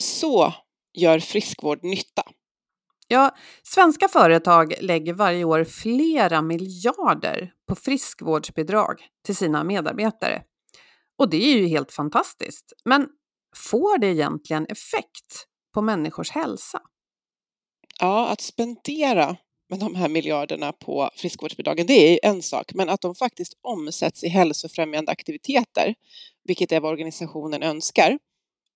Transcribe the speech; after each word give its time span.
Så 0.00 0.54
gör 0.92 1.18
friskvård 1.18 1.84
nytta. 1.84 2.22
Ja, 3.08 3.36
svenska 3.62 4.08
företag 4.08 4.74
lägger 4.80 5.12
varje 5.12 5.44
år 5.44 5.64
flera 5.64 6.42
miljarder 6.42 7.52
på 7.68 7.74
friskvårdsbidrag 7.74 9.00
till 9.24 9.36
sina 9.36 9.64
medarbetare. 9.64 10.42
Och 11.18 11.30
det 11.30 11.44
är 11.44 11.56
ju 11.56 11.66
helt 11.66 11.92
fantastiskt. 11.92 12.72
Men 12.84 13.08
får 13.56 13.98
det 13.98 14.06
egentligen 14.06 14.66
effekt 14.66 15.46
på 15.74 15.82
människors 15.82 16.30
hälsa? 16.30 16.80
Ja, 18.00 18.28
att 18.28 18.40
spendera 18.40 19.36
med 19.68 19.78
de 19.78 19.94
här 19.94 20.08
miljarderna 20.08 20.72
på 20.72 21.10
friskvårdsbidragen, 21.16 21.86
det 21.86 22.08
är 22.08 22.10
ju 22.10 22.18
en 22.22 22.42
sak, 22.42 22.74
men 22.74 22.88
att 22.88 23.00
de 23.00 23.14
faktiskt 23.14 23.52
omsätts 23.62 24.24
i 24.24 24.28
hälsofrämjande 24.28 25.12
aktiviteter, 25.12 25.94
vilket 26.44 26.72
är 26.72 26.80
vad 26.80 26.92
organisationen 26.92 27.62
önskar, 27.62 28.18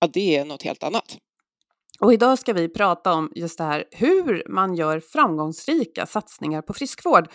ja, 0.00 0.08
det 0.12 0.36
är 0.36 0.44
något 0.44 0.62
helt 0.62 0.82
annat. 0.82 1.18
Och 2.00 2.12
idag 2.12 2.38
ska 2.38 2.52
vi 2.52 2.68
prata 2.68 3.12
om 3.12 3.32
just 3.34 3.58
det 3.58 3.64
här 3.64 3.84
hur 3.90 4.42
man 4.48 4.74
gör 4.74 5.00
framgångsrika 5.00 6.06
satsningar 6.06 6.62
på 6.62 6.74
friskvård 6.74 7.28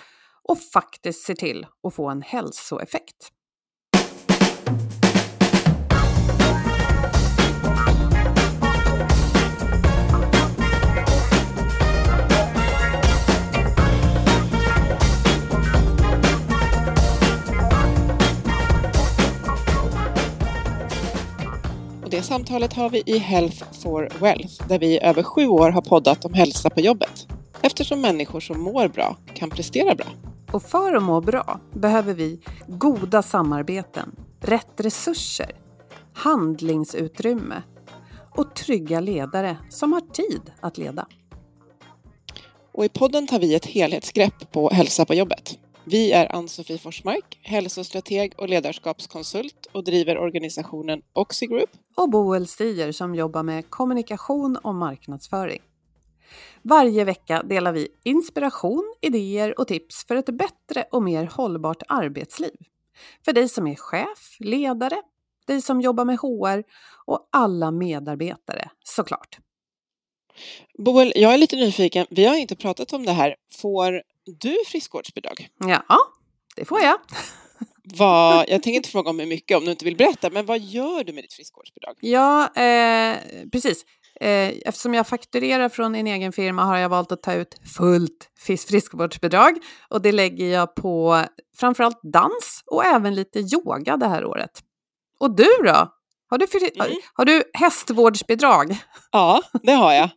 och 0.44 0.60
faktiskt 0.74 1.26
ser 1.26 1.36
till 1.36 1.66
att 1.88 1.94
få 1.94 2.10
en 2.10 2.22
hälsoeffekt. 2.22 3.32
Det 22.14 22.24
samtalet 22.24 22.74
har 22.74 22.90
vi 22.90 23.04
i 23.06 23.18
Health 23.18 23.64
for 23.82 24.10
Wealth 24.20 24.68
där 24.68 24.80
vi 24.80 24.88
i 24.88 25.04
över 25.04 25.24
sju 25.24 25.48
år 25.48 25.70
har 25.70 25.82
poddat 25.82 26.26
om 26.26 26.34
hälsa 26.34 26.70
på 26.70 26.82
jobbet. 26.82 27.28
Eftersom 27.62 28.02
människor 28.02 28.40
som 28.40 28.62
mår 28.62 28.88
bra 28.88 29.18
kan 29.34 29.50
prestera 29.50 29.96
bra. 29.96 30.06
Och 30.52 30.64
för 30.64 30.94
att 30.94 31.04
må 31.04 31.22
bra 31.22 31.60
behöver 31.74 32.14
vi 32.14 32.40
goda 32.68 33.22
samarbeten, 33.22 34.16
rätt 34.40 34.80
resurser, 34.80 35.52
handlingsutrymme 36.14 37.64
och 38.36 38.56
trygga 38.56 39.00
ledare 39.00 39.58
som 39.70 39.94
har 39.94 40.02
tid 40.02 40.42
att 40.62 40.78
leda. 40.78 41.08
Och 42.74 42.86
i 42.86 42.90
podden 42.90 43.28
tar 43.28 43.40
vi 43.40 43.56
ett 43.56 43.66
helhetsgrepp 43.66 44.52
på 44.52 44.70
hälsa 44.70 45.06
på 45.06 45.14
jobbet. 45.14 45.58
Vi 45.86 46.12
är 46.12 46.36
Ann-Sofie 46.36 46.78
Forsmark, 46.78 47.40
hälsostrateg 47.42 48.34
och 48.38 48.50
ledarskapskonsult 48.50 49.68
och 49.72 49.84
driver 49.84 50.18
organisationen 50.18 51.02
Oxigroup. 51.14 51.70
Och 51.96 52.10
Boel 52.10 52.48
Stier 52.48 52.92
som 52.92 53.16
jobbar 53.16 53.44
med 53.44 53.70
kommunikation 53.70 54.58
och 54.58 54.76
marknadsföring. 54.76 55.62
Varje 56.62 57.04
vecka 57.04 57.44
delar 57.44 57.72
vi 57.72 57.88
inspiration, 58.04 58.96
idéer 59.02 59.60
och 59.60 59.68
tips 59.68 60.06
för 60.08 60.16
ett 60.16 60.26
bättre 60.26 60.86
och 60.92 61.04
mer 61.04 61.26
hållbart 61.26 61.84
arbetsliv. 61.88 62.56
För 63.26 63.34
dig 63.34 63.50
som 63.50 63.68
är 63.68 63.76
chef, 63.76 64.38
ledare, 64.40 65.02
dig 65.48 65.62
som 65.62 65.82
jobbar 65.82 66.06
med 66.06 66.18
HR 66.20 66.64
och 67.06 67.30
alla 67.32 67.72
medarbetare 67.72 68.70
såklart. 68.84 69.38
Boel, 70.78 71.14
jag 71.16 71.34
är 71.34 71.38
lite 71.38 71.56
nyfiken. 71.56 72.06
Vi 72.10 72.26
har 72.26 72.36
inte 72.36 72.56
pratat 72.56 72.94
om 72.94 73.06
det 73.06 73.12
här. 73.12 73.36
Får 73.52 74.02
du 74.26 74.58
friskvårdsbidrag? 74.68 75.48
Ja, 75.60 75.84
det 76.56 76.66
får 76.66 76.82
jag. 76.82 77.00
Vad, 77.98 78.46
jag 78.50 78.64
tänker 78.64 78.78
inte 78.78 78.90
fråga 78.90 79.10
om 79.10 79.20
hur 79.20 79.28
mycket 79.28 79.58
om 79.58 79.66
du 79.66 79.72
inte 79.72 79.86
vill 79.86 79.98
berätta, 79.98 80.30
men 80.30 80.46
vad 80.46 80.60
gör 80.60 81.04
du 81.04 81.14
med 81.14 81.24
ditt 81.24 81.34
friskvårdsbidrag? 81.34 81.96
Ja, 82.00 82.56
eh, 82.56 83.18
precis. 83.52 83.86
Eh, 84.22 84.50
eftersom 84.66 84.94
jag 84.94 85.08
fakturerar 85.08 85.70
från 85.70 85.96
en 85.96 86.08
egen 86.08 86.32
firma 86.32 86.64
har 86.64 86.78
jag 86.78 86.90
valt 86.90 87.12
att 87.12 87.24
ta 87.24 87.34
ut 87.34 87.56
fullt 87.76 88.30
friskvårdsbidrag 88.38 89.58
och 89.90 90.02
det 90.02 90.12
lägger 90.12 90.46
jag 90.46 90.76
på 90.76 91.24
framförallt 91.58 92.00
dans 92.04 92.64
och 92.66 92.86
även 92.86 93.16
lite 93.16 93.40
yoga 93.40 93.98
det 93.98 94.08
här 94.08 94.26
året. 94.26 94.52
Och 95.20 95.36
du 95.36 95.50
då? 95.66 95.92
Har 96.34 96.38
du, 96.38 96.48
mm. 96.76 97.02
har 97.14 97.26
du 97.26 97.44
hästvårdsbidrag? 97.54 98.78
Ja, 99.12 99.42
det 99.64 99.72
har 99.72 99.94
jag. 99.94 100.10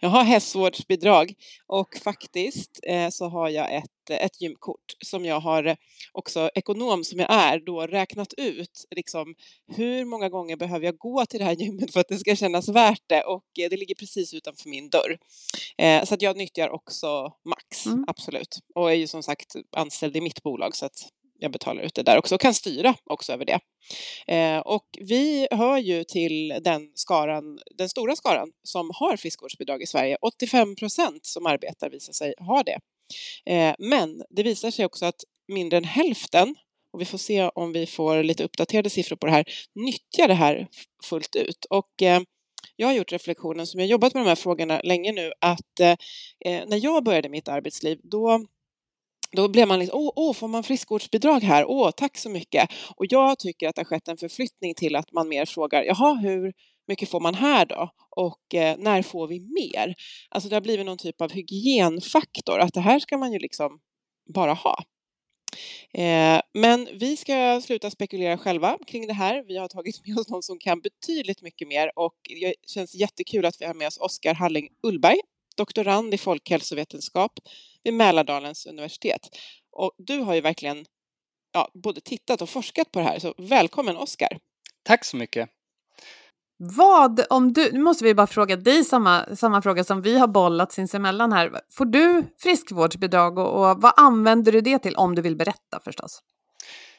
Jag 0.00 0.08
har 0.08 0.22
hästvårdsbidrag 0.22 1.34
och 1.66 1.96
faktiskt 2.04 2.80
eh, 2.82 3.08
så 3.10 3.28
har 3.28 3.48
jag 3.48 3.74
ett, 3.74 4.10
ett 4.10 4.40
gymkort 4.40 4.84
som 5.04 5.24
jag 5.24 5.40
har 5.40 5.76
också, 6.12 6.50
ekonom 6.54 7.04
som 7.04 7.18
jag 7.18 7.32
är, 7.32 7.58
då 7.66 7.86
räknat 7.86 8.34
ut 8.36 8.84
liksom, 8.90 9.34
hur 9.76 10.04
många 10.04 10.28
gånger 10.28 10.56
behöver 10.56 10.86
jag 10.86 10.98
gå 10.98 11.26
till 11.26 11.38
det 11.38 11.44
här 11.44 11.56
gymmet 11.56 11.92
för 11.92 12.00
att 12.00 12.08
det 12.08 12.18
ska 12.18 12.36
kännas 12.36 12.68
värt 12.68 13.02
det 13.06 13.22
och 13.22 13.44
eh, 13.60 13.70
det 13.70 13.76
ligger 13.76 13.94
precis 13.94 14.34
utanför 14.34 14.68
min 14.68 14.90
dörr. 14.90 15.18
Eh, 15.78 16.04
så 16.04 16.14
att 16.14 16.22
jag 16.22 16.36
nyttjar 16.36 16.68
också 16.68 17.32
Max, 17.44 17.86
mm. 17.86 18.04
absolut. 18.08 18.58
Och 18.74 18.90
är 18.90 18.94
ju 18.94 19.06
som 19.06 19.22
sagt 19.22 19.52
anställd 19.76 20.16
i 20.16 20.20
mitt 20.20 20.42
bolag 20.42 20.76
så 20.76 20.86
att 20.86 21.08
jag 21.44 21.52
betalar 21.52 21.82
ut 21.82 21.94
det 21.94 22.02
där 22.02 22.18
också 22.18 22.34
och 22.34 22.40
kan 22.40 22.54
styra 22.54 22.94
också 23.04 23.32
över 23.32 23.44
det. 23.44 23.60
Eh, 24.26 24.58
och 24.58 24.84
vi 25.00 25.48
hör 25.50 25.78
ju 25.78 26.04
till 26.04 26.58
den 26.64 26.90
skaran, 26.94 27.58
den 27.76 27.88
stora 27.88 28.16
skaran 28.16 28.52
som 28.62 28.90
har 28.94 29.16
friskvårdsbidrag 29.16 29.82
i 29.82 29.86
Sverige. 29.86 30.16
85 30.20 30.76
procent 30.76 31.26
som 31.26 31.46
arbetar 31.46 31.90
visar 31.90 32.12
sig 32.12 32.34
ha 32.38 32.62
det. 32.62 32.78
Eh, 33.46 33.74
men 33.78 34.22
det 34.30 34.42
visar 34.42 34.70
sig 34.70 34.84
också 34.84 35.06
att 35.06 35.20
mindre 35.48 35.76
än 35.78 35.84
hälften 35.84 36.54
och 36.92 37.00
vi 37.00 37.04
får 37.04 37.18
se 37.18 37.50
om 37.54 37.72
vi 37.72 37.86
får 37.86 38.22
lite 38.22 38.44
uppdaterade 38.44 38.90
siffror 38.90 39.16
på 39.16 39.26
det 39.26 39.32
här, 39.32 39.44
nyttjar 39.74 40.28
det 40.28 40.34
här 40.34 40.68
fullt 41.04 41.36
ut. 41.36 41.64
Och 41.70 42.02
eh, 42.02 42.20
jag 42.76 42.86
har 42.86 42.94
gjort 42.94 43.12
reflektionen, 43.12 43.66
som 43.66 43.80
jag 43.80 43.88
jobbat 43.88 44.14
med 44.14 44.24
de 44.24 44.28
här 44.28 44.36
frågorna 44.36 44.80
länge 44.84 45.12
nu, 45.12 45.32
att 45.40 45.80
eh, 45.80 45.96
eh 46.44 46.66
när 46.66 46.84
jag 46.84 47.04
började 47.04 47.28
mitt 47.28 47.48
arbetsliv, 47.48 48.00
då 48.02 48.46
då 49.34 49.48
blev 49.48 49.68
man 49.68 49.78
liksom, 49.78 49.98
åh, 49.98 50.12
åh, 50.16 50.34
får 50.34 50.48
man 50.48 50.62
friskvårdsbidrag 50.62 51.40
här? 51.40 51.64
Åh, 51.68 51.90
tack 51.90 52.18
så 52.18 52.30
mycket. 52.30 52.70
Och 52.96 53.06
jag 53.08 53.38
tycker 53.38 53.68
att 53.68 53.74
det 53.74 53.80
har 53.80 53.84
skett 53.84 54.08
en 54.08 54.16
förflyttning 54.16 54.74
till 54.74 54.96
att 54.96 55.12
man 55.12 55.28
mer 55.28 55.44
frågar, 55.44 55.82
jaha, 55.82 56.14
hur 56.14 56.52
mycket 56.88 57.08
får 57.08 57.20
man 57.20 57.34
här 57.34 57.66
då? 57.66 57.90
Och 58.10 58.54
eh, 58.54 58.76
när 58.78 59.02
får 59.02 59.28
vi 59.28 59.40
mer? 59.40 59.94
Alltså 60.28 60.48
det 60.48 60.56
har 60.56 60.60
blivit 60.60 60.86
någon 60.86 60.98
typ 60.98 61.20
av 61.20 61.32
hygienfaktor, 61.32 62.58
att 62.58 62.74
det 62.74 62.80
här 62.80 62.98
ska 62.98 63.18
man 63.18 63.32
ju 63.32 63.38
liksom 63.38 63.80
bara 64.34 64.52
ha. 64.52 64.84
Eh, 65.94 66.40
men 66.54 66.88
vi 66.94 67.16
ska 67.16 67.60
sluta 67.60 67.90
spekulera 67.90 68.38
själva 68.38 68.78
kring 68.86 69.06
det 69.06 69.12
här. 69.12 69.44
Vi 69.48 69.56
har 69.56 69.68
tagit 69.68 70.06
med 70.06 70.18
oss 70.18 70.28
någon 70.28 70.42
som 70.42 70.58
kan 70.58 70.80
betydligt 70.80 71.42
mycket 71.42 71.68
mer 71.68 71.90
och 71.96 72.14
det 72.28 72.54
känns 72.66 72.94
jättekul 72.94 73.46
att 73.46 73.60
vi 73.60 73.64
har 73.64 73.74
med 73.74 73.86
oss 73.86 73.98
Oskar 73.98 74.34
Halling 74.34 74.68
Ullberg, 74.82 75.18
doktorand 75.56 76.14
i 76.14 76.18
folkhälsovetenskap 76.18 77.32
vid 77.82 77.94
Mälardalens 77.94 78.66
universitet. 78.66 79.28
Och 79.72 79.92
du 79.98 80.18
har 80.18 80.34
ju 80.34 80.40
verkligen 80.40 80.84
ja, 81.52 81.70
både 81.74 82.00
tittat 82.00 82.42
och 82.42 82.50
forskat 82.50 82.92
på 82.92 82.98
det 82.98 83.04
här, 83.04 83.18
så 83.18 83.34
välkommen 83.38 83.96
Oskar! 83.96 84.38
Tack 84.82 85.04
så 85.04 85.16
mycket! 85.16 85.48
Vad 86.56 87.26
om 87.30 87.52
du, 87.52 87.72
nu 87.72 87.78
måste 87.78 88.04
vi 88.04 88.14
bara 88.14 88.26
fråga 88.26 88.56
dig 88.56 88.84
samma, 88.84 89.36
samma 89.36 89.62
fråga 89.62 89.84
som 89.84 90.02
vi 90.02 90.18
har 90.18 90.28
bollat 90.28 90.72
sinsemellan 90.72 91.32
här. 91.32 91.60
Får 91.70 91.84
du 91.84 92.24
friskvårdsbidrag 92.38 93.38
och, 93.38 93.70
och 93.70 93.82
vad 93.82 93.92
använder 93.96 94.52
du 94.52 94.60
det 94.60 94.78
till 94.78 94.96
om 94.96 95.14
du 95.14 95.22
vill 95.22 95.36
berätta 95.36 95.80
förstås? 95.84 96.20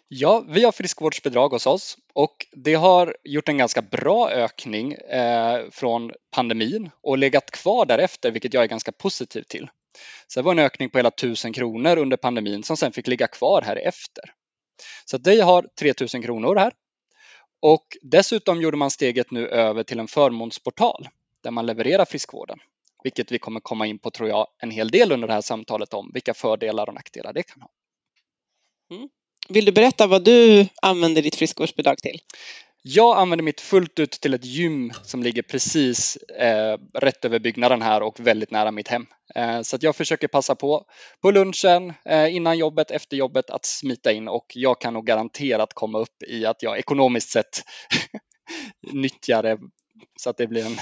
Ja, 0.07 0.45
vi 0.47 0.63
har 0.63 0.71
friskvårdsbidrag 0.71 1.49
hos 1.49 1.67
oss 1.67 1.97
och 2.13 2.47
det 2.51 2.73
har 2.73 3.15
gjort 3.23 3.49
en 3.49 3.57
ganska 3.57 3.81
bra 3.81 4.31
ökning 4.31 4.93
eh, 4.93 5.69
från 5.71 6.11
pandemin 6.31 6.89
och 7.01 7.17
legat 7.17 7.51
kvar 7.51 7.85
därefter, 7.85 8.31
vilket 8.31 8.53
jag 8.53 8.63
är 8.63 8.67
ganska 8.67 8.91
positiv 8.91 9.43
till. 9.43 9.69
Så 10.27 10.39
det 10.39 10.43
var 10.43 10.51
en 10.51 10.59
ökning 10.59 10.89
på 10.89 10.97
hela 10.97 11.09
1000 11.09 11.53
kronor 11.53 11.97
under 11.97 12.17
pandemin 12.17 12.63
som 12.63 12.77
sen 12.77 12.91
fick 12.91 13.07
ligga 13.07 13.27
kvar 13.27 13.61
här 13.61 13.75
efter. 13.75 14.23
Så 15.05 15.17
det 15.17 15.39
har 15.39 15.67
3000 15.79 16.21
kronor 16.21 16.55
här. 16.55 16.73
Och 17.59 17.97
dessutom 18.01 18.61
gjorde 18.61 18.77
man 18.77 18.91
steget 18.91 19.31
nu 19.31 19.47
över 19.47 19.83
till 19.83 19.99
en 19.99 20.07
förmånsportal 20.07 21.07
där 21.41 21.51
man 21.51 21.65
levererar 21.65 22.05
friskvården, 22.05 22.59
vilket 23.03 23.31
vi 23.31 23.39
kommer 23.39 23.59
komma 23.59 23.87
in 23.87 23.99
på 23.99 24.11
tror 24.11 24.29
jag 24.29 24.47
en 24.57 24.71
hel 24.71 24.89
del 24.89 25.11
under 25.11 25.27
det 25.27 25.33
här 25.33 25.41
samtalet 25.41 25.93
om 25.93 26.11
vilka 26.13 26.33
fördelar 26.33 26.87
och 26.89 26.95
nackdelar 26.95 27.33
det 27.33 27.43
kan 27.43 27.61
ha. 27.61 27.69
Mm. 28.91 29.09
Vill 29.49 29.65
du 29.65 29.71
berätta 29.71 30.07
vad 30.07 30.23
du 30.23 30.67
använder 30.81 31.21
ditt 31.21 31.35
friskvårdsbidrag 31.35 31.97
till? 31.97 32.19
Jag 32.81 33.17
använder 33.17 33.43
mitt 33.43 33.61
fullt 33.61 33.99
ut 33.99 34.11
till 34.11 34.33
ett 34.33 34.45
gym 34.45 34.91
som 35.03 35.23
ligger 35.23 35.41
precis 35.41 36.15
eh, 36.15 36.77
rätt 36.93 37.25
över 37.25 37.39
byggnaden 37.39 37.81
här 37.81 38.01
och 38.01 38.19
väldigt 38.19 38.51
nära 38.51 38.71
mitt 38.71 38.87
hem. 38.87 39.05
Eh, 39.35 39.61
så 39.61 39.75
att 39.75 39.83
jag 39.83 39.95
försöker 39.95 40.27
passa 40.27 40.55
på 40.55 40.85
på 41.21 41.31
lunchen, 41.31 41.93
eh, 42.05 42.35
innan 42.35 42.57
jobbet, 42.57 42.91
efter 42.91 43.17
jobbet 43.17 43.49
att 43.49 43.65
smita 43.65 44.11
in 44.11 44.27
och 44.27 44.45
jag 44.53 44.81
kan 44.81 44.93
nog 44.93 45.05
garanterat 45.05 45.73
komma 45.73 45.99
upp 45.99 46.23
i 46.27 46.45
att 46.45 46.63
jag 46.63 46.79
ekonomiskt 46.79 47.29
sett 47.29 47.63
nyttjar 48.91 49.43
det 49.43 49.57
så 50.19 50.29
att 50.29 50.37
det 50.37 50.47
blir 50.47 50.65
en 50.65 50.77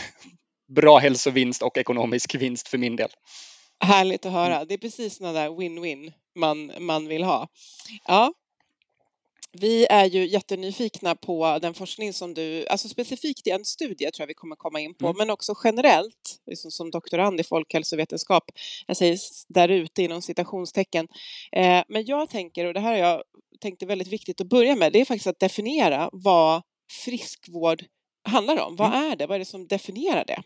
bra 0.75 0.97
hälsovinst 0.97 1.61
och 1.61 1.77
ekonomisk 1.77 2.35
vinst 2.35 2.67
för 2.67 2.77
min 2.77 2.95
del. 2.95 3.09
Härligt 3.79 4.25
att 4.25 4.31
höra. 4.31 4.65
Det 4.65 4.73
är 4.73 4.77
precis 4.77 5.17
sådana 5.17 5.39
där 5.39 5.49
win-win 5.49 6.11
man, 6.35 6.71
man 6.79 7.07
vill 7.07 7.23
ha. 7.23 7.47
Ja, 8.07 8.33
vi 9.59 9.87
är 9.89 10.05
ju 10.05 10.27
jättenyfikna 10.27 11.15
på 11.15 11.59
den 11.61 11.73
forskning 11.73 12.13
som 12.13 12.33
du, 12.33 12.67
alltså 12.67 12.89
specifikt 12.89 13.47
i 13.47 13.49
en 13.49 13.65
studie 13.65 14.11
tror 14.11 14.21
jag 14.21 14.27
vi 14.27 14.33
kommer 14.33 14.55
komma 14.55 14.79
in 14.79 14.93
på, 14.93 15.05
mm. 15.05 15.17
men 15.17 15.29
också 15.29 15.53
generellt, 15.63 16.41
liksom 16.45 16.71
som 16.71 16.91
doktorand 16.91 17.39
i 17.39 17.43
folkhälsovetenskap, 17.43 18.43
jag 18.87 18.97
säger 18.97 19.17
där 19.47 19.69
ute 19.69 20.03
inom 20.03 20.21
citationstecken. 20.21 21.07
Eh, 21.51 21.83
men 21.87 22.05
jag 22.05 22.29
tänker, 22.29 22.65
och 22.65 22.73
det 22.73 22.79
här 22.79 22.91
har 22.91 22.99
jag 23.09 23.23
tänkt 23.61 23.81
är 23.81 23.87
väldigt 23.87 24.07
viktigt 24.07 24.41
att 24.41 24.47
börja 24.47 24.75
med, 24.75 24.93
det 24.93 25.01
är 25.01 25.05
faktiskt 25.05 25.27
att 25.27 25.39
definiera 25.39 26.09
vad 26.13 26.61
friskvård 27.05 27.83
handlar 28.29 28.61
om. 28.61 28.75
Vad 28.75 28.87
mm. 28.87 29.11
är 29.11 29.15
det? 29.15 29.27
Vad 29.27 29.35
är 29.35 29.39
det 29.39 29.45
som 29.45 29.67
definierar 29.67 30.25
det? 30.25 30.43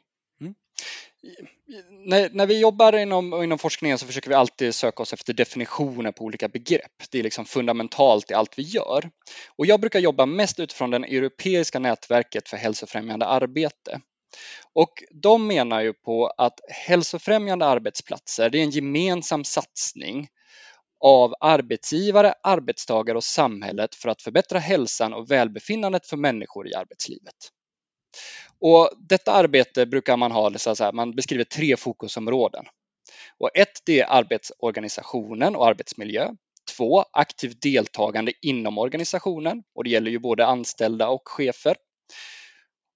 När, 2.06 2.30
när, 2.30 2.46
vi 2.46 2.60
jobbar 2.60 2.98
inom, 2.98 3.44
inom 3.44 3.58
forskningen 3.58 3.98
så 3.98 4.06
försöker 4.06 4.30
vi 4.30 4.36
alltid 4.36 4.76
söka 4.76 5.04
oss 5.04 5.14
efter 5.14 5.34
definitioner 5.34 6.12
på 6.12 6.24
olika 6.24 6.48
begrepp. 6.48 7.04
Det 7.12 7.20
är 7.20 7.24
liksom 7.24 7.46
fundamentalt 7.46 8.32
i 8.32 8.34
allt 8.34 8.60
vi 8.60 8.64
gör. 8.64 9.10
Och 9.56 9.66
jag 9.66 9.80
brukar 9.80 10.00
jobba 10.00 10.26
mest 10.26 10.60
utifrån 10.60 10.92
det 10.92 10.98
europeiska 10.98 11.80
nätverket 11.80 12.50
för 12.50 12.58
hälsofrämjande 12.58 13.26
arbete. 13.26 14.02
Och 14.74 15.04
de 15.24 15.48
menar 15.48 15.82
ju 15.82 15.94
på 15.94 16.28
att 16.28 16.60
hälsofrämjande 16.70 17.66
arbetsplatser, 17.66 18.50
det 18.50 18.58
är 18.58 18.64
en 18.64 18.70
gemensam 18.70 19.44
satsning 19.44 20.28
av 21.00 21.34
arbetsgivare, 21.40 22.34
arbetstagare 22.44 23.18
och 23.18 23.24
samhället 23.24 23.96
för 23.96 24.10
att 24.10 24.22
förbättra 24.22 24.60
hälsan 24.60 25.14
och 25.14 25.32
välbefinnandet 25.32 26.08
för 26.08 26.18
människor 26.18 26.68
i 26.68 26.74
arbetslivet. 26.74 27.36
Och 28.60 28.90
detta 28.98 29.32
arbete 29.32 29.86
brukar 29.86 30.18
man 30.18 30.32
ha, 30.32 30.58
så 30.58 30.84
här, 30.84 30.92
man 30.92 31.16
beskriver 31.16 31.44
tre 31.44 31.78
fokusområden. 31.78 32.66
Och 33.40 33.50
ett, 33.54 33.82
det 33.86 34.00
är 34.00 34.06
arbetsorganisationen 34.10 35.56
och 35.56 35.68
arbetsmiljö. 35.68 36.30
Två, 36.78 37.06
aktivt 37.12 37.62
deltagande 37.62 38.34
inom 38.42 38.78
organisationen 38.78 39.64
och 39.76 39.84
det 39.84 39.90
gäller 39.90 40.12
ju 40.12 40.20
både 40.20 40.46
anställda 40.46 41.08
och 41.08 41.22
chefer. 41.26 41.76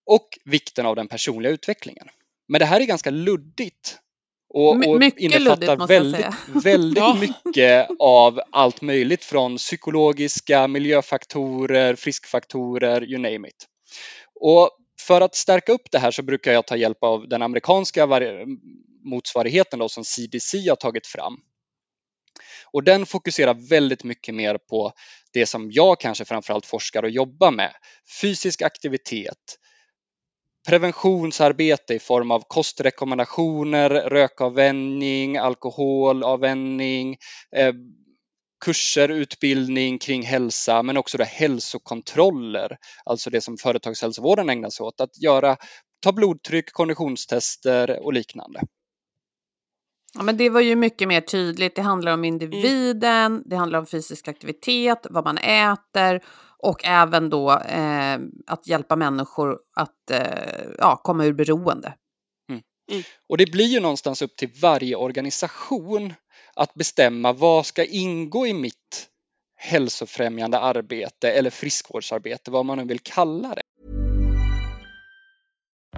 Och 0.06 0.28
vikten 0.46 0.86
av 0.86 0.96
den 0.96 1.08
personliga 1.08 1.52
utvecklingen. 1.52 2.08
Men 2.48 2.60
det 2.60 2.66
här 2.66 2.80
är 2.80 2.86
ganska 2.86 3.10
luddigt 3.10 4.00
och, 4.54 4.88
och 4.88 5.00
mycket 5.00 5.42
luddigt, 5.42 5.78
måste 5.78 5.94
väldigt, 5.94 6.26
väldigt 6.66 7.20
mycket 7.20 7.88
av 8.00 8.42
allt 8.52 8.82
möjligt 8.82 9.24
från 9.24 9.58
psykologiska 9.58 10.68
miljöfaktorer, 10.68 11.96
friskfaktorer, 11.96 13.04
you 13.04 13.18
name 13.18 13.48
it. 13.48 13.68
Och 14.40 14.70
för 15.02 15.22
att 15.22 15.36
stärka 15.36 15.72
upp 15.72 15.92
det 15.92 16.00
här 16.00 16.12
så 16.12 16.24
brukar 16.24 16.52
jag 16.52 16.68
ta 16.68 16.76
hjälp 16.76 17.04
av 17.04 17.30
den 17.30 17.42
amerikanska 17.42 18.08
motsvarigheten 19.04 19.80
då, 19.80 19.90
som 19.90 20.04
CDC 20.04 20.70
har 20.70 20.76
tagit 20.76 21.08
fram. 21.08 21.38
Och 22.74 22.84
den 22.84 23.06
fokuserar 23.06 23.54
väldigt 23.70 24.04
mycket 24.04 24.36
mer 24.36 24.58
på 24.58 24.94
det 25.34 25.46
som 25.46 25.72
jag 25.72 26.00
kanske 26.00 26.26
framförallt 26.26 26.66
forskar 26.66 27.04
och 27.04 27.10
jobbar 27.10 27.52
med. 27.52 27.74
Fysisk 28.22 28.62
aktivitet, 28.62 29.58
preventionsarbete 30.68 31.94
i 31.94 32.00
form 32.00 32.32
av 32.32 32.44
kostrekommendationer, 32.48 33.90
rökavvänjning, 33.90 35.38
alkoholavvänjning, 35.38 37.18
eh, 37.56 37.74
kurser, 38.62 39.10
utbildning 39.10 40.00
kring 40.00 40.24
hälsa 40.24 40.84
men 40.84 40.98
också 40.98 41.18
då 41.18 41.24
hälsokontroller, 41.24 42.78
alltså 43.06 43.30
det 43.30 43.42
som 43.42 43.58
företagshälsovården 43.58 44.50
ägnar 44.50 44.70
sig 44.70 44.84
åt, 44.84 45.02
att 45.02 45.22
göra, 45.24 45.58
ta 46.04 46.12
blodtryck, 46.12 46.74
konditionstester 46.74 48.06
och 48.06 48.14
liknande. 48.14 48.62
Ja, 50.14 50.24
men 50.24 50.38
det 50.38 50.50
var 50.50 50.62
ju 50.62 50.76
mycket 50.76 51.08
mer 51.08 51.22
tydligt. 51.22 51.76
Det 51.76 51.82
handlar 51.82 52.14
om 52.14 52.26
individen, 52.26 53.26
mm. 53.26 53.44
det 53.46 53.56
handlar 53.56 53.80
om 53.80 53.86
fysisk 53.86 54.28
aktivitet, 54.28 55.08
vad 55.10 55.26
man 55.26 55.38
äter 55.38 56.22
och 56.58 56.86
även 56.86 57.30
då 57.30 57.52
eh, 57.52 58.20
att 58.48 58.68
hjälpa 58.68 58.96
människor 58.96 59.58
att 59.76 60.12
eh, 60.12 60.72
ja, 60.78 61.02
komma 61.04 61.26
ur 61.26 61.34
beroende. 61.34 61.94
Mm. 62.50 62.62
Mm. 62.92 63.04
Och 63.30 63.38
det 63.38 63.52
blir 63.52 63.66
ju 63.66 63.80
någonstans 63.80 64.22
upp 64.22 64.36
till 64.36 64.50
varje 64.62 64.96
organisation 64.96 66.14
att 66.62 66.74
bestämma 66.74 67.34
vad 67.34 67.66
ska 67.66 67.86
ingå 67.86 68.48
i 68.48 68.54
mitt 68.54 69.08
hälsofrämjande 69.58 70.60
arbete 70.60 71.32
eller 71.32 71.50
friskvårdsarbete, 71.50 72.52
vad 72.52 72.66
man 72.66 72.78
nu 72.78 72.84
vill 72.84 73.00
kalla 73.00 73.56
det. 73.56 73.62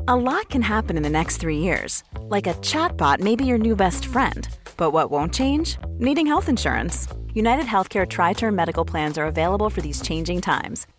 A 0.07 0.15
lot 0.15 0.49
can 0.49 0.61
happen 0.61 0.97
in 0.97 1.03
the 1.03 1.09
next 1.09 1.41
three 1.41 1.57
years. 1.57 2.03
Like 2.29 2.47
a 2.47 2.53
chatbot 2.53 3.19
may 3.19 3.35
be 3.35 3.45
your 3.45 3.57
new 3.57 3.75
best 3.75 4.05
friend. 4.05 4.47
But 4.77 4.93
what 4.93 5.11
won't 5.11 5.33
change? 5.33 5.77
Needing 5.99 6.27
health 6.27 6.49
insurance. 6.49 7.07
United 7.33 7.65
Healthcare 7.65 8.05
Tri 8.05 8.33
Term 8.33 8.55
Medical 8.55 8.85
Plans 8.85 9.17
are 9.17 9.27
available 9.27 9.69
for 9.69 9.81
these 9.81 10.01
changing 10.01 10.41
times. 10.41 10.87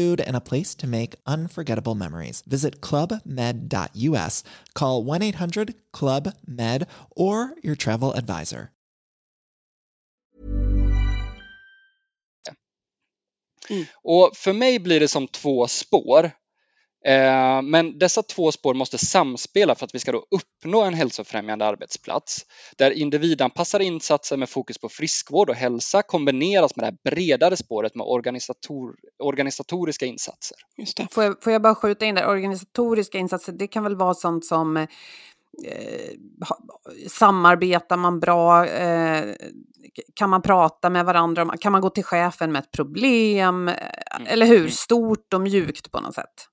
food, 0.00 0.20
and 0.20 0.36
a 0.36 0.40
place 0.40 0.74
to 0.74 0.86
make 0.86 1.14
unforgettable 1.26 1.94
memories. 1.94 2.42
Visit 2.46 2.80
clubmed.us, 2.80 4.44
call 4.74 5.04
1 5.04 5.22
800 5.22 5.74
Club 5.92 6.32
Med, 6.46 6.86
or 7.10 7.54
your 7.62 7.76
travel 7.76 8.12
advisor. 8.14 8.70
Mm. 13.70 13.86
Och 14.02 14.30
för 14.36 14.52
mig 14.52 14.78
blir 14.78 15.00
det 15.00 15.08
som 15.08 15.28
två 15.28 15.68
spår. 15.68 16.30
Eh, 17.04 17.62
men 17.62 17.98
dessa 17.98 18.22
två 18.22 18.52
spår 18.52 18.74
måste 18.74 18.98
samspela 18.98 19.74
för 19.74 19.84
att 19.84 19.94
vi 19.94 19.98
ska 19.98 20.12
då 20.12 20.26
uppnå 20.30 20.82
en 20.82 20.94
hälsofrämjande 20.94 21.64
arbetsplats 21.64 22.46
där 22.76 22.90
individanpassade 22.90 23.84
insatser 23.84 24.36
med 24.36 24.48
fokus 24.48 24.78
på 24.78 24.88
friskvård 24.88 25.50
och 25.50 25.56
hälsa 25.56 26.02
kombineras 26.02 26.76
med 26.76 26.82
det 26.82 26.86
här 26.86 27.10
bredare 27.10 27.56
spåret 27.56 27.94
med 27.94 28.06
organisator, 28.06 28.94
organisatoriska 29.18 30.06
insatser. 30.06 30.56
Just 30.76 30.96
det. 30.96 31.08
Får, 31.10 31.24
jag, 31.24 31.42
får 31.42 31.52
jag 31.52 31.62
bara 31.62 31.74
skjuta 31.74 32.06
in 32.06 32.14
där, 32.14 32.28
organisatoriska 32.28 33.18
insatser, 33.18 33.52
det 33.52 33.66
kan 33.66 33.84
väl 33.84 33.96
vara 33.96 34.14
sånt 34.14 34.44
som 34.44 34.76
eh, 34.76 34.86
samarbetar 37.08 37.96
man 37.96 38.20
bra? 38.20 38.66
Eh, 38.66 39.34
kan 40.14 40.30
man 40.30 40.42
prata 40.42 40.90
med 40.90 41.04
varandra? 41.04 41.56
Kan 41.60 41.72
man 41.72 41.80
gå 41.80 41.90
till 41.90 42.04
chefen 42.04 42.52
med 42.52 42.60
ett 42.60 42.70
problem? 42.70 43.68
Mm. 43.68 44.26
Eller 44.26 44.46
hur? 44.46 44.68
Stort 44.68 45.34
och 45.34 45.40
mjukt 45.40 45.90
på 45.90 46.00
något 46.00 46.14
sätt. 46.14 46.49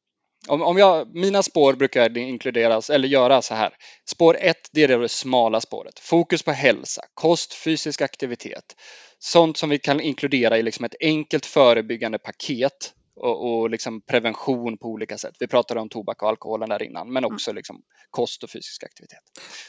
Om, 0.47 0.61
om 0.61 0.77
jag, 0.77 1.15
mina 1.15 1.43
spår 1.43 1.73
brukar 1.73 2.17
inkluderas, 2.17 2.89
eller 2.89 3.07
göra 3.07 3.41
så 3.41 3.55
här. 3.55 3.73
Spår 4.05 4.37
1, 4.39 4.57
det 4.71 4.83
är 4.83 4.87
det 4.87 5.09
smala 5.09 5.61
spåret. 5.61 5.99
Fokus 5.99 6.43
på 6.43 6.51
hälsa, 6.51 7.01
kost, 7.13 7.53
fysisk 7.53 8.01
aktivitet. 8.01 8.75
Sånt 9.19 9.57
som 9.57 9.69
vi 9.69 9.79
kan 9.79 10.01
inkludera 10.01 10.57
i 10.57 10.63
liksom 10.63 10.85
ett 10.85 10.95
enkelt 10.99 11.45
förebyggande 11.45 12.19
paket 12.19 12.93
och, 13.17 13.59
och 13.59 13.69
liksom 13.69 14.01
prevention 14.01 14.77
på 14.77 14.87
olika 14.87 15.17
sätt. 15.17 15.35
Vi 15.39 15.47
pratade 15.47 15.79
om 15.79 15.89
tobak 15.89 16.23
och 16.23 16.29
alkoholen 16.29 16.69
där 16.69 16.83
innan, 16.83 17.13
men 17.13 17.23
mm. 17.23 17.35
också 17.35 17.53
liksom 17.53 17.81
kost 18.09 18.43
och 18.43 18.49
fysisk 18.49 18.83
aktivitet. 18.83 19.19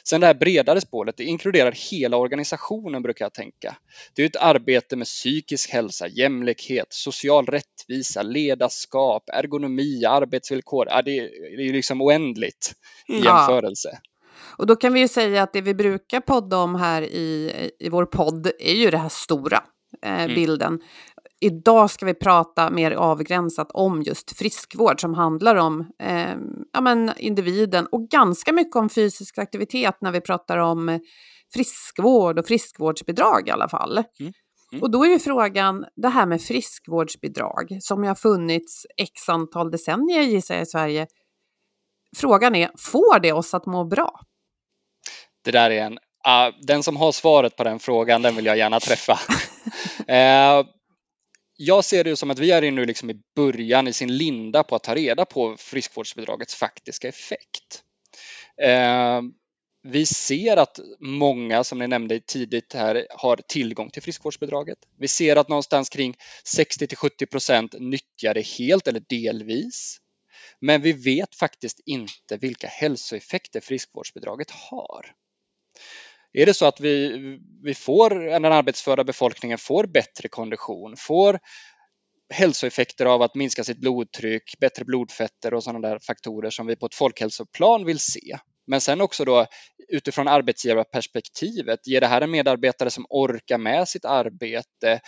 Sen 0.04 0.20
det 0.20 0.26
här 0.26 0.34
bredare 0.34 0.80
spåret, 0.80 1.16
det 1.16 1.24
inkluderar 1.24 1.74
hela 1.90 2.16
organisationen 2.16 3.02
brukar 3.02 3.24
jag 3.24 3.34
tänka. 3.34 3.76
Det 4.14 4.22
är 4.22 4.26
ett 4.26 4.36
arbete 4.36 4.96
med 4.96 5.06
psykisk 5.06 5.70
hälsa, 5.70 6.06
jämlikhet, 6.08 6.86
social 6.90 7.46
rättvisa, 7.46 8.22
ledarskap, 8.22 9.22
ergonomi, 9.32 10.04
arbetsvillkor. 10.04 10.86
Ja, 10.90 11.02
det, 11.02 11.18
är, 11.18 11.56
det 11.56 11.68
är 11.68 11.72
liksom 11.72 12.02
oändligt 12.02 12.72
i 13.08 13.12
mm. 13.12 13.24
jämförelse. 13.24 13.98
Och 14.58 14.66
då 14.66 14.76
kan 14.76 14.92
vi 14.92 15.00
ju 15.00 15.08
säga 15.08 15.42
att 15.42 15.52
det 15.52 15.60
vi 15.60 15.74
brukar 15.74 16.20
podda 16.20 16.56
om 16.56 16.74
här 16.74 17.02
i, 17.02 17.52
i 17.78 17.88
vår 17.88 18.06
podd 18.06 18.50
är 18.58 18.74
ju 18.74 18.90
det 18.90 18.98
här 18.98 19.08
stora 19.08 19.62
eh, 20.02 20.22
mm. 20.22 20.34
bilden 20.34 20.80
idag 21.40 21.90
ska 21.90 22.06
vi 22.06 22.14
prata 22.14 22.70
mer 22.70 22.90
avgränsat 22.90 23.70
om 23.74 24.02
just 24.02 24.38
friskvård 24.38 25.00
som 25.00 25.14
handlar 25.14 25.56
om 25.56 25.90
eh, 26.02 26.36
ja, 26.72 26.80
men 26.80 27.12
individen 27.16 27.86
och 27.86 28.08
ganska 28.08 28.52
mycket 28.52 28.76
om 28.76 28.88
fysisk 28.88 29.38
aktivitet 29.38 29.94
när 30.00 30.12
vi 30.12 30.20
pratar 30.20 30.58
om 30.58 31.00
friskvård 31.52 32.38
och 32.38 32.46
friskvårdsbidrag 32.46 33.48
i 33.48 33.50
alla 33.50 33.68
fall. 33.68 34.04
Mm. 34.20 34.32
Mm. 34.72 34.82
Och 34.82 34.90
då 34.90 35.04
är 35.04 35.08
ju 35.08 35.18
frågan, 35.18 35.86
det 35.96 36.08
här 36.08 36.26
med 36.26 36.42
friskvårdsbidrag 36.42 37.78
som 37.80 38.04
har 38.04 38.14
funnits 38.14 38.86
x 38.96 39.28
antal 39.28 39.70
decennier 39.70 40.22
gissar 40.22 40.54
jag 40.54 40.62
i 40.62 40.66
Sverige. 40.66 41.06
Frågan 42.16 42.54
är, 42.54 42.70
får 42.78 43.20
det 43.20 43.32
oss 43.32 43.54
att 43.54 43.66
må 43.66 43.84
bra? 43.84 44.20
Det 45.44 45.50
där 45.50 45.70
är 45.70 45.84
en, 45.84 45.92
uh, 45.92 46.54
den 46.66 46.82
som 46.82 46.96
har 46.96 47.12
svaret 47.12 47.56
på 47.56 47.64
den 47.64 47.78
frågan, 47.78 48.22
den 48.22 48.36
vill 48.36 48.46
jag 48.46 48.58
gärna 48.58 48.80
träffa. 48.80 49.12
uh, 49.12 50.66
jag 51.60 51.84
ser 51.84 52.04
det 52.04 52.16
som 52.16 52.30
att 52.30 52.38
vi 52.38 52.50
är 52.50 52.70
nu 52.70 52.84
liksom 52.84 53.10
i 53.10 53.20
början 53.36 53.88
i 53.88 53.92
sin 53.92 54.16
linda 54.16 54.62
på 54.62 54.76
att 54.76 54.82
ta 54.82 54.94
reda 54.94 55.24
på 55.24 55.56
friskvårdsbidragets 55.56 56.54
faktiska 56.54 57.08
effekt. 57.08 57.82
Eh, 58.62 59.20
vi 59.82 60.06
ser 60.06 60.56
att 60.56 60.80
många, 61.00 61.64
som 61.64 61.78
ni 61.78 61.88
nämnde 61.88 62.20
tidigt 62.20 62.74
här, 62.74 63.06
har 63.10 63.36
tillgång 63.36 63.90
till 63.90 64.02
friskvårdsbidraget. 64.02 64.78
Vi 64.98 65.08
ser 65.08 65.36
att 65.36 65.48
någonstans 65.48 65.88
kring 65.88 66.16
60 66.44 66.86
till 66.86 66.96
70 66.96 67.26
procent 67.26 67.74
nyttjar 67.78 68.34
det 68.34 68.46
helt 68.46 68.88
eller 68.88 69.02
delvis. 69.08 69.98
Men 70.60 70.82
vi 70.82 70.92
vet 70.92 71.34
faktiskt 71.34 71.80
inte 71.86 72.36
vilka 72.36 72.66
hälsoeffekter 72.66 73.60
friskvårdsbidraget 73.60 74.50
har. 74.50 75.14
Är 76.38 76.46
det 76.46 76.54
så 76.54 76.66
att 76.66 76.80
vi, 76.80 77.18
vi 77.62 77.74
får, 77.74 78.10
den 78.40 78.44
arbetsföra 78.44 79.04
befolkningen 79.04 79.58
får 79.58 79.86
bättre 79.86 80.28
kondition, 80.28 80.94
får 80.96 81.38
hälsoeffekter 82.34 83.06
av 83.06 83.22
att 83.22 83.34
minska 83.34 83.64
sitt 83.64 83.80
blodtryck, 83.80 84.58
bättre 84.60 84.84
blodfetter 84.84 85.54
och 85.54 85.64
sådana 85.64 85.88
där 85.88 85.98
faktorer 85.98 86.50
som 86.50 86.66
vi 86.66 86.76
på 86.76 86.86
ett 86.86 86.94
folkhälsoplan 86.94 87.84
vill 87.84 87.98
se, 87.98 88.38
men 88.68 88.80
sen 88.80 89.00
också 89.00 89.24
då 89.24 89.46
utifrån 89.88 90.28
arbetsgivarperspektivet, 90.28 91.86
ger 91.86 92.00
det 92.00 92.06
här 92.06 92.20
en 92.20 92.30
medarbetare 92.30 92.90
som 92.90 93.06
orkar 93.10 93.58
med 93.58 93.88
sitt 93.88 94.04
arbete, 94.04 95.00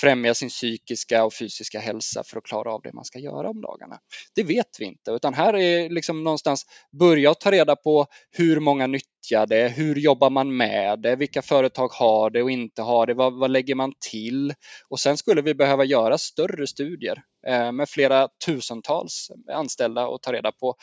främja 0.00 0.34
sin 0.34 0.48
psykiska 0.48 1.24
och 1.24 1.34
fysiska 1.34 1.80
hälsa 1.80 2.22
för 2.26 2.38
att 2.38 2.44
klara 2.44 2.72
av 2.72 2.80
det 2.82 2.92
man 2.92 3.04
ska 3.04 3.18
göra 3.18 3.48
om 3.48 3.60
dagarna? 3.60 3.98
Det 4.34 4.42
vet 4.42 4.76
vi 4.78 4.84
inte, 4.84 5.10
utan 5.10 5.34
här 5.34 5.56
är 5.56 5.90
liksom 5.90 6.24
någonstans 6.24 6.66
börja 6.98 7.34
ta 7.34 7.52
reda 7.52 7.76
på 7.76 8.06
hur 8.30 8.60
många 8.60 8.86
nyttjar 8.86 9.46
det, 9.46 9.68
hur 9.68 9.96
jobbar 9.96 10.30
man 10.30 10.56
med 10.56 11.02
det, 11.02 11.16
vilka 11.16 11.42
företag 11.42 11.88
har 11.88 12.30
det 12.30 12.42
och 12.42 12.50
inte 12.50 12.82
har 12.82 13.06
det, 13.06 13.14
vad, 13.14 13.38
vad 13.38 13.50
lägger 13.50 13.74
man 13.74 13.92
till? 14.10 14.54
Och 14.88 15.00
sen 15.00 15.16
skulle 15.16 15.42
vi 15.42 15.54
behöva 15.54 15.84
göra 15.84 16.18
större 16.18 16.66
studier 16.66 17.22
eh, 17.46 17.72
med 17.72 17.88
flera 17.88 18.28
tusentals 18.46 19.30
anställda 19.52 20.06
och 20.06 20.22
ta 20.22 20.32
reda 20.32 20.52
på 20.52 20.74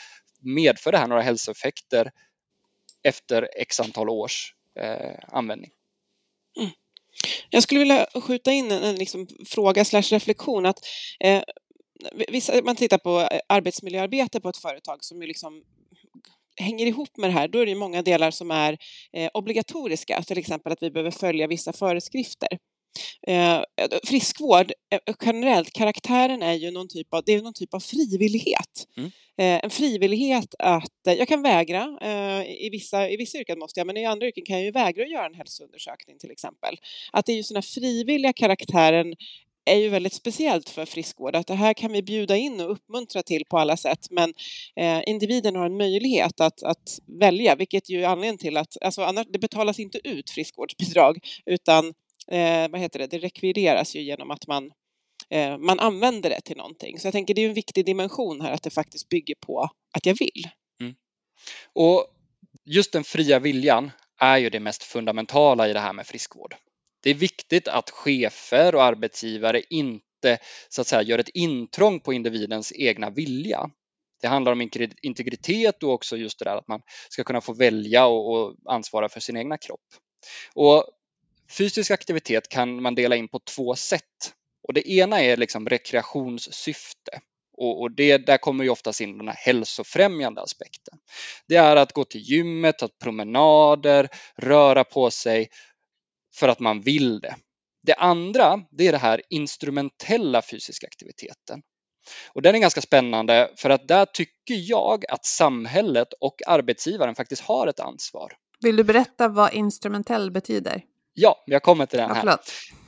medför 0.46 0.92
det 0.92 0.98
här 0.98 1.08
några 1.08 1.22
hälsoeffekter 1.22 2.12
efter 3.04 3.50
x 3.58 3.80
antal 3.80 4.10
års 4.10 4.54
eh, 4.80 5.20
användning? 5.28 5.72
Mm. 6.60 6.72
Jag 7.50 7.64
skulle 7.64 7.80
vilja 7.80 8.08
skjuta 8.14 8.52
in 8.52 8.72
en, 8.72 8.84
en 8.84 8.96
liksom 8.96 9.28
fråga 9.46 9.86
slash 9.86 10.02
reflektion 10.02 10.66
att 10.66 10.80
eh, 11.20 11.44
vissa, 12.28 12.62
man 12.64 12.76
tittar 12.76 12.98
på 12.98 13.20
eh, 13.20 13.40
arbetsmiljöarbete 13.48 14.42
på 14.42 14.50
ett 14.50 14.58
företag 14.58 15.04
som 15.04 15.22
ju 15.22 15.28
liksom 15.28 15.64
hänger 16.62 16.86
ihop 16.86 17.18
med 17.18 17.30
det 17.30 17.34
här, 17.34 17.48
då 17.48 17.60
är 17.60 17.66
det 17.66 17.76
många 17.76 18.02
delar 18.02 18.32
som 18.32 18.52
är 18.52 18.78
eh, 19.14 19.30
obligatoriska, 19.34 20.24
till 20.24 20.38
exempel 20.38 20.72
att 20.72 20.84
vi 20.84 20.92
behöver 20.92 21.12
följa 21.12 21.48
vissa 21.48 21.74
föreskrifter. 21.74 22.48
Eh, 23.28 23.62
friskvård 24.04 24.72
eh, 24.90 25.16
generellt, 25.26 25.74
karaktären 25.74 26.42
är 26.42 26.54
ju 26.54 26.72
någon 26.72 26.88
typ 26.88 27.14
av, 27.14 27.24
det 27.26 27.34
är 27.34 27.42
någon 27.42 27.54
typ 27.54 27.74
av 27.74 27.80
frivillighet. 27.80 28.88
Mm. 28.98 29.12
Eh, 29.38 29.60
en 29.64 29.70
frivillighet 29.70 30.56
att, 30.60 31.08
eh, 31.08 31.14
jag 31.14 31.28
kan 31.28 31.42
vägra, 31.42 31.98
eh, 32.02 32.66
i, 32.66 32.70
vissa, 32.72 33.10
i 33.10 33.18
vissa 33.18 33.38
yrken 33.38 33.60
måste 33.60 33.80
jag, 33.80 33.88
men 33.88 33.98
i 33.98 34.06
andra 34.06 34.28
yrken 34.28 34.46
kan 34.46 34.56
jag 34.56 34.66
ju 34.66 34.72
vägra 34.72 35.04
att 35.04 35.12
göra 35.12 35.26
en 35.26 35.36
hälsoundersökning 35.36 36.18
till 36.20 36.32
exempel. 36.32 36.78
Att 37.12 37.26
det 37.26 37.32
är 37.32 37.36
ju 37.36 37.44
sådana 37.44 37.62
frivilliga 37.62 38.34
karaktären 38.34 39.16
är 39.66 39.76
ju 39.76 39.90
väldigt 39.90 40.14
speciellt 40.14 40.70
för 40.70 40.86
friskvård, 40.86 41.36
att 41.36 41.48
det 41.48 41.56
här 41.56 41.74
kan 41.74 41.92
vi 41.92 42.04
bjuda 42.04 42.36
in 42.36 42.62
och 42.62 42.72
uppmuntra 42.72 43.24
till 43.24 43.46
på 43.50 43.58
alla 43.58 43.78
sätt, 43.78 44.08
men 44.12 44.34
eh, 44.76 45.02
individen 45.10 45.56
har 45.56 45.66
en 45.66 45.78
möjlighet 45.78 46.42
att, 46.42 46.64
att 46.64 47.00
välja, 47.20 47.56
vilket 47.56 47.90
ju 47.90 48.04
är 48.04 48.08
anledningen 48.08 48.38
till 48.38 48.58
att, 48.58 48.78
alltså 48.82 49.02
annars, 49.02 49.28
det 49.30 49.40
betalas 49.40 49.80
inte 49.80 50.08
ut 50.08 50.30
friskvårdsbidrag, 50.30 51.18
utan 51.46 51.94
eh, 52.32 52.72
vad 52.72 52.82
heter 52.82 53.00
det, 53.00 53.08
det 53.08 53.18
rekvireras 53.18 53.96
ju 53.96 54.02
genom 54.02 54.32
att 54.32 54.48
man, 54.48 54.72
eh, 55.30 55.58
man 55.58 55.80
använder 55.80 56.30
det 56.30 56.42
till 56.42 56.58
någonting. 56.58 57.00
Så 57.00 57.08
jag 57.08 57.12
tänker 57.12 57.34
det 57.34 57.42
är 57.42 57.48
en 57.48 57.54
viktig 57.54 57.86
dimension 57.86 58.42
här 58.42 58.52
att 58.52 58.64
det 58.64 58.70
faktiskt 58.70 59.10
bygger 59.10 59.36
på 59.36 59.70
att 59.94 60.06
jag 60.06 60.16
vill. 60.20 60.50
Mm. 60.82 60.96
Och 61.74 62.08
just 62.66 62.92
den 62.92 63.04
fria 63.04 63.40
viljan 63.40 63.92
är 64.20 64.38
ju 64.38 64.50
det 64.50 64.60
mest 64.60 64.84
fundamentala 64.84 65.70
i 65.70 65.74
det 65.74 65.80
här 65.80 65.94
med 65.94 66.08
friskvård. 66.08 66.56
Det 67.04 67.10
är 67.10 67.14
viktigt 67.14 67.68
att 67.68 67.90
chefer 67.90 68.76
och 68.76 68.84
arbetsgivare 68.84 69.62
inte 69.70 70.38
så 70.70 70.82
att 70.82 70.88
säga 70.88 71.02
gör 71.02 71.20
ett 71.20 71.30
intrång 71.30 72.00
på 72.00 72.14
individens 72.14 72.74
egna 72.76 73.10
vilja. 73.10 73.70
Det 74.22 74.28
handlar 74.28 74.52
om 74.52 74.70
integritet 75.02 75.84
och 75.84 75.94
också 75.94 76.18
just 76.18 76.40
det 76.40 76.46
där 76.46 76.58
att 76.58 76.68
man 76.68 76.82
ska 77.10 77.24
kunna 77.24 77.42
få 77.42 77.54
välja 77.54 78.06
och, 78.06 78.56
ansvara 78.66 79.10
för 79.10 79.20
sin 79.20 79.38
egna 79.38 79.58
kropp. 79.58 79.86
Och 80.54 80.86
Fysisk 81.50 81.92
aktivitet 81.92 82.50
kan 82.50 82.82
man 82.82 82.96
dela 82.96 83.16
in 83.16 83.28
på 83.28 83.40
två 83.40 83.76
sätt. 83.76 84.34
Och 84.68 84.74
det 84.74 84.90
ena 84.90 85.22
är 85.22 85.38
liksom 85.38 85.70
rekreationssyfte. 85.70 87.22
Och, 87.58 87.82
och 87.82 87.92
det, 87.92 88.18
där 88.18 88.38
kommer 88.38 88.64
ju 88.64 88.70
oftast 88.70 89.02
in 89.02 89.18
den 89.18 89.28
här 89.28 89.36
hälsofrämjande 89.36 90.42
aspekten. 90.42 91.00
Det 91.48 91.56
är 91.56 91.76
att 91.76 91.94
gå 91.94 92.04
till 92.04 92.22
gymmet, 92.22 92.78
ta 92.78 92.90
promenader, 93.04 94.10
röra 94.38 94.84
på 94.84 95.12
sig 95.12 95.50
för 96.36 96.48
att 96.48 96.60
man 96.60 96.82
vill 96.82 97.20
det. 97.20 97.36
Det 97.84 97.94
andra, 97.94 98.62
det 98.72 98.88
är 98.88 98.92
det 98.92 98.98
här 98.98 99.22
instrumentella 99.30 100.42
fysiska 100.42 100.88
aktiviteten. 100.88 101.62
Och 102.34 102.42
den 102.42 102.56
är 102.56 102.60
ganska 102.60 102.82
spännande 102.82 103.52
för 103.56 103.70
att 103.70 103.88
där 103.88 104.06
tycker 104.06 104.56
jag 104.70 105.06
att 105.10 105.26
samhället 105.26 106.08
och 106.20 106.42
arbetsgivaren 106.48 107.16
faktiskt 107.16 107.42
har 107.42 107.68
ett 107.68 107.80
ansvar. 107.80 108.34
Vill 108.60 108.76
du 108.76 108.84
berätta 108.84 109.28
vad 109.28 109.54
instrumentell 109.54 110.32
betyder? 110.32 110.82
Ja, 111.18 111.44
jag 111.46 111.64
kommer 111.64 111.86
till 111.86 112.00
den 112.00 112.16
här. 112.16 112.26
Ja, 112.26 112.38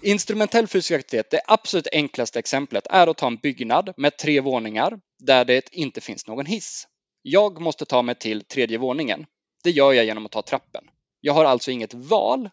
Instrumentell 0.01 0.67
fysisk 0.67 0.91
aktivitet, 0.91 1.31
det 1.31 1.41
absolut 1.47 1.87
enklaste 1.91 2.39
exemplet 2.39 2.87
är 2.87 3.07
att 3.07 3.17
ta 3.17 3.27
en 3.27 3.37
byggnad 3.37 3.93
med 3.97 4.17
tre 4.17 4.41
våningar 4.41 4.99
där 5.19 5.45
det 5.45 5.73
inte 5.73 6.01
finns 6.01 6.27
någon 6.27 6.45
hiss. 6.45 6.87
Jag 7.21 7.61
måste 7.61 7.85
ta 7.85 8.01
mig 8.01 8.15
till 8.15 8.43
tredje 8.43 8.77
våningen. 8.77 9.25
Det 9.63 9.71
gör 9.71 9.93
jag 9.93 10.05
genom 10.05 10.25
att 10.25 10.31
ta 10.31 10.41
trappen. 10.41 10.83
Jag 11.21 11.33
har 11.33 11.45
alltså 11.45 11.71
inget 11.71 11.93
val, 11.93 12.49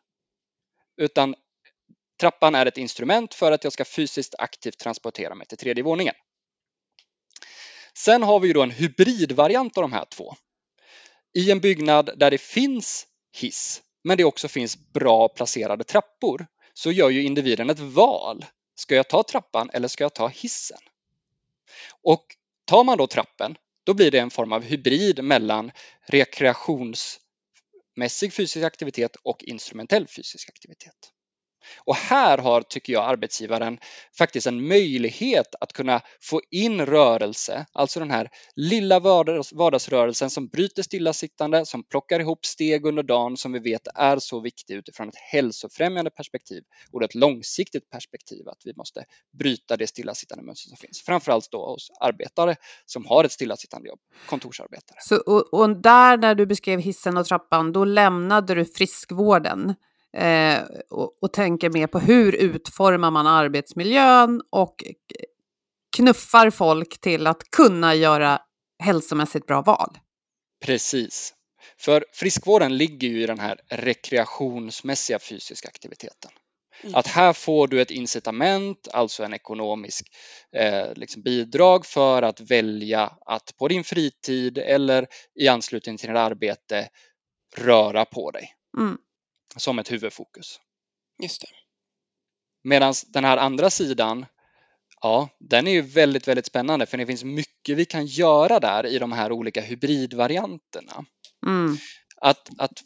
utan 0.97 1.35
trappan 2.21 2.55
är 2.55 2.67
ett 2.67 2.79
instrument 2.79 3.35
för 3.35 3.53
att 3.53 3.65
jag 3.65 3.73
ska 3.73 3.85
fysiskt 3.85 4.35
aktivt 4.39 4.79
transportera 4.79 5.35
mig 5.35 5.47
till 5.47 5.59
tredje 5.59 5.85
våningen. 5.85 6.15
Sen 7.99 8.23
har 8.23 8.41
vi 8.41 8.47
ju 8.47 8.55
då 8.55 8.63
en 8.63 8.71
hybridvariant 8.71 9.79
av 9.79 9.83
de 9.83 9.93
här 9.93 10.05
två. 10.05 10.35
I 11.35 11.51
en 11.51 11.61
byggnad 11.61 12.11
där 12.17 12.31
det 12.31 12.39
finns 12.39 13.07
hiss 13.37 13.83
men 14.05 14.17
det 14.17 14.25
också 14.25 14.49
finns 14.49 14.93
bra 14.93 15.29
placerade 15.29 15.85
trappor 15.85 16.47
så 16.75 16.93
gör 16.93 17.11
ju 17.11 17.23
individen 17.23 17.71
ett 17.71 17.79
val. 17.79 18.45
Ska 18.75 18.95
jag 18.95 19.09
ta 19.09 19.23
trappan 19.23 19.71
eller 19.73 19.89
ska 19.89 20.05
jag 20.05 20.15
ta 20.15 20.29
hissen? 20.29 20.81
Och 22.03 22.27
tar 22.65 22.85
man 22.85 22.99
då 22.99 23.07
trappen, 23.07 23.57
då 23.85 23.95
blir 23.95 24.11
det 24.11 24.19
en 24.19 24.31
form 24.31 24.53
av 24.53 24.63
hybrid 24.63 25.25
mellan 25.25 25.71
rekreationsmässig 26.07 28.33
fysisk 28.33 28.65
aktivitet 28.65 29.17
och 29.23 29.45
instrumentell 29.45 30.07
fysisk 30.07 30.49
aktivitet. 30.49 31.13
Och 31.79 31.97
här 31.97 32.39
har, 32.39 32.63
tycker 32.63 32.93
jag, 32.93 33.05
arbetsgivaren 33.05 33.79
faktiskt 34.19 34.47
en 34.47 34.69
möjlighet 34.69 35.55
att 35.61 35.73
kunna 35.73 36.01
få 36.21 36.41
in 36.51 36.87
rörelse, 36.87 37.67
alltså 37.73 38.01
den 38.01 38.11
här 38.11 38.29
lilla 38.57 39.01
vardagsrörelsen 39.53 40.31
som 40.31 40.49
bryter 40.49 40.83
stillasittande, 40.83 41.67
som 41.67 41.85
plockar 41.85 42.21
ihop 42.21 42.47
steg 42.47 42.87
under 42.87 43.03
dagen 43.03 43.37
som 43.37 43.53
vi 43.53 43.59
vet 43.59 43.89
är 43.95 44.19
så 44.19 44.41
viktig 44.41 44.75
utifrån 44.75 45.09
ett 45.09 45.15
hälsofrämjande 45.33 46.11
perspektiv 46.11 46.63
och 46.93 47.03
ett 47.03 47.15
långsiktigt 47.15 47.91
perspektiv 47.91 48.49
att 48.49 48.61
vi 48.65 48.73
måste 48.77 49.05
bryta 49.39 49.77
det 49.77 49.87
stillasittande 49.87 50.45
mönster 50.45 50.69
som 50.69 50.77
finns. 50.77 51.03
Framförallt 51.07 51.51
då 51.51 51.67
hos 51.67 51.91
arbetare 52.01 52.57
som 52.87 53.07
har 53.07 53.25
ett 53.25 53.33
stillasittande 53.33 53.89
jobb, 53.89 53.99
kontorsarbetare. 54.27 54.99
Så, 55.01 55.17
och, 55.17 55.55
och 55.55 55.77
där 55.77 56.17
när 56.17 56.35
du 56.35 56.47
beskrev 56.47 56.81
hissen 56.81 57.17
och 57.17 57.27
trappan, 57.27 57.73
då 57.73 57.85
lämnade 57.85 58.55
du 58.55 58.65
friskvården 58.65 59.75
eh, 60.17 60.63
och, 60.91 61.19
och 61.23 61.33
tänker 61.33 61.71
mer 61.71 61.87
på 61.87 61.99
hur 61.99 62.35
utformar 62.35 63.11
man 63.11 63.27
arbetsmiljön 63.27 64.43
och 64.51 64.85
knuffar 65.97 66.51
folk 66.51 67.01
till 67.01 67.27
att 67.27 67.51
kunna 67.57 67.95
göra 67.95 68.39
hälsomässigt 68.79 69.47
bra 69.47 69.63
val. 69.63 69.99
Precis. 70.65 71.35
För 71.79 72.05
friskvården 72.13 72.77
ligger 72.77 73.09
ju 73.09 73.23
i 73.23 73.27
den 73.27 73.39
här 73.39 73.61
rekreationsmässiga 73.69 75.19
fysiska 75.19 75.69
aktiviteten. 75.69 76.31
Mm. 76.83 76.95
Att 76.95 77.07
här 77.07 77.33
får 77.33 77.69
du 77.69 77.81
ett 77.81 77.91
incitament, 77.91 78.89
alltså 78.93 79.25
en 79.25 79.35
ekonomisk 79.35 80.07
eh, 80.57 80.95
liksom 80.95 81.23
bidrag 81.23 81.87
för 81.87 82.23
att 82.23 82.41
välja 82.41 83.13
att 83.27 83.57
på 83.59 83.69
din 83.69 83.85
fritid 83.85 84.59
eller 84.59 85.07
i 85.41 85.49
anslutning 85.49 85.97
till 85.97 86.09
ditt 86.09 86.17
arbete 86.17 86.89
röra 87.57 88.05
på 88.05 88.31
dig. 88.31 88.55
Mm. 88.79 88.99
Som 89.57 89.79
ett 89.79 89.93
huvudfokus. 89.93 90.61
Just 91.23 91.41
det. 91.41 91.49
Medan 92.63 92.95
den 93.07 93.25
här 93.25 93.37
andra 93.37 93.71
sidan, 93.71 94.27
ja, 95.01 95.29
den 95.39 95.67
är 95.67 95.73
ju 95.73 95.81
väldigt, 95.81 96.29
väldigt 96.29 96.47
spännande 96.47 96.87
för 96.87 96.99
det 96.99 97.07
finns 97.07 97.25
mycket 97.25 97.77
vi 97.77 97.85
kan 97.85 98.07
göra 98.07 98.61
där 98.61 98.87
i 98.87 98.99
de 98.99 99.13
här 99.13 99.33
olika 99.33 99.61
hybridvarianterna. 99.61 101.05
Mm. 101.47 101.77
Att, 102.17 102.49
att 102.59 102.83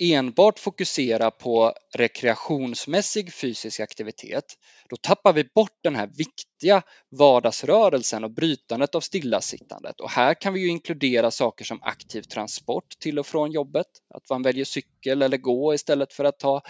enbart 0.00 0.58
fokusera 0.58 1.30
på 1.30 1.72
rekreationsmässig 1.94 3.34
fysisk 3.34 3.80
aktivitet, 3.80 4.44
då 4.88 4.96
tappar 4.96 5.32
vi 5.32 5.44
bort 5.54 5.78
den 5.82 5.96
här 5.96 6.06
viktiga 6.06 6.82
vardagsrörelsen 7.10 8.24
och 8.24 8.30
brytandet 8.30 8.94
av 8.94 9.00
stillasittandet. 9.00 10.00
Och 10.00 10.10
här 10.10 10.34
kan 10.34 10.52
vi 10.52 10.60
ju 10.60 10.68
inkludera 10.68 11.30
saker 11.30 11.64
som 11.64 11.82
aktiv 11.82 12.22
transport 12.22 12.88
till 12.98 13.18
och 13.18 13.26
från 13.26 13.52
jobbet, 13.52 13.86
att 14.14 14.30
man 14.30 14.42
väljer 14.42 14.64
cykel 14.64 15.22
eller 15.22 15.36
gå 15.36 15.74
istället 15.74 16.12
för 16.12 16.24
att 16.24 16.38
ta 16.38 16.62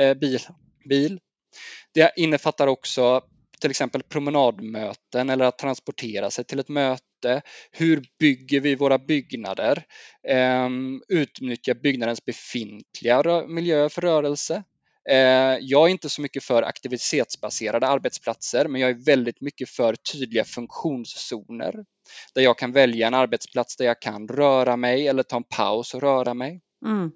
eh, 0.00 0.14
bil. 0.14 0.40
bil. 0.88 1.20
Det 1.94 2.12
innefattar 2.16 2.66
också 2.66 3.22
till 3.62 3.70
exempel 3.70 4.02
promenadmöten 4.02 5.30
eller 5.30 5.44
att 5.44 5.58
transportera 5.58 6.30
sig 6.30 6.44
till 6.44 6.58
ett 6.58 6.68
möte. 6.68 7.42
Hur 7.72 8.04
bygger 8.18 8.60
vi 8.60 8.74
våra 8.74 8.98
byggnader? 8.98 9.84
Ehm, 10.28 11.02
Utnyttja 11.08 11.74
byggnadens 11.74 12.24
befintliga 12.24 13.46
miljö 13.48 13.88
för 13.88 14.02
rörelse. 14.02 14.62
Eh, 15.10 15.58
jag 15.60 15.86
är 15.86 15.88
inte 15.88 16.08
så 16.08 16.22
mycket 16.22 16.44
för 16.44 16.62
aktivitetsbaserade 16.62 17.86
arbetsplatser, 17.86 18.68
men 18.68 18.80
jag 18.80 18.90
är 18.90 19.04
väldigt 19.04 19.40
mycket 19.40 19.68
för 19.70 19.94
tydliga 20.12 20.44
funktionszoner 20.44 21.74
där 22.34 22.42
jag 22.42 22.58
kan 22.58 22.72
välja 22.72 23.06
en 23.06 23.14
arbetsplats 23.14 23.76
där 23.76 23.84
jag 23.84 24.00
kan 24.00 24.28
röra 24.28 24.76
mig 24.76 25.08
eller 25.08 25.22
ta 25.22 25.36
en 25.36 25.44
paus 25.44 25.94
och 25.94 26.02
röra 26.02 26.34
mig. 26.34 26.60
Mm 26.86 27.10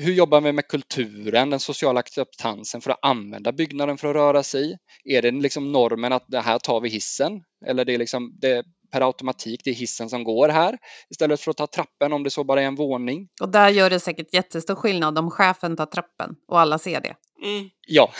hur 0.00 0.12
jobbar 0.12 0.40
vi 0.40 0.52
med 0.52 0.68
kulturen, 0.68 1.50
den 1.50 1.60
sociala 1.60 2.00
acceptansen 2.00 2.80
för 2.80 2.90
att 2.90 2.98
använda 3.02 3.52
byggnaden 3.52 3.98
för 3.98 4.08
att 4.08 4.16
röra 4.16 4.42
sig? 4.42 4.78
Är 5.04 5.22
det 5.22 5.30
liksom 5.30 5.72
normen 5.72 6.12
att 6.12 6.24
det 6.28 6.40
här 6.40 6.58
tar 6.58 6.80
vi 6.80 6.88
hissen? 6.88 7.32
Eller 7.66 7.84
det 7.84 7.94
är 7.94 7.98
liksom 7.98 8.38
det 8.40 8.64
per 8.92 9.00
automatik, 9.00 9.60
det 9.64 9.70
är 9.70 9.74
hissen 9.74 10.10
som 10.10 10.24
går 10.24 10.48
här 10.48 10.78
istället 11.10 11.40
för 11.40 11.50
att 11.50 11.56
ta 11.56 11.66
trappen 11.66 12.12
om 12.12 12.22
det 12.22 12.30
så 12.30 12.44
bara 12.44 12.62
är 12.62 12.66
en 12.66 12.74
våning. 12.74 13.28
Och 13.40 13.48
där 13.48 13.68
gör 13.68 13.90
det 13.90 14.00
säkert 14.00 14.34
jättestor 14.34 14.74
skillnad 14.74 15.18
om 15.18 15.30
chefen 15.30 15.76
tar 15.76 15.86
trappen 15.86 16.34
och 16.48 16.60
alla 16.60 16.78
ser 16.78 17.00
det. 17.00 17.14
Mm. 17.42 17.70
Ja. 17.86 18.10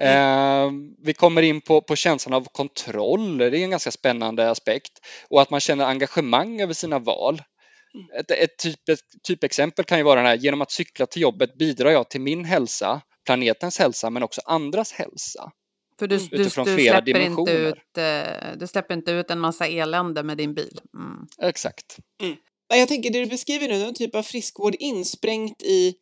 Eh, 0.00 0.70
vi 1.02 1.12
kommer 1.12 1.42
in 1.42 1.60
på, 1.60 1.80
på 1.80 1.96
känslan 1.96 2.34
av 2.34 2.48
kontroll, 2.52 3.38
det 3.38 3.46
är 3.46 3.54
en 3.54 3.70
ganska 3.70 3.90
spännande 3.90 4.50
aspekt. 4.50 4.92
Och 5.30 5.42
att 5.42 5.50
man 5.50 5.60
känner 5.60 5.84
engagemang 5.84 6.60
över 6.60 6.74
sina 6.74 6.98
val. 6.98 7.42
Mm. 7.94 8.06
Ett, 8.20 8.30
ett 8.30 8.58
typ, 8.58 8.80
typexempel 9.26 9.84
kan 9.84 9.98
ju 9.98 10.04
vara 10.04 10.20
den 10.20 10.26
här, 10.26 10.36
genom 10.36 10.62
att 10.62 10.70
cykla 10.70 11.06
till 11.06 11.22
jobbet 11.22 11.58
bidrar 11.58 11.90
jag 11.90 12.10
till 12.10 12.20
min 12.20 12.44
hälsa, 12.44 13.00
planetens 13.26 13.78
hälsa, 13.78 14.10
men 14.10 14.22
också 14.22 14.40
andras 14.44 14.92
hälsa. 14.92 15.52
För 15.98 16.06
du, 16.06 16.18
du, 16.18 16.36
du, 16.36 16.50
släpper 16.50 17.20
inte 17.20 17.52
ut, 17.52 17.98
eh, 17.98 18.58
du 18.58 18.66
släpper 18.66 18.94
inte 18.94 19.10
ut 19.10 19.30
en 19.30 19.40
massa 19.40 19.66
elände 19.66 20.22
med 20.22 20.36
din 20.36 20.54
bil. 20.54 20.80
Mm. 20.94 21.26
Exakt. 21.42 21.98
Mm. 22.22 22.36
Jag 22.68 22.88
tänker 22.88 23.10
det 23.10 23.18
du 23.18 23.26
beskriver 23.26 23.68
nu, 23.68 23.78
någon 23.78 23.94
typ 23.94 24.14
av 24.14 24.22
friskvård 24.22 24.74
insprängt 24.78 25.62
i, 25.62 25.94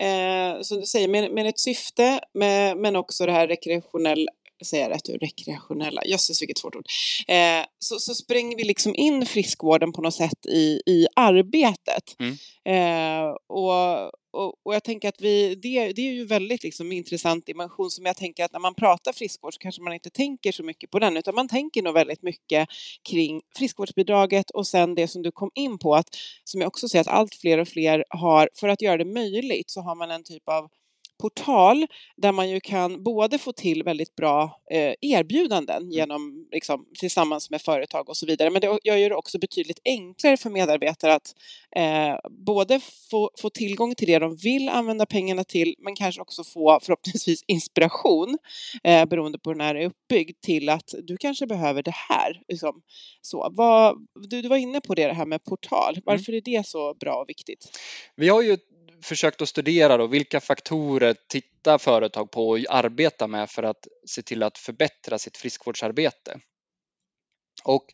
eh, 0.00 0.62
som 0.62 0.80
du 0.80 0.86
säger, 0.86 1.08
med, 1.08 1.32
med 1.32 1.46
ett 1.46 1.60
syfte, 1.60 2.20
med, 2.34 2.76
men 2.76 2.96
också 2.96 3.26
det 3.26 3.32
här 3.32 3.48
rekreationella 3.48 4.30
säga 4.64 4.90
rätt 4.90 5.08
ur 5.08 5.18
rekreationella, 5.18 6.04
jösses 6.04 6.42
vilket 6.42 6.58
svårt 6.58 6.76
ord, 6.76 6.86
eh, 7.28 7.64
så, 7.78 7.98
så 7.98 8.14
spränger 8.14 8.56
vi 8.56 8.64
liksom 8.64 8.94
in 8.94 9.26
friskvården 9.26 9.92
på 9.92 10.02
något 10.02 10.14
sätt 10.14 10.46
i, 10.46 10.80
i 10.86 11.06
arbetet. 11.16 12.16
Mm. 12.18 12.36
Eh, 12.64 13.34
och, 13.46 14.04
och, 14.32 14.54
och, 14.64 14.74
jag 14.74 14.84
tänker 14.84 15.08
att 15.08 15.20
vi, 15.20 15.54
det, 15.54 15.92
det 15.92 16.02
är 16.02 16.12
ju 16.12 16.24
väldigt 16.24 16.62
liksom 16.62 16.92
intressant 16.92 17.46
dimension 17.46 17.90
som 17.90 18.06
jag 18.06 18.16
tänker 18.16 18.44
att 18.44 18.52
när 18.52 18.60
man 18.60 18.74
pratar 18.74 19.12
friskvård 19.12 19.54
så 19.54 19.58
kanske 19.58 19.82
man 19.82 19.92
inte 19.92 20.10
tänker 20.10 20.52
så 20.52 20.62
mycket 20.62 20.90
på 20.90 20.98
den 20.98 21.16
utan 21.16 21.34
man 21.34 21.48
tänker 21.48 21.82
nog 21.82 21.94
väldigt 21.94 22.22
mycket 22.22 22.68
kring 23.10 23.40
friskvårdsbidraget 23.58 24.50
och 24.50 24.66
sen 24.66 24.94
det 24.94 25.08
som 25.08 25.22
du 25.22 25.32
kom 25.32 25.50
in 25.54 25.78
på 25.78 25.94
att 25.94 26.08
som 26.44 26.60
jag 26.60 26.68
också 26.68 26.88
ser 26.88 27.00
att 27.00 27.08
allt 27.08 27.34
fler 27.34 27.58
och 27.58 27.68
fler 27.68 28.04
har, 28.10 28.50
för 28.54 28.68
att 28.68 28.82
göra 28.82 28.96
det 28.96 29.04
möjligt 29.04 29.70
så 29.70 29.80
har 29.80 29.94
man 29.94 30.10
en 30.10 30.24
typ 30.24 30.48
av 30.48 30.68
portal 31.18 31.86
där 32.16 32.32
man 32.32 32.50
ju 32.50 32.60
kan 32.60 33.02
både 33.02 33.38
få 33.38 33.52
till 33.52 33.82
väldigt 33.82 34.16
bra 34.16 34.60
eh, 34.70 34.94
erbjudanden 35.00 35.82
mm. 35.82 35.90
genom, 35.92 36.48
liksom, 36.52 36.86
tillsammans 36.98 37.50
med 37.50 37.62
företag 37.62 38.08
och 38.08 38.16
så 38.16 38.26
vidare. 38.26 38.50
Men 38.50 38.60
det 38.60 38.78
gör 38.84 39.08
det 39.08 39.14
också 39.14 39.38
betydligt 39.38 39.80
enklare 39.84 40.36
för 40.36 40.50
medarbetare 40.50 41.14
att 41.14 41.34
eh, 41.76 42.30
både 42.30 42.80
få, 43.10 43.30
få 43.38 43.50
tillgång 43.50 43.94
till 43.94 44.06
det 44.06 44.18
de 44.18 44.36
vill 44.36 44.68
använda 44.68 45.06
pengarna 45.06 45.44
till 45.44 45.74
men 45.78 45.96
kanske 45.96 46.20
också 46.20 46.44
få 46.44 46.78
förhoppningsvis 46.82 47.44
inspiration 47.46 48.38
eh, 48.84 49.04
beroende 49.04 49.38
på 49.38 49.50
hur 49.50 49.54
den 49.54 49.66
här 49.66 49.74
är 49.74 49.86
uppbyggd 49.86 50.40
till 50.40 50.68
att 50.68 50.94
du 51.02 51.16
kanske 51.16 51.46
behöver 51.46 51.82
det 51.82 51.94
här. 51.94 52.42
Liksom. 52.48 52.82
Så, 53.20 53.52
vad, 53.52 54.06
du, 54.28 54.42
du 54.42 54.48
var 54.48 54.56
inne 54.56 54.80
på 54.80 54.94
det, 54.94 55.06
det 55.06 55.14
här 55.14 55.26
med 55.26 55.44
portal. 55.44 55.94
Mm. 55.94 56.02
Varför 56.06 56.32
mm. 56.32 56.38
är 56.38 56.58
det 56.58 56.66
så 56.66 56.94
bra 56.94 57.14
och 57.14 57.28
viktigt? 57.28 57.78
Vi 58.16 58.28
har 58.28 58.42
ju 58.42 58.58
försökt 59.02 59.42
att 59.42 59.48
studera 59.48 59.96
då, 59.96 60.06
vilka 60.06 60.40
faktorer 60.40 61.16
tittar 61.28 61.78
företag 61.78 62.30
på 62.30 62.48
och 62.48 62.58
arbetar 62.68 63.28
med 63.28 63.50
för 63.50 63.62
att 63.62 63.86
se 64.06 64.22
till 64.22 64.42
att 64.42 64.58
förbättra 64.58 65.18
sitt 65.18 65.36
friskvårdsarbete. 65.36 66.40
Och 67.64 67.86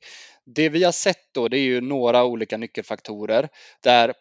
det 0.44 0.68
vi 0.68 0.84
har 0.84 0.92
sett 0.92 1.34
då, 1.34 1.48
det 1.48 1.58
är 1.58 1.62
ju 1.62 1.80
några 1.80 2.24
olika 2.24 2.56
nyckelfaktorer 2.56 3.48
där 3.82 4.14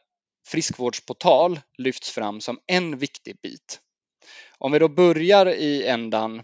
friskvårdsportal 0.48 1.60
lyfts 1.78 2.12
fram 2.12 2.42
som 2.42 2.60
en 2.68 2.98
viktig 2.98 3.38
bit. 3.42 3.80
Om 4.58 4.72
vi 4.72 4.80
då 4.80 4.88
börjar 4.88 5.50
i 5.50 5.88
ändan 5.88 6.42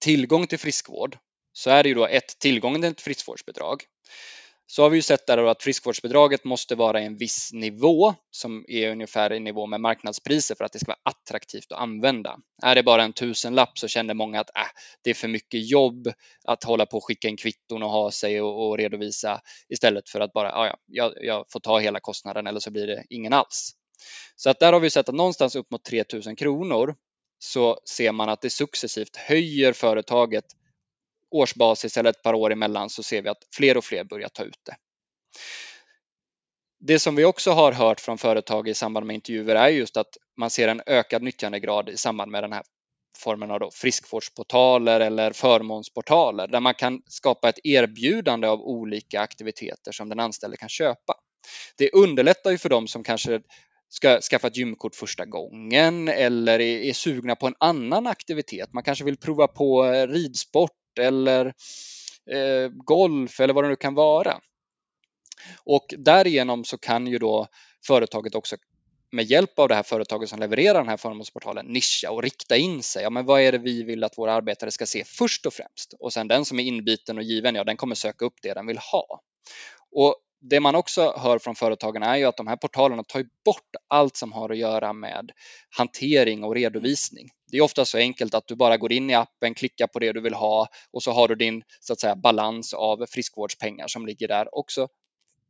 tillgång 0.00 0.46
till 0.46 0.58
friskvård 0.58 1.18
så 1.52 1.70
är 1.70 1.82
det 1.82 1.88
ju 1.88 1.94
då 1.94 2.06
ett 2.06 2.38
tillgången 2.38 2.80
till 2.80 2.90
ett 2.90 3.00
friskvårdsbidrag 3.00 3.82
så 4.66 4.82
har 4.82 4.90
vi 4.90 4.96
ju 4.96 5.02
sett 5.02 5.26
där 5.26 5.38
att 5.38 5.62
friskvårdsbidraget 5.62 6.44
måste 6.44 6.74
vara 6.74 7.02
i 7.02 7.04
en 7.04 7.16
viss 7.16 7.52
nivå 7.52 8.14
som 8.30 8.64
är 8.68 8.90
ungefär 8.90 9.32
i 9.32 9.40
nivå 9.40 9.66
med 9.66 9.80
marknadspriser 9.80 10.54
för 10.54 10.64
att 10.64 10.72
det 10.72 10.78
ska 10.78 10.90
vara 10.90 11.00
attraktivt 11.02 11.72
att 11.72 11.78
använda. 11.78 12.38
Är 12.62 12.74
det 12.74 12.82
bara 12.82 13.02
en 13.02 13.12
tusenlapp 13.12 13.78
så 13.78 13.88
känner 13.88 14.14
många 14.14 14.40
att 14.40 14.56
äh, 14.56 14.62
det 15.02 15.10
är 15.10 15.14
för 15.14 15.28
mycket 15.28 15.70
jobb 15.70 16.12
att 16.44 16.64
hålla 16.64 16.86
på 16.86 16.96
och 16.96 17.04
skicka 17.04 17.28
in 17.28 17.36
kvitton 17.36 17.82
och 17.82 17.90
ha 17.90 18.10
sig 18.10 18.42
och, 18.42 18.68
och 18.68 18.78
redovisa 18.78 19.40
istället 19.68 20.08
för 20.08 20.20
att 20.20 20.32
bara 20.32 20.48
ja, 20.48 20.76
jag, 20.86 21.12
jag 21.16 21.44
får 21.52 21.60
ta 21.60 21.78
hela 21.78 22.00
kostnaden 22.00 22.46
eller 22.46 22.60
så 22.60 22.70
blir 22.70 22.86
det 22.86 23.04
ingen 23.08 23.32
alls. 23.32 23.72
Så 24.36 24.50
att 24.50 24.60
där 24.60 24.72
har 24.72 24.80
vi 24.80 24.90
sett 24.90 25.08
att 25.08 25.14
någonstans 25.14 25.56
upp 25.56 25.70
mot 25.70 25.84
3000 25.84 26.36
kronor 26.36 26.94
så 27.38 27.80
ser 27.84 28.12
man 28.12 28.28
att 28.28 28.40
det 28.40 28.50
successivt 28.50 29.16
höjer 29.16 29.72
företaget 29.72 30.44
årsbasis 31.30 31.96
eller 31.96 32.10
ett 32.10 32.22
par 32.22 32.34
år 32.34 32.52
emellan 32.52 32.90
så 32.90 33.02
ser 33.02 33.22
vi 33.22 33.28
att 33.28 33.46
fler 33.54 33.76
och 33.76 33.84
fler 33.84 34.04
börjar 34.04 34.28
ta 34.28 34.42
ut 34.42 34.60
det. 34.62 34.76
Det 36.80 36.98
som 36.98 37.16
vi 37.16 37.24
också 37.24 37.50
har 37.50 37.72
hört 37.72 38.00
från 38.00 38.18
företag 38.18 38.68
i 38.68 38.74
samband 38.74 39.06
med 39.06 39.14
intervjuer 39.14 39.54
är 39.54 39.68
just 39.68 39.96
att 39.96 40.16
man 40.36 40.50
ser 40.50 40.68
en 40.68 40.82
ökad 40.86 41.22
nyttjandegrad 41.22 41.88
i 41.88 41.96
samband 41.96 42.30
med 42.30 42.42
den 42.42 42.52
här 42.52 42.62
formen 43.18 43.50
av 43.50 43.60
då 43.60 43.70
friskvårdsportaler 43.70 45.00
eller 45.00 45.32
förmånsportaler 45.32 46.48
där 46.48 46.60
man 46.60 46.74
kan 46.74 47.02
skapa 47.06 47.48
ett 47.48 47.58
erbjudande 47.64 48.48
av 48.48 48.60
olika 48.60 49.20
aktiviteter 49.20 49.92
som 49.92 50.08
den 50.08 50.20
anställde 50.20 50.56
kan 50.56 50.68
köpa. 50.68 51.14
Det 51.78 51.90
underlättar 51.90 52.50
ju 52.50 52.58
för 52.58 52.68
dem 52.68 52.88
som 52.88 53.04
kanske 53.04 53.40
ska 53.88 54.20
skaffa 54.20 54.46
ett 54.46 54.56
gymkort 54.56 54.94
första 54.94 55.24
gången 55.24 56.08
eller 56.08 56.60
är, 56.60 56.78
är 56.78 56.92
sugna 56.92 57.36
på 57.36 57.46
en 57.46 57.54
annan 57.58 58.06
aktivitet. 58.06 58.72
Man 58.72 58.82
kanske 58.82 59.04
vill 59.04 59.16
prova 59.16 59.48
på 59.48 59.82
ridsport 60.08 60.70
eller 60.98 61.46
eh, 62.30 62.68
golf 62.68 63.40
eller 63.40 63.54
vad 63.54 63.64
det 63.64 63.68
nu 63.68 63.76
kan 63.76 63.94
vara. 63.94 64.40
Och 65.64 65.94
därigenom 65.98 66.64
så 66.64 66.78
kan 66.78 67.06
ju 67.06 67.18
då 67.18 67.46
företaget 67.86 68.34
också 68.34 68.56
med 69.12 69.24
hjälp 69.24 69.58
av 69.58 69.68
det 69.68 69.74
här 69.74 69.82
företaget 69.82 70.28
som 70.28 70.38
levererar 70.40 70.78
den 70.78 70.88
här 70.88 70.96
förmånsportalen 70.96 71.66
nischa 71.66 72.10
och 72.10 72.22
rikta 72.22 72.56
in 72.56 72.82
sig. 72.82 73.02
Ja, 73.02 73.10
men 73.10 73.24
vad 73.24 73.40
är 73.40 73.52
det 73.52 73.58
vi 73.58 73.82
vill 73.82 74.04
att 74.04 74.18
våra 74.18 74.32
arbetare 74.32 74.70
ska 74.70 74.86
se 74.86 75.04
först 75.04 75.46
och 75.46 75.52
främst? 75.52 75.94
Och 75.98 76.12
sen 76.12 76.28
den 76.28 76.44
som 76.44 76.60
är 76.60 76.64
inbiten 76.64 77.18
och 77.18 77.24
given, 77.24 77.54
ja, 77.54 77.64
den 77.64 77.76
kommer 77.76 77.94
söka 77.94 78.24
upp 78.24 78.34
det 78.42 78.54
den 78.54 78.66
vill 78.66 78.78
ha. 78.78 79.20
Och 79.90 80.16
det 80.48 80.60
man 80.60 80.74
också 80.74 81.14
hör 81.16 81.38
från 81.38 81.54
företagen 81.54 82.02
är 82.02 82.16
ju 82.16 82.24
att 82.24 82.36
de 82.36 82.46
här 82.46 82.56
portalerna 82.56 83.02
tar 83.02 83.24
bort 83.44 83.70
allt 83.88 84.16
som 84.16 84.32
har 84.32 84.50
att 84.50 84.58
göra 84.58 84.92
med 84.92 85.30
hantering 85.76 86.44
och 86.44 86.54
redovisning. 86.54 87.28
Det 87.50 87.56
är 87.56 87.62
ofta 87.62 87.84
så 87.84 87.98
enkelt 87.98 88.34
att 88.34 88.48
du 88.48 88.56
bara 88.56 88.76
går 88.76 88.92
in 88.92 89.10
i 89.10 89.14
appen, 89.14 89.54
klickar 89.54 89.86
på 89.86 89.98
det 89.98 90.12
du 90.12 90.20
vill 90.20 90.34
ha 90.34 90.68
och 90.92 91.02
så 91.02 91.12
har 91.12 91.28
du 91.28 91.34
din 91.34 91.62
så 91.80 91.92
att 91.92 92.00
säga, 92.00 92.16
balans 92.16 92.74
av 92.74 93.06
friskvårdspengar 93.08 93.86
som 93.86 94.06
ligger 94.06 94.28
där 94.28 94.54
och 94.54 94.72
så 94.72 94.88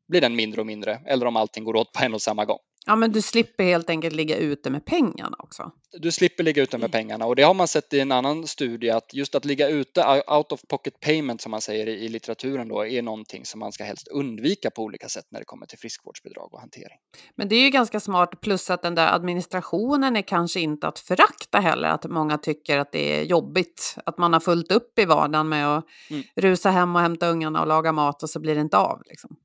blir 0.09 0.20
den 0.20 0.37
mindre 0.37 0.61
och 0.61 0.66
mindre 0.66 1.00
eller 1.06 1.26
om 1.26 1.37
allting 1.37 1.64
går 1.64 1.76
åt 1.76 1.92
på 1.92 2.04
en 2.04 2.14
och 2.14 2.22
samma 2.22 2.44
gång. 2.44 2.59
Ja, 2.87 2.96
men 2.96 3.12
du 3.12 3.22
slipper 3.22 3.64
helt 3.64 3.90
enkelt 3.90 4.14
ligga 4.14 4.37
ute 4.37 4.70
med 4.70 4.85
pengarna 4.85 5.37
också. 5.38 5.70
Du 5.99 6.12
slipper 6.12 6.44
ligga 6.44 6.62
ute 6.62 6.79
med 6.79 6.85
Mm. 6.85 6.90
pengarna 6.90 7.27
och 7.27 7.37
det 7.37 7.42
har 7.42 7.55
man 7.55 7.68
sett 7.68 7.92
i 7.92 8.01
en 8.01 8.12
annan 8.12 8.46
studie 8.46 8.90
att 8.90 9.14
just 9.14 9.35
att 9.35 9.44
ligga 9.44 9.68
ute, 9.68 10.22
out 10.29 10.53
of 10.53 10.61
pocket 10.68 11.01
payment 11.01 11.40
som 11.40 11.51
man 11.51 11.61
säger 11.61 11.87
i, 11.87 11.92
i 11.92 12.09
litteraturen 12.09 12.68
då, 12.68 12.87
är 12.87 13.03
någonting 13.03 13.44
som 13.44 13.61
man 13.61 13.72
ska 13.72 13.85
helst 13.85 14.09
undvika 14.09 14.70
på 14.70 14.83
olika 14.83 15.09
sätt 15.09 15.25
när 15.31 15.38
det 15.38 15.44
kommer 15.44 15.66
till 15.66 15.79
friskvårdsbidrag 15.79 16.55
och 16.55 16.61
hantering. 16.61 16.99
Men 17.35 17.49
det 17.49 17.57
är 17.57 17.61
ju 17.64 17.70
ganska 17.70 18.01
smart, 18.01 18.40
plus 18.40 18.70
att 18.70 18.83
den 18.83 18.94
där 18.94 19.14
administrationen 19.14 20.16
är 20.16 20.22
kanske 20.22 20.61
inte 20.61 20.88
att 20.88 20.99
förakta 20.99 21.59
heller. 21.61 21.88
Att 21.88 22.05
många 22.11 22.38
tycker 22.38 22.79
att 22.79 22.92
det 22.92 23.20
är 23.20 23.22
jobbigt, 23.25 23.96
att 24.07 24.18
man 24.18 24.33
har 24.33 24.40
fullt 24.40 24.72
upp 24.72 24.99
i 24.99 25.05
vardagen 25.05 25.49
med 25.49 25.77
att 25.77 25.85
Mm. 26.11 26.22
rusa 26.37 26.70
hem 26.70 26.96
och 26.96 27.03
hämta 27.03 27.29
ungarna 27.29 27.61
och 27.61 27.66
laga 27.66 27.92
mat 27.92 28.22
och 28.22 28.31
så 28.31 28.40
blir 28.40 28.55
det 28.55 28.61
inte 28.61 28.77
av. 28.79 29.03
Liksom. 29.07 29.37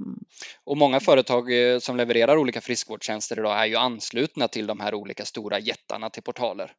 Mm. 0.00 0.18
Och 0.64 0.76
många 0.76 1.00
företag 1.00 1.52
eh, 1.52 1.78
som 1.78 1.96
levererar 1.96 2.36
olika 2.36 2.60
friskvårdstjänster 2.60 3.38
idag 3.38 3.58
är 3.60 3.66
ju 3.66 3.76
anslutna 3.76 4.48
till 4.48 4.66
de 4.66 4.80
här 4.80 4.94
olika 4.94 5.24
stora 5.24 5.58
jättarna 5.58 6.10
till 6.10 6.22
portaler. 6.22 6.72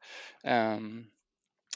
Ehm, 0.44 1.06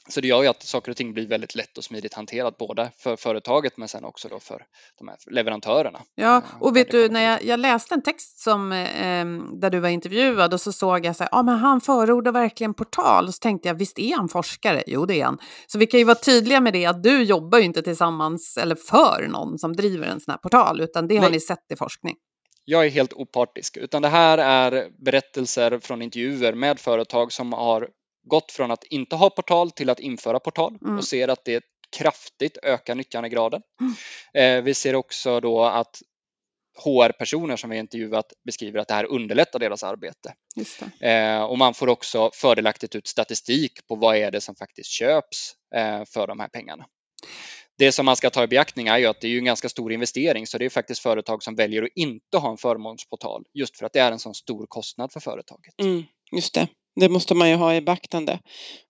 så 0.08 0.20
det 0.20 0.28
gör 0.28 0.42
ju 0.42 0.48
att 0.48 0.62
saker 0.62 0.90
och 0.90 0.96
ting 0.96 1.12
blir 1.12 1.26
väldigt 1.26 1.54
lätt 1.54 1.78
och 1.78 1.84
smidigt 1.84 2.14
hanterat 2.14 2.58
både 2.58 2.90
för 2.96 3.16
företaget 3.16 3.76
men 3.76 3.88
sen 3.88 4.04
också 4.04 4.28
då 4.28 4.40
för 4.40 4.66
de 4.98 5.08
här 5.08 5.16
leverantörerna. 5.30 6.00
Ja, 6.14 6.34
Eh, 6.34 6.62
och 6.62 6.76
vet 6.76 6.90
du, 6.90 7.08
när 7.08 7.22
jag, 7.22 7.44
jag 7.44 7.60
läste 7.60 7.94
en 7.94 8.02
text 8.02 8.38
som, 8.38 8.72
eh, 8.72 9.24
där 9.60 9.70
du 9.70 9.80
var 9.80 9.88
intervjuad 9.88 10.54
och 10.54 10.60
så 10.60 10.72
såg 10.72 11.06
jag 11.06 11.16
så 11.16 11.22
här, 11.22 11.28
ja 11.32 11.42
men 11.42 11.58
han 11.58 11.80
förordar 11.80 12.32
verkligen 12.32 12.74
portal. 12.74 13.26
Och 13.26 13.34
så 13.34 13.38
tänkte 13.38 13.68
jag, 13.68 13.74
visst 13.74 13.98
är 13.98 14.16
han 14.16 14.28
forskare? 14.28 14.82
Jo, 14.86 15.06
det 15.06 15.20
är 15.20 15.24
han. 15.24 15.38
Så 15.66 15.78
vi 15.78 15.86
kan 15.86 16.00
ju 16.00 16.04
vara 16.04 16.14
tydliga 16.14 16.60
med 16.60 16.72
det, 16.72 16.86
att 16.86 17.02
du 17.02 17.22
jobbar 17.22 17.58
ju 17.58 17.64
inte 17.64 17.82
tillsammans 17.82 18.56
eller 18.56 18.74
för 18.74 19.28
någon 19.28 19.58
som 19.58 19.76
driver 19.76 20.06
en 20.06 20.20
sån 20.20 20.32
här 20.32 20.38
portal, 20.38 20.80
utan 20.80 21.08
det 21.08 21.16
har 21.16 21.22
Nej. 21.22 21.32
ni 21.32 21.40
sett 21.40 21.72
i 21.72 21.76
forskning. 21.76 22.16
Jag 22.64 22.86
är 22.86 22.90
helt 22.90 23.12
opartisk, 23.12 23.76
utan 23.76 24.02
det 24.02 24.08
här 24.08 24.38
är 24.38 24.88
berättelser 25.04 25.78
från 25.78 26.02
intervjuer 26.02 26.52
med 26.54 26.80
företag 26.80 27.32
som 27.32 27.52
har 27.52 27.88
gått 28.24 28.52
från 28.52 28.70
att 28.70 28.84
inte 28.84 29.16
ha 29.16 29.30
portal 29.30 29.70
till 29.70 29.90
att 29.90 30.00
införa 30.00 30.40
portal 30.40 30.78
Mm. 30.82 30.98
och 30.98 31.04
ser 31.04 31.28
att 31.28 31.44
det 31.44 31.64
kraftigt 31.96 32.58
ökar 32.62 32.94
nyttjandegraden. 32.94 33.62
Eh, 34.34 34.62
vi 34.62 34.74
ser 34.74 34.94
också 34.94 35.40
då 35.40 35.64
att 35.64 36.02
HR-personer 36.84 37.56
som 37.56 37.70
vi 37.70 37.78
intervjuat 37.78 38.32
beskriver 38.44 38.78
att 38.78 38.88
det 38.88 38.94
här 38.94 39.04
underlättar 39.04 39.58
deras 39.58 39.82
arbete. 39.82 40.34
Eh, 41.00 41.42
och 41.42 41.58
man 41.58 41.74
får 41.74 41.88
också 41.88 42.30
fördelaktigt 42.34 42.94
ut 42.94 43.06
statistik 43.06 43.86
på 43.86 43.94
vad 43.96 44.16
är 44.16 44.30
det 44.30 44.40
som 44.40 44.54
faktiskt 44.54 44.90
köps 44.90 45.52
eh, 45.74 46.04
för 46.04 46.26
de 46.26 46.40
här 46.40 46.48
pengarna. 46.48 46.86
Det 47.78 47.92
som 47.92 48.06
man 48.06 48.16
ska 48.16 48.30
ta 48.30 48.44
i 48.44 48.46
beaktning 48.46 48.86
är 48.88 48.98
ju 48.98 49.06
att 49.06 49.20
det 49.20 49.28
är 49.28 49.38
en 49.38 49.44
ganska 49.44 49.68
stor 49.68 49.92
investering 49.92 50.46
så 50.46 50.58
det 50.58 50.64
är 50.64 50.70
faktiskt 50.70 51.00
företag 51.02 51.42
som 51.42 51.54
väljer 51.54 51.82
att 51.82 51.88
inte 51.94 52.38
ha 52.38 52.50
en 52.50 52.56
förmånspåtal 52.56 53.44
just 53.54 53.78
för 53.78 53.86
att 53.86 53.92
det 53.92 54.00
är 54.00 54.12
en 54.12 54.18
sån 54.18 54.34
stor 54.34 54.66
kostnad 54.66 55.12
för 55.12 55.20
företaget. 55.20 55.74
Mm, 55.80 56.02
just 56.36 56.54
det. 56.54 56.68
Det 56.96 57.08
måste 57.08 57.34
man 57.34 57.50
ju 57.50 57.56
ha 57.56 57.74
i 57.74 57.80
beaktande. 57.80 58.40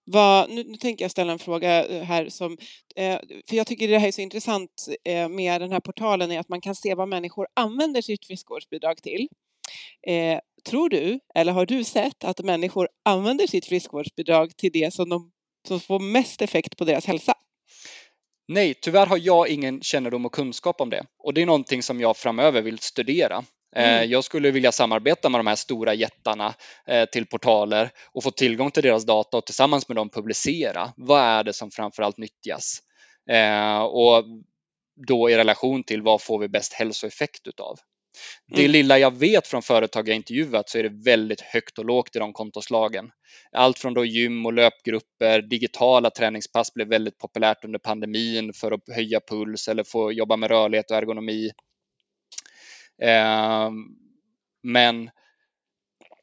Vad, 0.05 0.51
nu, 0.51 0.65
nu 0.65 0.77
tänker 0.77 1.05
jag 1.05 1.11
ställa 1.11 1.33
en 1.33 1.39
fråga 1.39 1.87
eh, 1.87 2.03
här 2.03 2.29
som, 2.29 2.59
eh, 2.97 3.19
för 3.49 3.57
jag 3.57 3.67
tycker 3.67 3.89
det 3.89 3.99
här 3.99 4.09
är 4.09 4.13
så 4.13 4.21
intressant 4.21 4.89
eh, 5.05 5.29
med 5.29 5.61
den 5.61 5.73
här 5.73 5.81
portalen 5.81 6.33
är 6.33 6.41
att 6.41 6.49
man 6.49 6.61
kan 6.61 6.75
se 6.75 6.95
vad 6.95 7.09
människor 7.09 7.47
använder 7.55 8.03
sitt 8.03 8.27
friskvårdsbidrag 8.27 9.03
till. 9.03 9.29
Eh, 10.07 10.39
tror 10.65 10.89
du, 10.89 11.21
eller 11.35 11.53
har 11.53 11.67
du 11.67 11.85
sett 11.85 12.25
att 12.25 12.41
människor 12.41 12.89
använder 13.05 13.47
sitt 13.47 13.67
friskvårdsbidrag 13.67 14.57
till 14.57 14.73
det 14.73 14.95
som, 14.95 15.09
de, 15.09 15.31
som 15.69 15.81
får 15.81 16.01
mest 16.01 16.43
effekt 16.43 16.77
på 16.77 16.85
deras 16.85 17.07
hälsa? 17.07 17.35
Nej, 18.49 18.75
tyvärr 18.75 19.07
har 19.07 19.19
jag 19.19 19.49
ingen 19.49 19.81
kännedom 19.81 20.27
och 20.27 20.33
kunskap 20.35 20.81
om 20.81 20.91
det 20.91 21.07
och 21.19 21.35
det 21.35 21.43
är 21.43 21.47
någonting 21.47 21.83
som 21.83 22.01
jag 22.01 22.17
framöver 22.17 22.63
vill 22.63 22.79
studera. 22.79 23.45
Eh, 23.77 23.97
Mm. 23.97 24.11
Jag 24.11 24.25
skulle 24.25 24.51
vilja 24.51 24.73
samarbeta 24.73 25.29
med 25.29 25.39
de 25.39 25.47
här 25.47 25.57
stora 25.57 25.95
jättarna 25.95 26.55
eh, 26.87 27.05
till 27.05 27.27
portaler 27.27 27.91
och 28.13 28.23
få 28.23 28.31
tillgång 28.31 28.71
till 28.71 28.83
deras 28.83 29.07
data 29.07 29.37
och 29.37 29.47
tillsammans 29.47 29.89
med 29.89 29.97
dem 29.97 30.11
publicera. 30.11 30.93
Vad 30.97 31.21
är 31.23 31.45
det 31.45 31.53
som 31.53 31.71
framförallt 31.71 32.19
nyttjas? 32.19 32.79
Eh, 33.31 33.81
Och 33.83 34.25
då 35.09 35.31
i 35.31 35.37
relation 35.37 35.85
till 35.85 36.03
vad 36.03 36.23
får 36.23 36.39
vi 36.39 36.49
bäst 36.49 36.73
hälsoeffekt 36.73 37.47
utav? 37.47 37.77
Det 38.47 38.61
Mm. 38.61 38.73
lilla 38.73 38.99
jag 38.99 39.19
vet 39.19 39.47
från 39.47 39.63
företag 39.63 40.09
jag 40.09 40.17
intervjuat 40.17 40.69
så 40.69 40.79
är 40.79 40.83
det 40.83 41.03
väldigt 41.05 41.41
högt 41.41 41.79
och 41.79 41.85
lågt 41.85 42.17
i 42.17 42.19
de 42.19 42.33
kontoslagen. 42.33 43.11
Allt 43.53 43.79
från 43.79 43.95
då 43.95 44.05
gym 44.05 44.47
och 44.47 44.53
löpgrupper, 44.53 45.43
digitala 45.43 46.11
träningspass 46.11 46.75
blev 46.75 46.89
väldigt 46.89 47.19
populärt 47.19 47.65
under 47.65 47.79
pandemin 47.79 48.53
för 48.53 48.73
att 48.73 48.81
höja 48.95 49.21
puls 49.31 49.69
eller 49.69 49.85
få 49.85 50.13
jobba 50.13 50.37
med 50.37 50.51
rörlighet 50.51 50.91
och 50.91 50.97
ergonomi. 50.97 51.51
Ehm, 53.03 53.97
men 54.63 55.11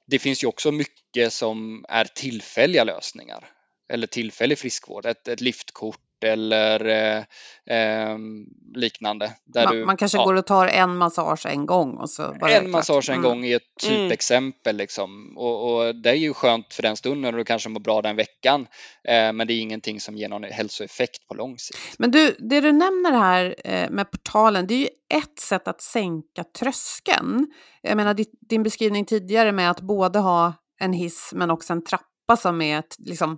det 0.08 0.20
finns 0.20 0.44
ju 0.44 0.48
också 0.48 0.72
mycket 0.72 1.34
som 1.34 1.86
är 1.90 2.06
tillfälliga 2.06 2.84
lösningar 2.84 3.50
eller 3.90 4.08
tillfällig 4.08 4.58
friskvård, 4.60 5.06
ett, 5.06 5.28
ett 5.28 5.42
liftkort 5.42 6.00
eller 6.24 6.86
eh, 6.86 7.24
ehm, 7.70 8.46
liknande. 8.76 9.32
Där 9.46 9.66
Man, 9.66 9.76
du, 9.76 9.86
man 9.86 9.98
kanske 9.98 10.18
ja, 10.18 10.24
går 10.26 10.34
och 10.34 10.46
tar 10.46 10.68
en 10.68 10.98
massage 10.98 11.46
en 11.46 11.66
gång 11.66 11.98
och 11.98 12.10
så 12.10 12.36
bara 12.40 12.52
en 12.52 12.72
massage 12.72 13.10
en 13.10 13.16
Mm. 13.16 13.30
gång 13.30 13.46
är 13.46 13.56
ett 13.56 13.62
Mm. 13.90 13.96
typexempel 14.10 14.76
liksom. 14.78 15.34
och, 15.38 15.76
och 15.88 15.96
det 15.96 16.10
är 16.10 16.14
ju 16.16 16.34
skönt 16.34 16.74
för 16.74 16.82
den 16.84 16.96
stunden 16.98 17.34
och 17.34 17.38
du 17.38 17.44
kanske 17.46 17.70
mår 17.70 17.80
bra 17.80 18.02
den 18.02 18.16
veckan. 18.16 18.68
Eh, 19.08 19.34
men 19.34 19.48
det 19.48 19.54
är 19.54 19.60
ingenting 19.62 20.00
som 20.00 20.18
ger 20.18 20.30
någon 20.30 20.44
hälsoeffekt 20.44 21.28
på 21.28 21.34
lång 21.34 21.58
sikt. 21.58 21.80
Men 22.00 22.12
du, 22.12 22.36
det 22.40 22.62
du 22.62 22.72
nämner 22.72 23.12
här 23.12 23.56
eh, 23.66 23.90
med 23.90 24.12
portalen, 24.12 24.68
det 24.68 24.74
är 24.74 24.80
ju 24.80 24.88
ett 25.14 25.40
sätt 25.40 25.68
att 25.68 25.82
sänka 25.82 26.44
tröskeln. 26.60 27.48
Jag 27.82 27.98
menar 27.98 28.14
di- 28.14 28.26
din 28.50 28.64
beskrivning 28.64 29.06
tidigare 29.06 29.52
med 29.52 29.72
att 29.72 29.82
både 29.82 30.20
ha 30.20 30.54
en 30.80 30.94
hiss 30.94 31.32
men 31.36 31.52
också 31.52 31.74
en 31.74 31.84
trappa 31.84 32.38
som 32.38 32.62
är, 32.62 32.84
liksom, 32.98 33.38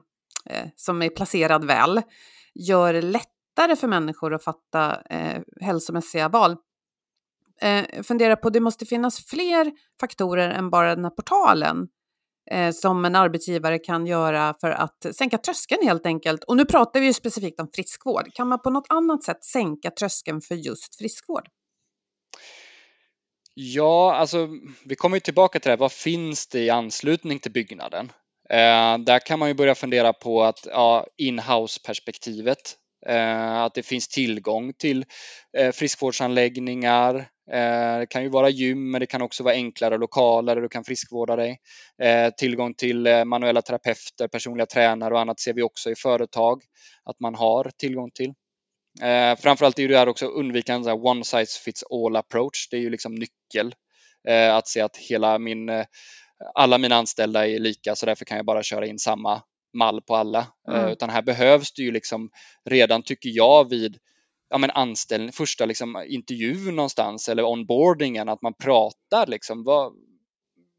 eh, 0.50 0.67
som 0.76 1.02
är 1.02 1.10
placerad 1.10 1.65
väl, 1.65 2.02
gör 2.56 2.94
det 2.94 3.02
lättare 3.02 3.76
för 3.76 3.88
människor 3.88 4.34
att 4.34 4.44
fatta 4.44 5.02
eh, 5.10 5.42
hälsomässiga 5.62 6.30
val. 6.30 6.58
Eh, 7.62 8.04
fundera 8.04 8.36
på, 8.36 8.50
det 8.50 8.60
måste 8.60 8.86
finnas 8.86 9.26
fler 9.26 9.72
faktorer 10.00 10.50
än 10.50 10.70
bara 10.70 10.96
den 10.96 11.04
här 11.04 11.12
portalen 11.12 11.88
eh, 12.52 12.72
som 12.72 13.06
en 13.06 13.16
arbetsgivare 13.16 13.80
kan 13.80 14.06
göra 14.06 14.56
för 14.62 14.72
att 14.72 15.06
sänka 15.16 15.38
tröskeln 15.38 15.88
helt 15.88 16.06
enkelt. 16.06 16.44
Och 16.44 16.58
nu 16.58 16.66
pratar 16.66 17.00
vi 17.00 17.06
ju 17.06 17.13
specifikt 17.13 17.60
om 17.60 17.68
friskvård. 17.74 18.34
Kan 18.34 18.48
man 18.48 18.62
på 18.62 18.70
något 18.70 18.88
annat 18.89 19.24
sätt 19.24 19.44
sänka 19.44 19.92
tröskeln 19.92 20.42
för 20.42 20.56
just 20.56 20.96
friskvård? 20.96 21.48
Ja, 23.56 24.16
alltså 24.16 24.48
vi 24.86 24.96
kommer 24.96 25.16
ju 25.16 25.22
tillbaka 25.22 25.60
till 25.60 25.70
det 25.70 25.72
här. 25.72 25.78
Vad 25.78 25.92
finns 25.92 26.48
det 26.48 26.60
i 26.60 26.70
anslutning 26.70 27.39
till 27.39 27.52
byggnaden? 27.52 28.12
Eh, 28.49 28.97
där 28.97 29.19
kan 29.19 29.39
man 29.39 29.47
ju 29.47 29.53
börja 29.53 29.75
fundera 29.75 30.13
på 30.13 30.43
att 30.43 30.67
ja, 30.71 31.08
in-house 31.17 31.79
perspektivet. 31.86 32.75
Eh, 33.06 33.62
att 33.62 33.73
det 33.73 33.84
finns 33.84 34.08
tillgång 34.08 34.73
till 34.73 35.06
eh, 35.58 35.71
friskvårdsanläggningar. 35.71 37.15
Eh, 37.51 37.99
det 37.99 38.08
kan 38.10 38.23
ju 38.23 38.29
vara 38.29 38.49
gym, 38.49 38.91
men 38.91 38.99
det 38.99 39.06
kan 39.06 39.21
också 39.21 39.43
vara 39.43 39.53
enklare 39.53 39.97
lokaler 39.97 40.56
där 40.56 40.62
du 40.62 40.69
kan 40.69 40.84
friskvårda 40.84 41.36
dig. 41.36 41.60
Eh, 42.01 42.29
tillgång 42.38 42.73
till 42.73 43.08
eh, 43.08 43.25
manuella 43.25 43.62
terapeuter, 43.62 44.27
personliga 44.27 44.65
tränare 44.65 45.13
och 45.13 45.19
annat 45.19 45.39
ser 45.39 45.53
vi 45.53 45.62
också 45.62 45.91
i 45.91 45.95
företag 45.95 46.62
att 47.03 47.19
man 47.19 47.36
har 47.36 47.71
tillgång 47.77 48.12
till. 48.12 48.34
Eh, 49.01 49.36
framförallt 49.39 49.79
är 49.79 49.88
det 49.88 49.97
här 49.97 50.10
också 50.10 50.25
undvika 50.25 50.73
en 50.73 50.86
här 50.86 51.06
one 51.06 51.23
size 51.23 51.60
fits 51.60 51.84
all 51.84 52.15
approach. 52.15 52.67
Det 52.71 52.77
är 52.77 52.82
ju 52.82 52.89
liksom 52.89 53.15
nyckel. 53.15 53.75
Eh, 54.27 54.56
att 54.56 54.67
se 54.67 54.82
att 54.82 54.97
hela 54.97 55.39
min, 55.39 55.69
eh, 55.69 55.86
alla 56.56 56.78
mina 56.78 56.96
anställda 56.96 57.48
är 57.48 57.60
lika 57.60 57.96
så 57.96 58.06
därför 58.06 58.26
kan 58.26 58.38
jag 58.38 58.46
bara 58.46 58.63
köra 58.63 58.86
in 58.86 59.00
samma 59.00 59.41
mall 59.78 60.02
på 60.02 60.15
alla. 60.15 60.39
Eh, 60.69 60.76
Mm. 60.80 60.91
utan 60.91 61.10
här 61.10 61.22
behövs 61.22 61.74
det 61.74 61.82
ju 61.82 61.91
liksom 61.91 62.30
redan 62.69 63.04
tycker 63.04 63.30
jag 63.30 63.69
vid 63.69 63.98
ja, 64.50 64.58
men 64.58 64.72
anställning, 64.72 65.32
första 65.32 65.65
liksom 65.65 66.04
intervjun 66.08 66.76
någonstans 66.76 67.30
eller 67.30 67.43
onboardingen 67.46 68.30
att 68.30 68.41
man 68.41 68.54
pratar 68.54 69.28
liksom. 69.28 69.63
Vad, 69.63 69.93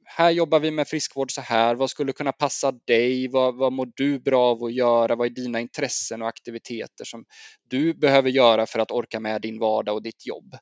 här 0.05 0.31
jobbar 0.31 0.61
vi 0.61 0.71
med 0.71 0.88
friskvård 0.88 1.33
så 1.33 1.40
här. 1.40 1.75
Vad 1.75 1.90
skulle 1.90 2.12
kunna 2.12 2.33
passa 2.33 2.73
dig? 2.73 3.29
Vad, 3.29 3.57
vad 3.57 3.73
mår 3.73 3.88
du 3.97 4.19
bra 4.21 4.43
av 4.51 4.64
att 4.64 4.73
göra? 4.75 5.14
Vad 5.17 5.27
är 5.27 5.31
dina 5.31 5.61
intressen 5.61 6.23
och 6.23 6.29
aktiviteter 6.29 7.05
som 7.05 7.25
du 7.71 7.95
behöver 7.95 8.31
göra 8.31 8.67
för 8.67 8.79
att 8.79 8.90
orka 8.90 9.21
med 9.21 9.43
din 9.43 9.59
vardag 9.59 9.95
och 9.95 10.03
ditt 10.03 10.27
jobb? 10.27 10.57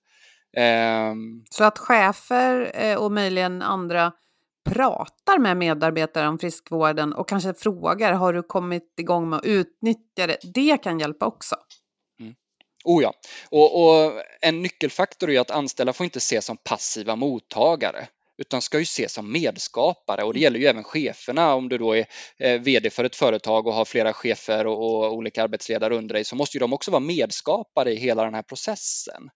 Ehm, 0.57 1.44
Så 1.50 1.64
att 1.64 1.78
chefer 1.78 2.70
eh, 2.74 2.96
och 2.96 3.12
möjligen 3.12 3.62
andra 3.62 4.12
pratar 4.64 5.38
med 5.38 5.57
medarbetare 5.57 6.29
om 6.29 6.38
friskvården 6.38 7.12
och 7.12 7.29
kanske 7.29 7.55
frågar, 7.55 8.12
har 8.12 8.33
du 8.33 8.42
kommit 8.42 8.94
igång 8.98 9.29
med 9.29 9.38
att 9.38 9.44
utnyttja 9.44 10.27
det? 10.27 10.38
Det 10.55 10.83
kan 10.83 11.01
hjälpa 11.01 11.27
också. 11.27 11.57
Oh 12.85 13.03
ja, 13.03 13.14
och, 13.51 13.85
och 13.85 14.12
en 14.40 14.62
nyckelfaktor 14.62 15.31
är 15.31 15.40
att 15.40 15.51
anställda 15.51 15.92
får 15.92 16.05
inte 16.05 16.18
ses 16.18 16.44
som 16.44 16.57
passiva 16.57 17.16
mottagare 17.16 18.07
utan 18.38 18.62
ska 18.62 18.79
ju 18.79 18.83
ses 18.83 19.12
som 19.12 19.33
medskapare 19.33 20.25
och 20.25 20.35
det 20.35 20.40
gäller 20.40 20.59
ju 20.59 20.66
även 20.66 20.85
cheferna. 20.85 21.55
Om 21.55 21.68
du 21.68 21.79
då 21.79 21.96
är 21.96 22.07
eh, 22.38 22.61
VD 22.61 22.90
för 22.90 23.05
ett 23.05 23.16
företag 23.16 23.66
och 23.66 23.75
har 23.75 23.85
flera 23.85 24.12
chefer 24.12 24.66
och, 24.66 25.05
och 25.05 25.12
olika 25.12 25.42
arbetsledare 25.42 25.96
under 25.96 26.14
dig 26.14 26.25
så 26.25 26.37
måste 26.37 26.57
ju 26.57 26.61
de 26.61 26.72
också 26.72 26.90
vara 26.90 27.01
medskapare 27.01 27.92
i 27.92 27.96
hela 27.96 28.25
den 28.25 28.35
här 28.35 28.42
processen 28.42 29.31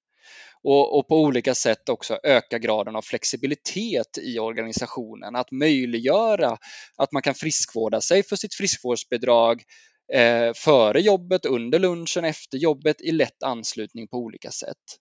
och, 0.66 0.98
och, 0.98 1.08
på 1.08 1.20
olika 1.20 1.54
sätt 1.54 1.88
också 1.88 2.18
öka 2.22 2.58
graden 2.58 2.96
av 2.96 3.02
flexibilitet 3.02 4.18
i 4.22 4.38
organisationen. 4.38 5.36
Att 5.36 5.50
möjliggöra 5.50 6.58
att 6.96 7.12
man 7.12 7.22
kan 7.22 7.34
friskvårda 7.34 8.00
sig 8.00 8.22
för 8.22 8.36
sitt 8.36 8.54
friskvårdsbidrag 8.54 9.62
eh, 10.12 10.52
före 10.56 11.00
jobbet, 11.00 11.44
under 11.44 11.78
lunchen, 11.78 12.24
efter 12.24 12.58
jobbet 12.58 13.00
i 13.00 13.12
lätt 13.12 13.42
anslutning 13.42 14.08
på 14.08 14.16
olika 14.16 14.50
sätt. 14.50 14.98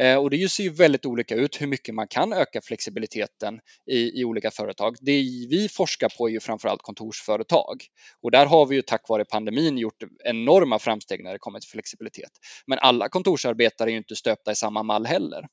Eh, 0.00 0.16
och 0.16 0.30
det 0.30 0.48
ser 0.48 0.62
ju 0.62 0.70
väldigt 0.70 1.06
olika 1.06 1.34
ut 1.34 1.60
hur 1.60 1.66
mycket 1.66 1.94
man 1.94 2.08
kan 2.08 2.32
öka 2.32 2.60
flexibiliteten 2.60 3.60
i, 3.90 4.20
i 4.20 4.24
olika 4.24 4.50
företag. 4.50 4.96
Det 5.00 5.12
vi 5.50 5.68
forskar 5.72 6.08
på 6.18 6.28
är 6.28 6.32
ju 6.32 6.40
framförallt 6.40 6.82
kontorsföretag 6.82 7.82
och 8.22 8.30
där 8.30 8.46
har 8.46 8.66
vi 8.66 8.76
ju 8.76 8.82
tack 8.82 9.08
vare 9.08 9.24
pandemin 9.24 9.78
gjort 9.78 10.02
enorma 10.24 10.78
framsteg 10.78 11.24
när 11.24 11.32
det 11.32 11.38
kommer 11.38 11.60
till 11.60 11.70
flexibilitet. 11.70 12.30
Men 12.66 12.78
alla 12.78 13.08
kontorsarbetare 13.08 13.90
är 13.90 13.92
ju 13.92 13.98
inte 13.98 14.16
stöpta 14.16 14.52
i 14.52 14.54
samma 14.54 14.82
mall 14.82 15.06
heller. 15.06 15.46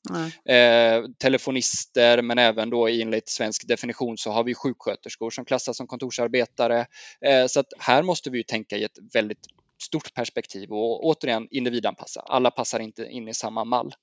Eh, 0.44 1.04
telefonister, 1.18 2.22
men 2.22 2.38
även 2.38 2.70
då 2.70 2.88
enligt 2.88 3.28
svensk 3.28 3.68
definition 3.68 4.18
så 4.18 4.30
har 4.30 4.44
vi 4.44 4.54
sjuksköterskor 4.54 5.30
som 5.30 5.44
klassas 5.44 5.76
som 5.76 5.86
kontorsarbetare. 5.86 6.86
Eh, 7.20 7.46
så 7.46 7.60
att 7.60 7.72
här 7.78 8.02
måste 8.02 8.30
vi 8.30 8.38
ju 8.38 8.44
tänka 8.44 8.76
i 8.76 8.84
ett 8.84 8.98
väldigt 9.14 9.46
stort 9.82 10.14
perspektiv 10.14 10.70
och 10.70 11.04
återigen 11.04 11.48
individanpassa. 11.50 12.20
Alla 12.20 12.50
passar 12.50 12.80
inte 12.80 13.04
in 13.04 13.28
i 13.28 13.34
samma 13.34 13.64
mall. 13.64 13.94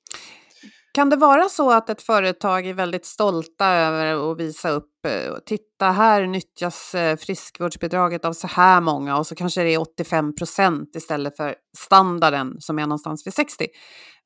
Kan 0.94 1.10
det 1.10 1.16
vara 1.16 1.50
så 1.50 1.72
att 1.72 1.90
ett 1.90 2.02
företag 2.02 2.68
är 2.68 2.74
väldigt 2.74 3.06
stolta 3.06 3.66
över 3.66 4.32
att 4.32 4.40
visa 4.40 4.70
upp, 4.70 5.06
eh, 5.06 5.36
titta 5.46 5.92
här 5.92 6.28
nyttjas 6.28 6.96
eh, 6.96 7.18
friskvårdsbidraget 7.18 8.26
av 8.26 8.34
så 8.34 8.48
här 8.48 8.82
många 8.82 9.18
och 9.18 9.28
så 9.28 9.36
kanske 9.36 9.64
det 9.64 9.74
är 9.74 9.82
85 9.82 10.36
procent 10.36 10.96
istället 10.96 11.38
för 11.38 11.56
standarden 11.78 12.56
som 12.60 12.80
är 12.80 12.84
någonstans 12.84 13.28
vid 13.28 13.34
60. 13.34 13.68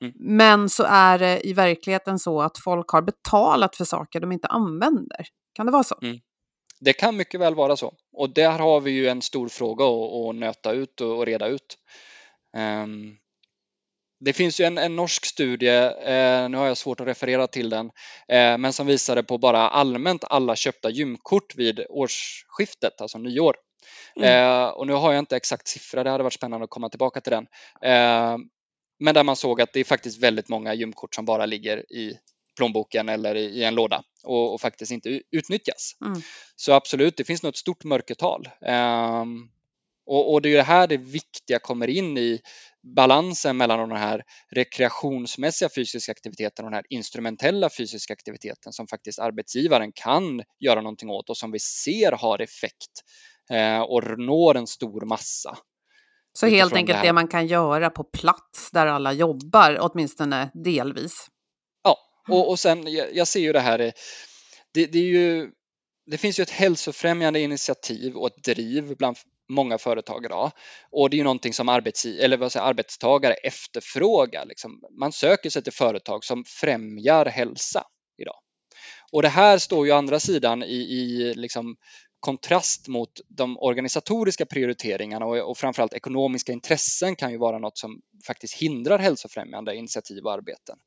Mm. 0.01 0.13
Men 0.19 0.69
så 0.69 0.83
är 0.83 1.19
det 1.19 1.47
i 1.47 1.53
verkligheten 1.53 2.19
så 2.19 2.41
att 2.41 2.57
folk 2.57 2.89
har 2.89 3.01
betalat 3.01 3.75
för 3.75 3.85
saker 3.85 4.19
de 4.19 4.31
inte 4.31 4.47
använder. 4.47 5.25
Kan 5.53 5.65
det 5.65 5.71
vara 5.71 5.83
så? 5.83 5.95
Mm. 6.01 6.17
Det 6.85 6.93
kan 6.93 7.17
mycket 7.17 7.39
väl 7.39 7.55
vara 7.55 7.77
så 7.77 7.93
och 8.13 8.29
där 8.29 8.59
har 8.59 8.81
vi 8.81 8.91
ju 8.91 9.07
en 9.07 9.21
stor 9.21 9.49
fråga 9.49 9.85
att, 9.85 10.35
nöta 10.35 10.71
ut 10.71 11.01
och 11.01 11.25
reda 11.25 11.47
ut. 11.47 11.77
Um, 12.57 13.17
det 14.19 14.33
finns 14.33 14.59
ju 14.59 14.65
en, 14.65 14.77
en 14.77 14.95
norsk 14.95 15.25
studie, 15.25 15.77
eh, 16.05 16.49
nu 16.49 16.57
har 16.57 16.65
jag 16.65 16.77
svårt 16.77 16.99
att 16.99 17.07
referera 17.07 17.47
till 17.47 17.69
den, 17.69 17.85
eh, 18.27 18.57
men 18.57 18.73
som 18.73 18.87
visade 18.87 19.23
på 19.23 19.37
bara 19.37 19.69
allmänt 19.69 20.23
alla 20.23 20.55
köpta 20.55 20.89
gymkort 20.89 21.55
vid 21.55 21.85
årsskiftet, 21.89 23.01
alltså 23.01 23.17
nyår. 23.17 23.55
Mm. 24.15 24.29
Eh, 24.29 24.67
och 24.67 24.87
nu 24.87 24.93
har 24.93 25.13
jag 25.13 25.19
inte 25.19 25.37
exakt 25.37 25.67
siffra, 25.67 26.03
det 26.03 26.09
hade 26.09 26.23
varit 26.23 26.33
spännande 26.33 26.63
att 26.63 26.69
komma 26.69 26.89
tillbaka 26.89 27.21
till 27.21 27.31
den. 27.31 27.47
Eh, 27.81 28.37
men 28.99 29.13
där 29.13 29.23
man 29.23 29.35
såg 29.35 29.61
att 29.61 29.73
det 29.73 29.79
är 29.79 29.83
faktiskt 29.83 30.23
väldigt 30.23 30.49
många 30.49 30.73
gymkort 30.73 31.15
som 31.15 31.25
bara 31.25 31.45
ligger 31.45 31.77
i 31.91 32.17
plånboken 32.57 33.09
eller 33.09 33.35
i 33.35 33.63
en 33.63 33.75
låda 33.75 34.03
och, 34.23 34.53
och 34.53 34.61
faktiskt 34.61 34.91
inte 34.91 35.21
utnyttjas. 35.31 35.97
Mm. 36.05 36.21
Så 36.55 36.73
absolut, 36.73 37.17
det 37.17 37.23
finns 37.23 37.43
nog 37.43 37.49
ett 37.49 37.57
stort 37.57 37.83
mörkertal. 37.83 38.49
Um, 38.61 39.49
och, 40.07 40.33
och, 40.33 40.41
det 40.41 40.49
är 40.49 40.57
det 40.57 40.63
här 40.63 40.87
det 40.87 40.97
viktiga 40.97 41.59
kommer 41.59 41.87
in 41.87 42.17
i 42.17 42.41
balansen 42.95 43.57
mellan 43.57 43.89
den 43.89 43.97
här 43.97 44.23
rekreationsmässiga 44.51 45.69
fysiska 45.75 46.11
aktiviteten 46.11 46.65
och 46.65 46.71
den 46.71 46.75
här 46.75 46.85
instrumentella 46.89 47.69
fysiska 47.69 48.13
aktiviteten 48.13 48.73
som 48.73 48.87
faktiskt 48.87 49.19
arbetsgivaren 49.19 49.91
kan 49.95 50.43
göra 50.59 50.81
någonting 50.81 51.09
åt 51.09 51.29
och 51.29 51.37
som 51.37 51.51
vi 51.51 51.59
ser 51.59 52.11
har 52.11 52.41
effekt 52.41 52.91
eh, 53.49 53.79
och 53.79 54.19
når 54.19 54.57
en 54.57 54.67
stor 54.67 55.05
massa. 55.05 55.57
Så 56.33 56.47
helt 56.47 56.73
enkelt 56.73 57.01
det, 57.01 57.07
det, 57.07 57.13
man 57.13 57.27
kan 57.27 57.47
göra 57.47 57.89
på 57.89 58.03
plats 58.03 58.71
där 58.71 58.87
alla 58.87 59.13
jobbar, 59.13 59.77
åtminstone 59.81 60.51
delvis? 60.53 61.27
Och, 62.29 62.49
och 62.49 62.59
sen, 62.59 62.93
jag, 62.93 63.15
jag 63.15 63.27
ser 63.27 63.39
ju 63.39 63.53
det 63.53 63.59
här, 63.59 63.79
eh, 63.79 63.91
det, 64.71 64.85
det, 64.85 64.99
är 64.99 65.03
ju, 65.03 65.51
det 66.05 66.17
finns 66.17 66.39
ju 66.39 66.41
ett 66.41 66.49
hälsofrämjande 66.49 67.39
initiativ 67.39 68.15
och 68.15 68.27
ett 68.27 68.43
driv 68.43 68.95
bland 68.97 69.17
många 69.49 69.77
företag 69.77 70.25
idag. 70.25 70.51
Och 70.91 71.09
det 71.09 71.15
är 71.15 71.17
ju 71.17 71.23
någonting 71.23 71.53
som 71.53 71.69
arbets, 71.69 72.05
eller 72.05 72.37
vad 72.37 72.51
säger, 72.51 72.65
arbetstagare 72.65 73.33
efterfrågar. 73.33 74.45
Liksom. 74.45 74.81
Man 74.99 75.11
söker 75.11 75.49
sig 75.49 75.63
till 75.63 75.73
företag 75.73 76.23
som 76.23 76.43
främjar 76.47 77.25
hälsa 77.25 77.83
idag. 78.17 78.39
Och 79.11 79.21
det 79.21 79.29
här 79.29 79.57
står 79.57 79.85
ju 79.85 79.91
å 79.91 79.95
andra 79.95 80.19
sidan 80.19 80.63
i, 80.63 80.75
i 80.75 81.33
liksom 81.35 81.75
kontrast 82.19 82.87
mot 82.87 83.21
de 83.27 83.57
organisatoriska 83.57 84.45
prioriteringarna 84.45 85.25
och, 85.25 85.49
och 85.49 85.57
framförallt 85.57 85.93
ekonomiska 85.93 86.51
intressen 86.51 87.15
kan 87.15 87.31
ju 87.31 87.37
vara 87.37 87.59
något 87.59 87.77
som 87.77 88.01
faktiskt 88.27 88.53
hindrar 88.53 88.99
hälsofrämjande 88.99 89.75
initiativ 89.75 90.25
och 90.25 90.33
arbeten. 90.33 90.77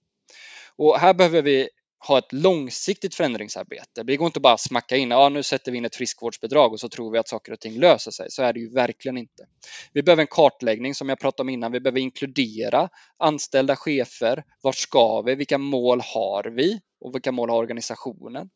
Och 0.79 0.99
här 0.99 1.15
behöver 1.15 1.43
vi 1.43 1.69
ha 2.09 2.19
ett 2.19 2.33
långsiktigt 2.33 3.15
förändringsarbete. 3.15 4.03
Det 4.03 4.17
går 4.17 4.27
inte 4.27 4.41
bara 4.41 4.53
att 4.53 4.61
smacka 4.61 4.97
in, 4.97 5.11
ja 5.11 5.29
nu 5.29 5.43
sätter 5.43 5.73
vi 5.73 5.79
in 5.79 5.85
ett 5.85 5.97
friskvårdsbidrag 5.97 6.73
och 6.73 6.81
så 6.81 6.89
tror 6.89 7.13
vi 7.13 7.19
att 7.19 7.29
saker 7.29 7.53
och 7.53 7.61
ting 7.61 7.79
löser 7.79 8.11
sig. 8.11 8.31
Så 8.31 8.43
är 8.43 8.53
det 8.53 8.61
ju 8.61 8.71
verkligen 8.71 9.19
inte. 9.19 9.47
Vi 9.93 10.03
behöver 10.03 10.21
en 10.21 10.27
kartläggning 10.27 10.95
som 10.95 11.09
jag 11.09 11.21
pratade 11.21 11.43
om 11.43 11.49
innan. 11.49 11.73
Vi 11.73 11.81
behöver 11.81 12.01
inkludera 12.01 12.89
anställda 13.17 13.77
chefer. 13.77 14.45
Vart 14.63 14.77
ska 14.77 15.23
vi? 15.23 15.35
Vilka 15.35 15.59
mål 15.59 16.01
har 16.01 16.45
vi? 16.45 16.81
Och 17.01 17.15
vilka 17.15 17.33
mål 17.33 17.51
har 17.51 17.57
organisationen? 17.57 18.51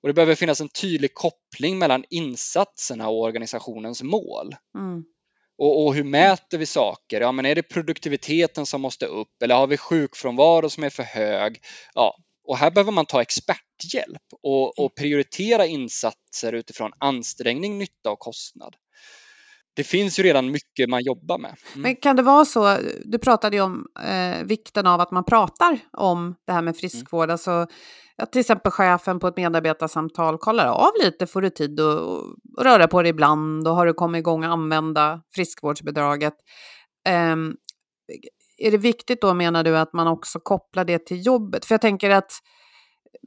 Och 0.00 0.08
det 0.08 0.14
behöver 0.14 0.34
finnas 0.34 0.60
en 0.60 0.68
tydlig 0.68 1.14
koppling 1.14 1.78
mellan 1.78 2.04
insatserna 2.10 3.08
och 3.08 3.20
organisationens 3.20 4.02
mål. 4.02 4.56
Mm. 4.78 5.04
Och, 5.58 5.86
och, 5.86 5.94
hur 5.94 6.04
mäter 6.04 6.58
vi 6.58 6.66
saker? 6.66 7.20
Ja, 7.20 7.32
men 7.32 7.46
är 7.46 7.54
det 7.54 7.62
produktiviteten 7.62 8.66
som 8.66 8.80
måste 8.80 9.06
upp 9.06 9.42
eller 9.42 9.54
har 9.54 9.66
vi 9.66 9.76
sjukfrånvaro 9.76 10.70
som 10.70 10.84
är 10.84 10.90
för 10.90 11.02
hög? 11.02 11.60
Ja, 11.94 12.16
och 12.48 12.56
här 12.56 12.70
behöver 12.70 12.92
man 12.92 13.06
ta 13.06 13.22
experthjälp 13.22 14.22
och, 14.42 14.78
och 14.78 14.94
prioritera 14.94 15.66
insatser 15.66 16.52
utifrån 16.52 16.90
ansträngning, 16.98 17.78
nytta 17.78 18.10
och 18.10 18.18
kostnad. 18.18 18.76
Det 19.76 19.84
finns 19.84 20.18
ju 20.18 20.22
redan 20.22 20.50
mycket 20.50 20.88
man 20.88 21.02
jobbar 21.02 21.38
med. 21.38 21.56
Mm. 21.68 21.82
Men 21.82 21.96
kan 21.96 22.16
det 22.16 22.22
vara 22.22 22.44
så, 22.44 22.78
du 23.04 23.18
pratade 23.18 23.56
ju 23.56 23.62
om 23.62 23.86
eh, 24.04 24.44
vikten 24.44 24.86
av 24.86 25.00
att 25.00 25.10
man 25.10 25.24
pratar 25.24 25.78
om 25.92 26.34
det 26.46 26.52
här 26.52 26.62
med 26.62 26.72
mm. 26.72 26.74
friskvård, 26.74 27.24
mm. 27.24 27.32
alltså 27.32 27.66
att 28.22 28.32
till 28.32 28.40
exempel 28.40 28.72
chefen 28.72 29.18
på 29.18 29.28
ett 29.28 29.36
medarbetarsamtal 29.36 30.38
kollar 30.38 30.66
av 30.66 30.90
lite, 31.02 31.26
får 31.26 31.42
du 31.42 31.50
tid 31.50 31.80
att, 31.80 32.22
röra 32.64 32.88
på 32.88 33.02
dig 33.02 33.10
ibland 33.10 33.68
och 33.68 33.74
har 33.74 33.86
du 33.86 33.92
kommit 33.92 34.18
igång 34.18 34.44
att 34.44 34.50
använda 34.50 35.22
friskvårdsbidraget. 35.34 36.34
Um, 37.08 37.56
är 38.58 38.70
det 38.70 38.78
viktigt 38.78 39.20
då 39.20 39.34
menar 39.34 39.64
du 39.64 39.78
att 39.78 39.92
man 39.92 40.06
också 40.08 40.40
kopplar 40.42 40.84
det 40.84 41.06
till 41.06 41.26
jobbet? 41.26 41.64
För 41.64 41.74
jag 41.74 41.80
tänker 41.80 42.10
att 42.10 42.32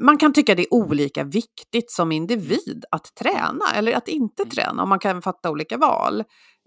man 0.01 0.17
kan 0.17 0.33
tycka 0.33 0.55
det 0.55 0.63
är 0.63 0.73
olika 0.73 1.23
viktigt 1.23 1.91
som 1.91 2.11
individ 2.11 2.85
att 2.91 3.15
träna 3.15 3.65
eller 3.75 3.93
att 3.93 4.07
inte 4.07 4.43
mm. 4.43 4.51
träna 4.51 4.81
och 4.81 4.87
man 4.87 4.99
kan 4.99 5.21
fatta 5.21 5.51
olika 5.51 5.77
val. 5.77 6.23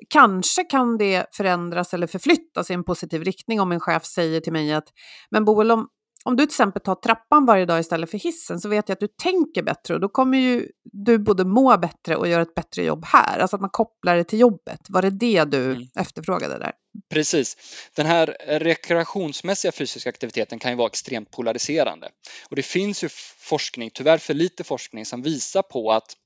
Kanske 0.09 0.65
kan 0.65 0.99
det 0.99 1.27
förändras 1.33 1.95
eller 1.95 2.07
förflyttas 2.07 2.71
i 2.71 2.75
en 2.75 2.85
positiv 2.85 3.25
riktning 3.25 3.61
om 3.61 3.73
en 3.73 3.81
chef 3.81 4.05
säger 4.05 4.41
till 4.41 4.53
mig 4.53 4.73
att 4.73 4.89
men 5.31 5.45
Boel, 5.45 5.71
om, 5.71 5.89
om 6.25 6.37
du 6.37 6.47
till 6.47 6.55
exempel 6.55 6.83
tar 6.83 6.95
trappan 6.95 7.47
varje 7.47 7.67
dag 7.67 7.81
istället 7.81 8.11
för 8.11 8.19
hissen 8.19 8.61
så 8.61 8.69
vet 8.69 8.89
jag 8.89 8.95
att 8.95 9.01
du 9.01 9.09
tänker 9.09 9.63
bättre 9.63 9.95
och 9.95 10.01
då 10.01 10.09
kommer 10.09 10.39
ju 10.39 10.69
du 10.93 11.19
både 11.19 11.45
må 11.45 11.77
bättre 11.77 12.17
och 12.17 12.29
göra 12.29 12.43
ett 12.43 12.55
bättre 12.55 12.85
jobb 12.85 13.05
här. 13.05 13.39
Alltså 13.39 13.57
att 13.57 13.61
man 13.61 13.71
kopplar 13.71 14.17
det 14.17 14.25
till 14.25 14.41
jobbet. 14.41 14.81
Var 14.89 15.03
det 15.03 15.11
det 15.11 15.45
du 15.45 15.65
mm. 15.65 15.89
efterfrågade 15.95 16.59
där? 16.59 16.73
Precis. 17.11 17.57
Den 17.97 18.07
här 18.07 18.37
rekreationsmässiga 18.49 19.73
fysiska 19.73 20.11
aktiviteten 20.11 20.59
kan 20.59 20.71
ju 20.71 20.77
vara 20.77 20.87
extremt 20.87 21.31
polariserande. 21.31 22.09
Och 22.51 22.57
det 22.57 22.63
finns 22.63 23.05
ju 23.05 23.09
forskning, 23.39 23.91
tyvärr 23.95 24.19
för 24.19 24.35
lite 24.35 24.65
forskning, 24.65 25.07
som 25.07 25.23
visar 25.23 25.63
på 25.63 25.93
att 25.93 26.17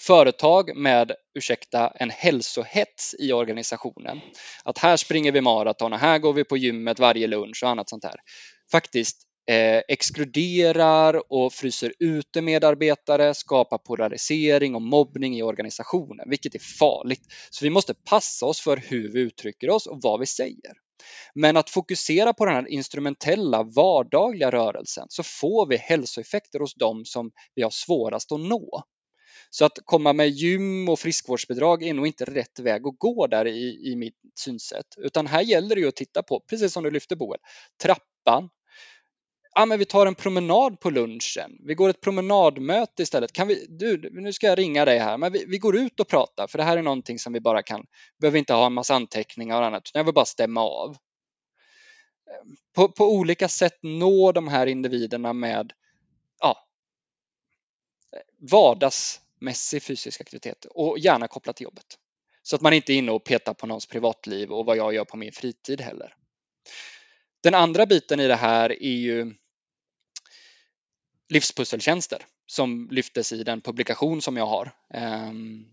företag 0.00 0.76
med, 0.76 1.12
ursäkta, 1.38 1.88
en 1.88 2.10
hälsohets 2.10 3.14
i 3.18 3.32
organisationen. 3.32 4.20
Att 4.64 4.78
här 4.78 4.96
springer 4.96 5.32
vi 5.32 5.40
maraton 5.40 5.92
och 5.92 5.98
här 5.98 6.18
går 6.18 6.32
vi 6.32 6.44
på 6.44 6.56
gymmet 6.56 6.98
varje 6.98 7.26
lunch 7.26 7.60
och 7.62 7.70
annat 7.70 7.88
sånt 7.88 8.04
här 8.04 8.16
faktiskt 8.72 9.22
eh, 9.50 9.82
exkluderar 9.88 11.32
och 11.32 11.52
fryser 11.52 11.92
ute 11.98 12.42
medarbetare, 12.42 13.34
skapar 13.34 13.78
polarisering 13.78 14.74
och 14.74 14.82
mobbning 14.82 15.36
i 15.38 15.42
organisationen, 15.42 16.30
vilket 16.30 16.54
är 16.54 16.78
farligt. 16.78 17.22
Så 17.50 17.64
vi 17.64 17.70
måste 17.70 17.94
passa 17.94 18.46
oss 18.46 18.60
för 18.60 18.76
hur 18.76 19.12
vi 19.12 19.20
uttrycker 19.20 19.70
oss 19.70 19.86
och 19.86 19.98
vad 20.02 20.20
vi 20.20 20.26
säger. 20.26 20.72
Men 21.34 21.56
att 21.56 21.70
fokusera 21.70 22.32
på 22.32 22.44
den 22.44 22.54
här 22.54 22.68
instrumentella 22.68 23.62
vardagliga 23.62 24.50
rörelsen 24.50 25.06
så 25.08 25.22
får 25.22 25.66
vi 25.66 25.76
hälsoeffekter 25.76 26.58
hos 26.58 26.74
dem 26.74 27.04
som 27.04 27.30
vi 27.54 27.62
har 27.62 27.70
svårast 27.70 28.32
att 28.32 28.40
nå. 28.40 28.82
Så 29.50 29.64
att 29.64 29.78
komma 29.84 30.12
med 30.12 30.28
gym 30.28 30.88
och 30.88 30.98
friskvårdsbidrag 30.98 31.82
är 31.82 31.94
nog 31.94 32.06
inte 32.06 32.24
rätt 32.24 32.58
väg 32.58 32.86
att 32.86 32.98
gå 32.98 33.26
där 33.26 33.46
i, 33.46 33.90
i 33.92 33.96
mitt 33.96 34.16
synsätt, 34.34 34.86
utan 34.96 35.26
här 35.26 35.42
gäller 35.42 35.74
det 35.74 35.80
ju 35.80 35.88
att 35.88 35.96
titta 35.96 36.22
på, 36.22 36.40
precis 36.40 36.72
som 36.72 36.84
du 36.84 36.90
lyfte 36.90 37.16
Boel, 37.16 37.38
trappan, 37.82 38.50
ja, 39.54 39.66
men 39.66 39.78
vi 39.78 39.84
tar 39.84 40.06
en 40.06 40.14
promenad 40.14 40.80
på 40.80 40.90
lunchen. 40.90 41.58
Vi 41.66 41.74
går 41.74 41.88
ett 41.88 42.00
promenadmöte 42.00 43.02
istället. 43.02 43.32
Kan 43.32 43.48
vi, 43.48 43.66
du, 43.68 44.10
nu 44.12 44.32
ska 44.32 44.46
jag 44.46 44.58
ringa 44.58 44.84
dig 44.84 44.98
här, 44.98 45.18
men 45.18 45.32
vi, 45.32 45.44
vi, 45.48 45.58
går 45.58 45.76
ut 45.76 46.00
och 46.00 46.08
pratar 46.08 46.46
för 46.46 46.58
det 46.58 46.64
här 46.64 46.76
är 46.76 46.82
någonting 46.82 47.18
som 47.18 47.32
vi 47.32 47.40
bara 47.40 47.62
kan, 47.62 47.86
behöver 48.20 48.38
inte 48.38 48.54
ha 48.54 48.66
en 48.66 48.72
massa 48.72 48.94
anteckningar 48.94 49.60
och 49.60 49.66
annat, 49.66 49.82
utan 49.88 50.00
jag 50.00 50.04
vill 50.04 50.14
bara 50.14 50.24
stämma 50.24 50.60
av. 50.60 50.96
på, 52.74 52.88
på 52.88 53.04
olika 53.04 53.48
sätt 53.48 53.78
nå 53.82 54.32
de 54.32 54.48
här 54.48 54.66
individerna 54.66 55.32
med 55.32 55.72
ja, 56.40 56.68
eh, 58.12 58.46
Mässig 59.40 59.82
fysisk 59.82 60.20
aktivitet 60.20 60.64
och 60.64 60.98
gärna 60.98 61.28
kopplat 61.28 61.56
till 61.56 61.64
jobbet. 61.64 61.98
Så 62.42 62.56
att 62.56 62.62
man 62.62 62.72
inte 62.72 62.92
är 62.92 62.96
inne 62.96 63.12
och 63.12 63.24
petar 63.24 63.54
på 63.54 63.66
någons 63.66 63.86
privatliv 63.86 64.52
och 64.52 64.66
vad 64.66 64.76
jag 64.76 64.94
gör 64.94 65.04
på 65.04 65.16
min 65.16 65.32
fritid 65.32 65.80
heller. 65.80 66.14
Den 67.42 67.54
andra 67.54 67.86
biten 67.86 68.20
i 68.20 68.28
det 68.28 68.36
här 68.36 68.82
är 68.82 68.96
ju 68.96 69.34
livspusseltjänster 71.28 72.26
som 72.46 72.88
lyftes 72.90 73.32
i 73.32 73.44
den 73.44 73.60
publikation 73.60 74.22
som 74.22 74.36
jag 74.36 74.46
har. 74.46 74.72
Ehm, 74.94 75.66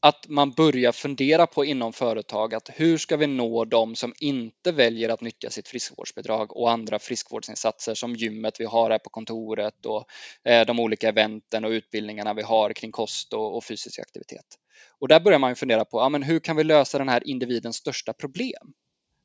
att 0.00 0.28
man 0.28 0.50
börjar 0.50 0.92
fundera 0.92 1.46
på 1.46 1.64
inom 1.64 1.92
företag 1.92 2.54
att 2.54 2.70
hur 2.74 2.98
ska 2.98 3.16
vi 3.16 3.26
nå 3.26 3.64
dem 3.64 3.96
som 3.96 4.14
inte 4.20 4.72
väljer 4.72 5.08
att 5.08 5.20
nyttja 5.20 5.50
sitt 5.50 5.68
friskvårdsbidrag 5.68 6.56
och 6.56 6.70
andra 6.70 6.98
friskvårdsinsatser 6.98 7.94
som 7.94 8.14
gymmet 8.14 8.60
vi 8.60 8.64
har 8.64 8.90
här 8.90 8.98
på 8.98 9.10
kontoret 9.10 9.86
och 9.86 10.04
eh, 10.44 10.66
de 10.66 10.80
olika 10.80 11.08
eventen 11.08 11.64
och 11.64 11.70
utbildningarna 11.70 12.34
vi 12.34 12.42
har 12.42 12.72
kring 12.72 12.92
kost 12.92 13.32
och, 13.32 13.64
fysisk 13.64 13.98
aktivitet. 13.98 14.46
Och 14.98 15.08
där 15.08 15.20
börjar 15.20 15.38
man 15.38 15.56
fundera 15.56 15.84
på 15.84 16.00
ja, 16.00 16.08
men 16.08 16.22
hur 16.22 16.40
kan 16.40 16.56
vi 16.56 16.64
lösa 16.64 16.98
den 16.98 17.08
här 17.08 17.28
individens 17.28 17.76
största 17.76 18.12
problem? 18.12 18.72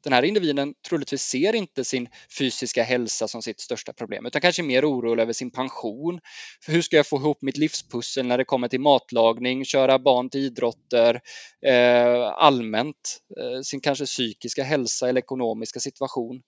Den 0.04 0.14
här 0.14 0.24
individen 0.24 0.74
troligtvis 0.90 1.22
ser 1.22 1.56
inte 1.56 1.84
sin 1.84 2.10
fysiska 2.38 2.84
hälsa 2.84 3.28
som 3.28 3.42
sitt 3.42 3.60
största 3.60 3.94
problem 3.94 4.26
utan 4.26 4.42
kanske 4.42 4.64
mer 4.64 4.92
orolig 4.92 5.24
över 5.24 5.34
sin 5.34 5.52
pension. 5.52 6.20
För 6.66 6.72
hur 6.72 6.82
ska 6.82 6.96
jag 6.96 7.08
få 7.08 7.18
ihop 7.18 7.42
mitt 7.42 7.58
livspussel 7.58 8.26
när 8.26 8.38
det 8.38 8.46
kommer 8.46 8.68
till 8.68 8.82
matlagning, 8.82 9.66
köra 9.66 10.00
barn 10.00 10.30
till 10.30 10.42
idrotter, 10.42 11.22
eh, 11.66 12.28
allmänt 12.36 13.20
eh, 13.40 13.62
sin 13.62 13.82
kanske 13.82 14.06
psykiska 14.06 14.64
hälsa 14.64 15.10
eller 15.10 15.22
ekonomiska 15.22 15.80
situation. 15.80 16.42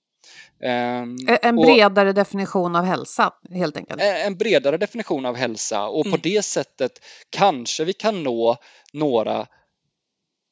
Um, 0.64 1.18
en 1.42 1.56
bredare 1.56 2.10
och, 2.10 2.16
definition 2.16 2.76
av 2.76 2.86
hälsa 2.86 3.34
helt 3.52 3.78
enkelt? 3.78 4.02
En 4.02 4.38
bredare 4.38 4.78
definition 4.78 5.26
av 5.26 5.36
hälsa 5.36 5.88
och 5.88 6.06
mm. 6.06 6.12
på 6.12 6.18
det 6.24 6.46
sättet 6.46 6.92
kanske 7.30 7.84
vi 7.84 7.94
kan 7.94 8.24
nå 8.24 8.58
några 8.94 9.48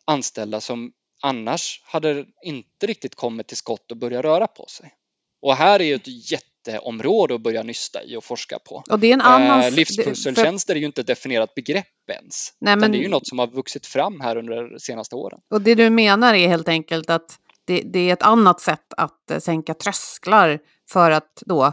anställda 0.05 0.61
som 0.61 0.91
annars 1.21 1.81
hade 1.85 2.25
inte 2.43 2.87
riktigt 2.87 3.15
kommit 3.15 3.47
till 3.47 3.57
skott 3.57 3.91
och 3.91 3.97
börjat 3.97 4.23
röra 4.23 4.47
på 4.47 4.65
sig. 4.67 4.93
Och 5.41 5.55
här 5.55 5.79
är 5.79 5.83
ju 5.83 5.95
ett 5.95 6.31
jätteområde 6.31 7.35
att 7.35 7.41
börja 7.41 7.63
nysta 7.63 8.03
i 8.03 8.15
och 8.15 8.23
forska 8.23 8.59
på. 8.59 8.83
Och 8.89 8.99
det 8.99 9.07
är 9.07 9.13
en 9.13 9.21
annan... 9.21 9.61
Eh, 9.61 9.71
livspusseltjänster 9.71 10.75
är 10.75 10.79
ju 10.79 10.85
inte 10.85 11.01
ett 11.01 11.07
definierat 11.07 11.55
begrepp 11.55 12.09
ens. 12.11 12.53
Nej, 12.59 12.75
men... 12.75 12.91
Det 12.91 12.97
är 12.97 13.01
ju 13.01 13.09
något 13.09 13.27
som 13.27 13.39
har 13.39 13.47
vuxit 13.47 13.87
fram 13.87 14.19
här 14.19 14.35
under 14.35 14.69
de 14.69 14.79
senaste 14.79 15.15
åren. 15.15 15.39
Och 15.49 15.61
det 15.61 15.75
du 15.75 15.89
menar 15.89 16.33
är 16.33 16.47
helt 16.47 16.67
enkelt 16.67 17.09
att 17.09 17.39
det, 17.65 17.81
det 17.81 18.09
är 18.09 18.13
ett 18.13 18.23
annat 18.23 18.61
sätt 18.61 18.93
att 18.97 19.31
eh, 19.31 19.39
sänka 19.39 19.73
trösklar 19.73 20.59
för 20.89 21.11
att 21.11 21.43
då 21.45 21.71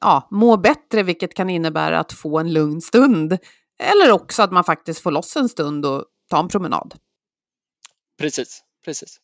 ja, 0.00 0.28
må 0.30 0.56
bättre, 0.56 1.02
vilket 1.02 1.34
kan 1.34 1.50
innebära 1.50 1.98
att 1.98 2.12
få 2.12 2.38
en 2.38 2.52
lugn 2.52 2.80
stund. 2.80 3.38
Eller 3.78 4.12
också 4.12 4.42
att 4.42 4.52
man 4.52 4.64
faktiskt 4.64 5.00
får 5.00 5.10
loss 5.10 5.36
en 5.36 5.48
stund 5.48 5.86
och 5.86 6.04
ta 6.30 6.40
en 6.40 6.48
promenad. 6.48 6.94
Precis, 8.18 8.62
precis. 8.88 9.20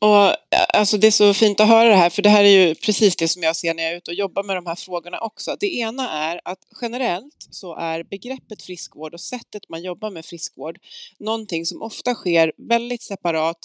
Och, 0.00 0.34
alltså 0.74 0.98
det 0.98 1.06
är 1.06 1.10
så 1.10 1.34
fint 1.34 1.60
att 1.60 1.68
höra 1.68 1.88
det 1.88 1.94
här, 1.94 2.10
för 2.10 2.22
det 2.22 2.28
här 2.28 2.44
är 2.44 2.66
ju 2.66 2.74
precis 2.74 3.16
det 3.16 3.28
som 3.28 3.42
jag 3.42 3.56
ser 3.56 3.74
när 3.74 3.82
jag 3.82 3.92
är 3.92 3.96
ute 3.96 4.10
och 4.10 4.14
jobbar 4.14 4.42
med 4.42 4.56
de 4.56 4.66
här 4.66 4.74
frågorna 4.74 5.20
också. 5.20 5.56
Det 5.60 5.66
ena 5.66 6.10
är 6.10 6.40
att 6.44 6.58
generellt 6.82 7.46
så 7.50 7.76
är 7.76 8.04
begreppet 8.04 8.62
friskvård 8.62 9.14
och 9.14 9.20
sättet 9.20 9.68
man 9.68 9.82
jobbar 9.82 10.10
med 10.10 10.24
friskvård 10.24 10.78
någonting 11.18 11.66
som 11.66 11.82
ofta 11.82 12.14
sker 12.14 12.52
väldigt 12.68 13.02
separat 13.02 13.58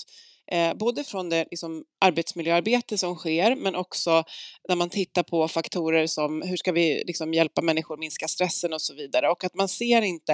Eh, 0.51 0.73
både 0.73 1.03
från 1.03 1.29
det 1.29 1.45
liksom, 1.51 1.83
arbetsmiljöarbete 2.01 2.97
som 2.97 3.15
sker 3.15 3.55
men 3.55 3.75
också 3.75 4.23
när 4.69 4.75
man 4.75 4.89
tittar 4.89 5.23
på 5.23 5.47
faktorer 5.47 6.07
som 6.07 6.41
hur 6.41 6.57
ska 6.57 6.71
vi 6.71 7.03
liksom, 7.07 7.33
hjälpa 7.33 7.61
människor 7.61 7.97
minska 7.97 8.27
stressen 8.27 8.73
och 8.73 8.81
så 8.81 8.93
vidare 8.93 9.29
och 9.29 9.43
att 9.43 9.55
man 9.55 9.67
ser 9.67 10.01
inte, 10.01 10.33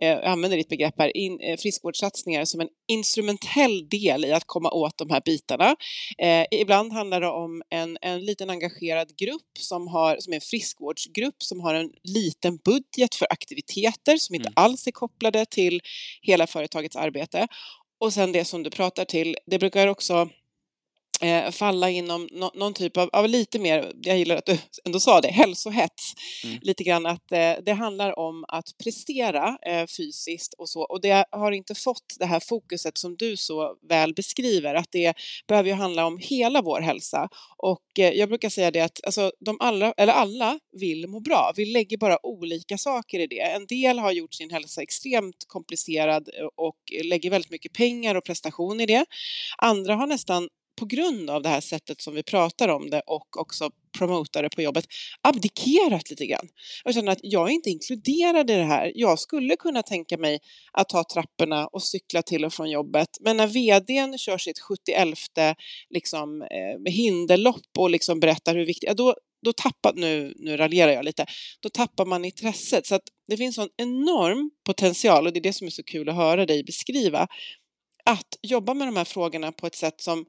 eh, 0.00 0.08
jag 0.08 0.24
använder 0.24 0.56
ditt 0.56 0.68
begrepp 0.68 0.94
här, 0.98 1.16
in, 1.16 1.40
eh, 1.40 1.56
friskvårdssatsningar 1.56 2.44
som 2.44 2.60
en 2.60 2.68
instrumentell 2.88 3.88
del 3.88 4.24
i 4.24 4.32
att 4.32 4.44
komma 4.46 4.70
åt 4.70 4.98
de 4.98 5.10
här 5.10 5.22
bitarna. 5.24 5.76
Eh, 6.18 6.46
ibland 6.50 6.92
handlar 6.92 7.20
det 7.20 7.28
om 7.28 7.62
en, 7.70 7.98
en 8.00 8.24
liten 8.24 8.50
engagerad 8.50 9.16
grupp 9.16 9.58
som, 9.58 9.88
har, 9.88 10.16
som 10.20 10.32
är 10.32 10.36
en 10.36 10.40
friskvårdsgrupp 10.40 11.42
som 11.42 11.60
har 11.60 11.74
en 11.74 11.90
liten 12.02 12.56
budget 12.56 13.14
för 13.14 13.26
aktiviteter 13.30 14.16
som 14.16 14.34
inte 14.34 14.48
mm. 14.48 14.54
alls 14.56 14.86
är 14.86 14.90
kopplade 14.92 15.46
till 15.46 15.80
hela 16.22 16.46
företagets 16.46 16.96
arbete 16.96 17.48
och 18.00 18.12
sen 18.12 18.32
det 18.32 18.44
som 18.44 18.62
du 18.62 18.70
pratar 18.70 19.04
till, 19.04 19.36
det 19.46 19.58
brukar 19.58 19.86
också 19.86 20.28
eh, 21.20 21.50
falla 21.50 21.90
inom 21.90 22.28
no 22.32 22.50
någon 22.54 22.74
typ 22.74 22.96
av, 22.96 23.10
av, 23.12 23.28
lite 23.28 23.58
mer, 23.58 23.92
jag 24.02 24.18
gillar 24.18 24.36
att 24.36 24.46
du 24.46 24.58
ändå 24.84 25.00
sa 25.00 25.20
det, 25.20 25.28
hälsohets. 25.28 26.14
Mm. 26.44 26.58
Lite 26.62 26.84
grann 26.84 27.06
att 27.06 27.32
eh, 27.32 27.52
det 27.64 27.72
handlar 27.72 28.18
om 28.18 28.44
att 28.48 28.78
prestera 28.84 29.58
eh, 29.66 29.86
fysiskt 29.96 30.54
och 30.58 30.68
så 30.68 30.80
och 30.80 31.00
det 31.00 31.24
har 31.30 31.52
inte 31.52 31.74
fått 31.74 32.16
det 32.18 32.26
här 32.26 32.40
fokuset 32.40 32.98
som 32.98 33.16
du 33.16 33.36
så 33.36 33.76
väl 33.88 34.14
beskriver 34.14 34.74
att 34.74 34.88
det 34.90 35.14
behöver 35.48 35.68
ju 35.68 35.74
handla 35.74 36.06
om 36.06 36.18
hela 36.18 36.62
vår 36.62 36.80
hälsa 36.80 37.28
och 37.56 37.98
eh, 37.98 38.10
jag 38.10 38.28
brukar 38.28 38.48
säga 38.48 38.70
det 38.70 38.80
att 38.80 39.04
alltså, 39.04 39.32
de 39.40 39.56
allra, 39.60 39.92
eller 39.92 40.12
alla 40.12 40.58
vill 40.72 41.06
må 41.08 41.20
bra. 41.20 41.52
Vi 41.56 41.64
lägger 41.66 41.96
bara 41.96 42.26
olika 42.26 42.78
saker 42.78 43.18
i 43.18 43.26
det. 43.26 43.40
En 43.40 43.66
del 43.66 43.98
har 43.98 44.12
gjort 44.12 44.34
sin 44.34 44.50
hälsa 44.50 44.82
extremt 44.82 45.44
komplicerad 45.46 46.28
eh, 46.38 46.46
och 46.56 46.76
lägger 47.04 47.30
väldigt 47.30 47.50
mycket 47.50 47.72
pengar 47.72 48.14
och 48.14 48.24
prestation 48.24 48.80
i 48.80 48.86
det. 48.86 49.04
Andra 49.58 49.94
har 49.94 50.06
nästan 50.06 50.48
på 50.76 50.86
grund 50.86 51.30
av 51.30 51.42
det 51.42 51.48
här 51.48 51.60
sättet 51.60 52.00
som 52.00 52.14
vi 52.14 52.22
pratar 52.22 52.68
om 52.68 52.90
det 52.90 53.02
och 53.06 53.36
också 53.36 53.70
promotar 53.98 54.42
det 54.42 54.50
på 54.50 54.62
jobbet 54.62 54.84
abdikerat 55.20 56.10
lite 56.10 56.26
grann. 56.26 56.48
Jag 56.84 56.94
känner 56.94 57.12
att 57.12 57.20
jag 57.22 57.48
är 57.48 57.52
inte 57.52 57.70
inkluderad 57.70 58.50
i 58.50 58.54
det 58.54 58.64
här. 58.64 58.92
Jag 58.94 59.18
skulle 59.18 59.56
kunna 59.56 59.82
tänka 59.82 60.18
mig 60.18 60.38
att 60.72 60.88
ta 60.88 61.04
trapporna 61.14 61.66
och 61.66 61.82
cykla 61.82 62.22
till 62.22 62.44
och 62.44 62.52
från 62.52 62.70
jobbet. 62.70 63.08
Men 63.20 63.36
när 63.36 63.46
vdn 63.46 64.18
kör 64.18 64.38
sitt 64.38 64.60
71 64.60 65.56
liksom, 65.90 66.42
eh, 66.42 66.92
hinderlopp 66.92 67.78
och 67.78 67.90
liksom 67.90 68.20
berättar 68.20 68.54
hur 68.54 68.66
viktigt, 68.66 68.88
ja, 68.88 68.94
då, 68.94 69.14
då 69.44 69.52
tappar, 69.52 69.92
nu, 69.94 70.34
nu 70.36 70.56
raljerar 70.56 70.92
jag 70.92 71.04
lite, 71.04 71.26
då 71.60 71.68
tappar 71.68 72.04
man 72.04 72.24
intresset. 72.24 72.86
Så 72.86 72.94
att 72.94 73.02
det 73.28 73.36
finns 73.36 73.58
en 73.58 73.68
enorm 73.76 74.50
potential 74.66 75.26
och 75.26 75.32
det 75.32 75.38
är 75.38 75.42
det 75.42 75.52
som 75.52 75.66
är 75.66 75.70
så 75.70 75.82
kul 75.82 76.08
att 76.08 76.14
höra 76.14 76.46
dig 76.46 76.64
beskriva. 76.64 77.28
Att 78.04 78.38
jobba 78.42 78.74
med 78.74 78.88
de 78.88 78.96
här 78.96 79.04
frågorna 79.04 79.52
på 79.52 79.66
ett 79.66 79.74
sätt 79.74 80.00
som 80.00 80.24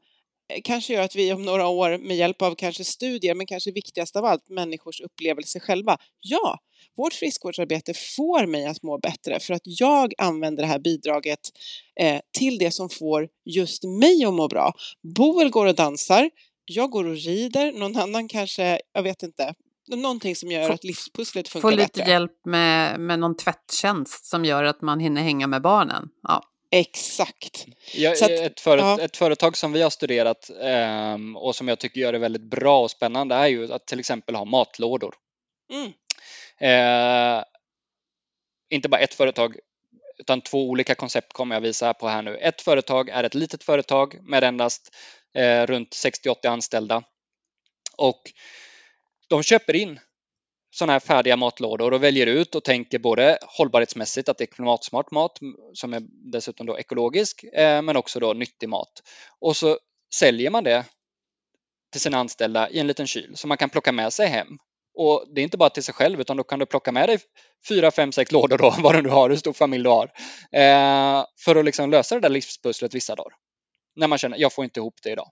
kanske 0.63 0.93
gör 0.93 1.01
att 1.01 1.15
vi 1.15 1.34
om 1.34 1.41
några 1.41 1.67
år 1.67 1.97
med 1.97 2.17
hjälp 2.17 2.41
av 2.41 2.55
kanske 2.55 2.84
studier, 2.84 3.36
men 3.36 3.47
kanske 3.47 3.71
viktigast 3.71 4.15
av 4.15 4.25
allt 4.25 4.49
människors 4.49 5.01
upplevelse 5.01 5.60
själva. 5.60 5.97
Ja, 6.21 6.60
vårt 6.97 7.13
friskvårdsarbete 7.13 7.93
får 7.93 8.45
mig 8.45 8.65
att 8.65 8.84
må 8.84 8.97
bättre 8.97 9.39
för 9.39 9.53
att 9.53 9.62
jag 9.63 10.13
använder 10.17 10.63
det 10.63 10.67
här 10.67 10.79
bidraget 10.79 11.39
eh, 11.99 12.19
till 12.39 12.58
det 12.58 12.71
som 12.71 12.89
får 12.89 13.27
just 13.45 13.84
mig 13.84 14.25
att 14.25 14.34
må 14.34 14.47
bra. 14.47 14.73
Boel 15.15 15.49
går 15.49 15.65
och 15.65 15.75
dansar, 15.75 16.29
jag 16.65 16.89
går 16.89 17.08
och 17.08 17.15
rider, 17.15 17.71
någon 17.71 17.97
annan 17.97 18.27
kanske, 18.27 18.79
jag 18.93 19.03
vet 19.03 19.23
inte, 19.23 19.53
någonting 19.88 20.36
som 20.36 20.51
gör 20.51 20.69
att 20.69 20.84
livspusslet 20.84 21.47
funkar 21.47 21.69
bättre. 21.69 21.77
Få 21.77 21.84
lite 21.84 21.99
bättre. 21.99 22.12
hjälp 22.12 22.45
med, 22.45 22.99
med 22.99 23.19
någon 23.19 23.38
tvättjänst 23.38 24.25
som 24.25 24.45
gör 24.45 24.63
att 24.63 24.81
man 24.81 24.99
hinner 24.99 25.21
hänga 25.21 25.47
med 25.47 25.62
barnen. 25.62 26.10
Ja. 26.23 26.43
Exakt. 26.75 27.65
Ja, 27.93 28.11
att, 28.11 28.21
ett, 28.21 28.59
för, 28.59 28.77
ja. 28.77 29.01
ett, 29.01 29.17
företag 29.17 29.57
som 29.57 29.71
vi 29.71 29.81
har 29.81 29.89
studerat 29.89 30.49
eh, 30.61 31.17
och 31.35 31.55
som 31.55 31.67
jag 31.67 31.79
tycker 31.79 32.01
gör 32.01 32.13
det 32.13 32.19
väldigt 32.19 32.41
bra 32.41 32.81
och 32.81 32.91
spännande 32.91 33.35
är 33.35 33.47
ju 33.47 33.73
att 33.73 33.88
till 33.88 33.99
exempel 33.99 34.35
ha 34.35 34.45
matlådor. 34.45 35.15
Mm. 35.71 35.93
Eh, 36.57 37.43
inte 38.69 38.89
bara 38.89 39.01
ett 39.01 39.13
företag 39.13 39.55
utan 40.17 40.41
två 40.41 40.69
olika 40.69 40.95
koncept 40.95 41.33
kommer 41.33 41.55
jag 41.55 41.61
visa 41.61 41.93
på 41.93 42.07
här 42.07 42.21
nu. 42.21 42.38
Ett 42.38 42.61
företag 42.61 43.09
är 43.09 43.23
ett 43.23 43.35
litet 43.35 43.63
företag 43.63 44.19
med 44.21 44.43
endast 44.43 44.95
eh, 45.33 45.65
runt 45.65 45.89
60-80 45.89 46.47
anställda 46.47 47.03
och 47.97 48.21
de 49.27 49.43
köper 49.43 49.75
in 49.75 49.99
sådana 50.77 50.93
här 50.93 50.99
färdiga 50.99 51.35
matlådor 51.35 51.93
och 51.93 52.03
väljer 52.03 52.27
ut 52.27 52.55
och 52.55 52.63
tänker 52.63 52.99
både 52.99 53.38
hållbarhetsmässigt 53.41 54.29
att 54.29 54.38
det 54.38 54.43
är 54.43 54.45
klimatsmart 54.45 55.11
mat 55.11 55.39
som 55.73 55.93
är 55.93 56.01
dessutom 56.31 56.65
då 56.65 56.79
ekologisk 56.79 57.43
eh, 57.43 57.81
men 57.81 57.97
också 57.97 58.19
då 58.19 58.33
nyttig 58.33 58.69
mat. 58.69 59.03
Och 59.39 59.57
så 59.57 59.79
säljer 60.13 60.49
man 60.49 60.63
det 60.63 60.85
till 61.91 62.01
sina 62.01 62.17
anställda 62.17 62.69
i 62.69 62.79
en 62.79 62.88
liten 62.88 63.07
kyl 63.07 63.35
som 63.35 63.47
man 63.47 63.57
kan 63.57 63.69
plocka 63.69 63.91
med 63.91 64.13
sig 64.13 64.27
hem. 64.27 64.47
Och 64.97 65.25
det 65.35 65.41
är 65.41 65.43
inte 65.43 65.57
bara 65.57 65.69
till 65.69 65.83
sig 65.83 65.93
själv 65.93 66.21
utan 66.21 66.38
då 66.38 66.43
kan 66.43 66.59
du 66.59 66.65
plocka 66.65 66.91
med 66.91 67.09
dig 67.09 67.19
fyra, 67.69 67.91
fem, 67.91 68.11
sex 68.11 68.31
lådor 68.31 68.57
då, 68.57 68.75
vad 68.79 68.95
du 68.95 69.01
nu 69.01 69.09
har, 69.09 69.29
hur 69.29 69.38
stor 69.38 69.53
familj 69.53 69.83
du 69.83 69.89
har, 69.89 70.05
eh, 70.51 71.26
för 71.45 71.55
att 71.55 71.65
liksom 71.65 71.91
lösa 71.91 72.15
det 72.15 72.21
där 72.21 72.30
livspusslet 72.30 72.95
vissa 72.95 73.15
dagar. 73.15 73.34
När 73.95 74.07
man 74.07 74.17
känner, 74.17 74.38
jag 74.38 74.53
får 74.53 74.63
inte 74.63 74.80
ihop 74.80 74.95
det 75.03 75.11
idag. 75.11 75.32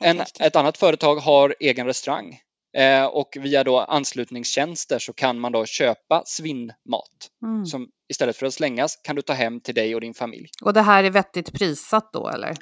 Mm, 0.00 0.20
en, 0.20 0.26
ett 0.40 0.56
annat 0.56 0.78
företag 0.78 1.16
har 1.16 1.54
egen 1.60 1.86
restaurang 1.86 2.40
Eh, 2.76 3.04
och 3.04 3.36
via 3.40 3.64
då 3.64 3.78
anslutningstjänster 3.78 4.98
så 4.98 5.12
kan 5.12 5.38
man 5.38 5.52
då 5.52 5.66
köpa 5.66 6.22
svinnmat 6.26 7.30
mm. 7.42 7.66
som 7.66 7.88
istället 8.08 8.36
för 8.36 8.46
att 8.46 8.54
slängas 8.54 8.96
kan 8.96 9.16
du 9.16 9.22
ta 9.22 9.32
hem 9.32 9.60
till 9.60 9.74
dig 9.74 9.94
och 9.94 10.00
din 10.00 10.14
familj. 10.14 10.48
Och 10.62 10.72
det 10.72 10.82
här 10.82 11.04
är 11.04 11.10
vettigt 11.10 11.52
prissatt 11.52 12.12
då 12.12 12.28
eller? 12.28 12.54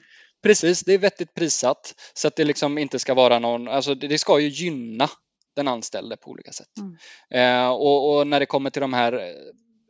Precis, 0.43 0.81
det 0.81 0.93
är 0.95 0.99
vettigt 0.99 1.35
prissatt 1.35 1.95
så 2.15 2.29
att 2.29 2.37
det 2.37 2.45
liksom 2.45 2.79
inte 2.79 2.99
ska 2.99 3.15
vara 3.15 3.39
någon, 3.39 3.69
alltså 3.69 3.95
det, 3.95 4.09
det 4.09 4.19
ska 4.19 4.41
ju 4.41 4.49
gynna 4.49 5.09
den 5.57 5.69
anställde 5.69 6.17
på 6.17 6.31
olika 6.31 6.53
sätt. 6.53 6.69
Mm. 6.79 7.65
Eh, 7.65 7.71
och, 7.71 8.19
och, 8.19 8.27
när 8.27 8.41
det 8.41 8.47
kommer 8.47 8.71
till 8.71 8.83
de 8.83 8.93
här 8.93 9.13
eh, 9.13 9.35